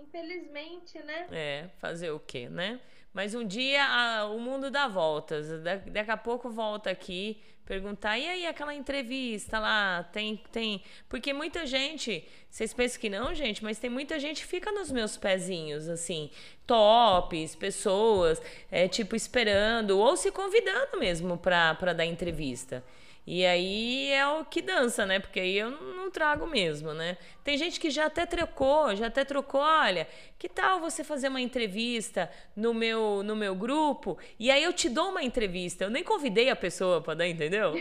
[0.00, 1.26] Infelizmente, né?
[1.30, 2.80] É, fazer o quê, né?
[3.12, 5.48] Mas um dia a, o mundo dá voltas.
[5.62, 10.82] Da, daqui a pouco volta aqui perguntar, e aí aquela entrevista lá, tem, tem.
[11.08, 14.90] Porque muita gente, vocês pensam que não, gente, mas tem muita gente que fica nos
[14.90, 16.30] meus pezinhos, assim,
[16.66, 18.40] tops, pessoas,
[18.70, 22.84] é, tipo, esperando, ou se convidando mesmo pra, pra dar entrevista.
[23.26, 25.18] E aí é o que dança, né?
[25.18, 27.16] Porque aí eu não trago mesmo, né?
[27.42, 30.06] Tem gente que já até trocou, já até trocou, olha,
[30.38, 34.90] que tal você fazer uma entrevista no meu no meu grupo e aí eu te
[34.90, 35.84] dou uma entrevista.
[35.84, 37.72] Eu nem convidei a pessoa para dar, entendeu?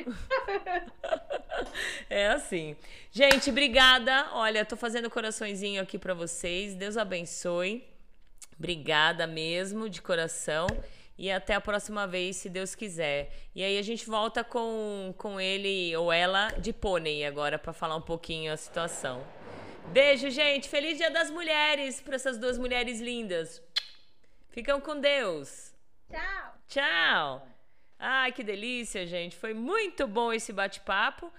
[2.09, 2.77] é assim.
[3.11, 4.29] Gente, obrigada.
[4.31, 6.73] Olha, tô fazendo coraçõezinho aqui para vocês.
[6.73, 7.85] Deus abençoe.
[8.57, 10.67] Obrigada mesmo, de coração.
[11.17, 13.31] E até a próxima vez, se Deus quiser.
[13.53, 17.95] E aí a gente volta com, com ele ou ela de pônei agora para falar
[17.95, 19.23] um pouquinho a situação.
[19.87, 20.67] Beijo, gente.
[20.67, 23.61] Feliz Dia das Mulheres para essas duas mulheres lindas.
[24.49, 25.73] Ficam com Deus.
[26.09, 26.53] Tchau.
[26.67, 27.47] Tchau.
[27.99, 29.35] Ai, que delícia, gente.
[29.35, 31.31] Foi muito bom esse bate-papo.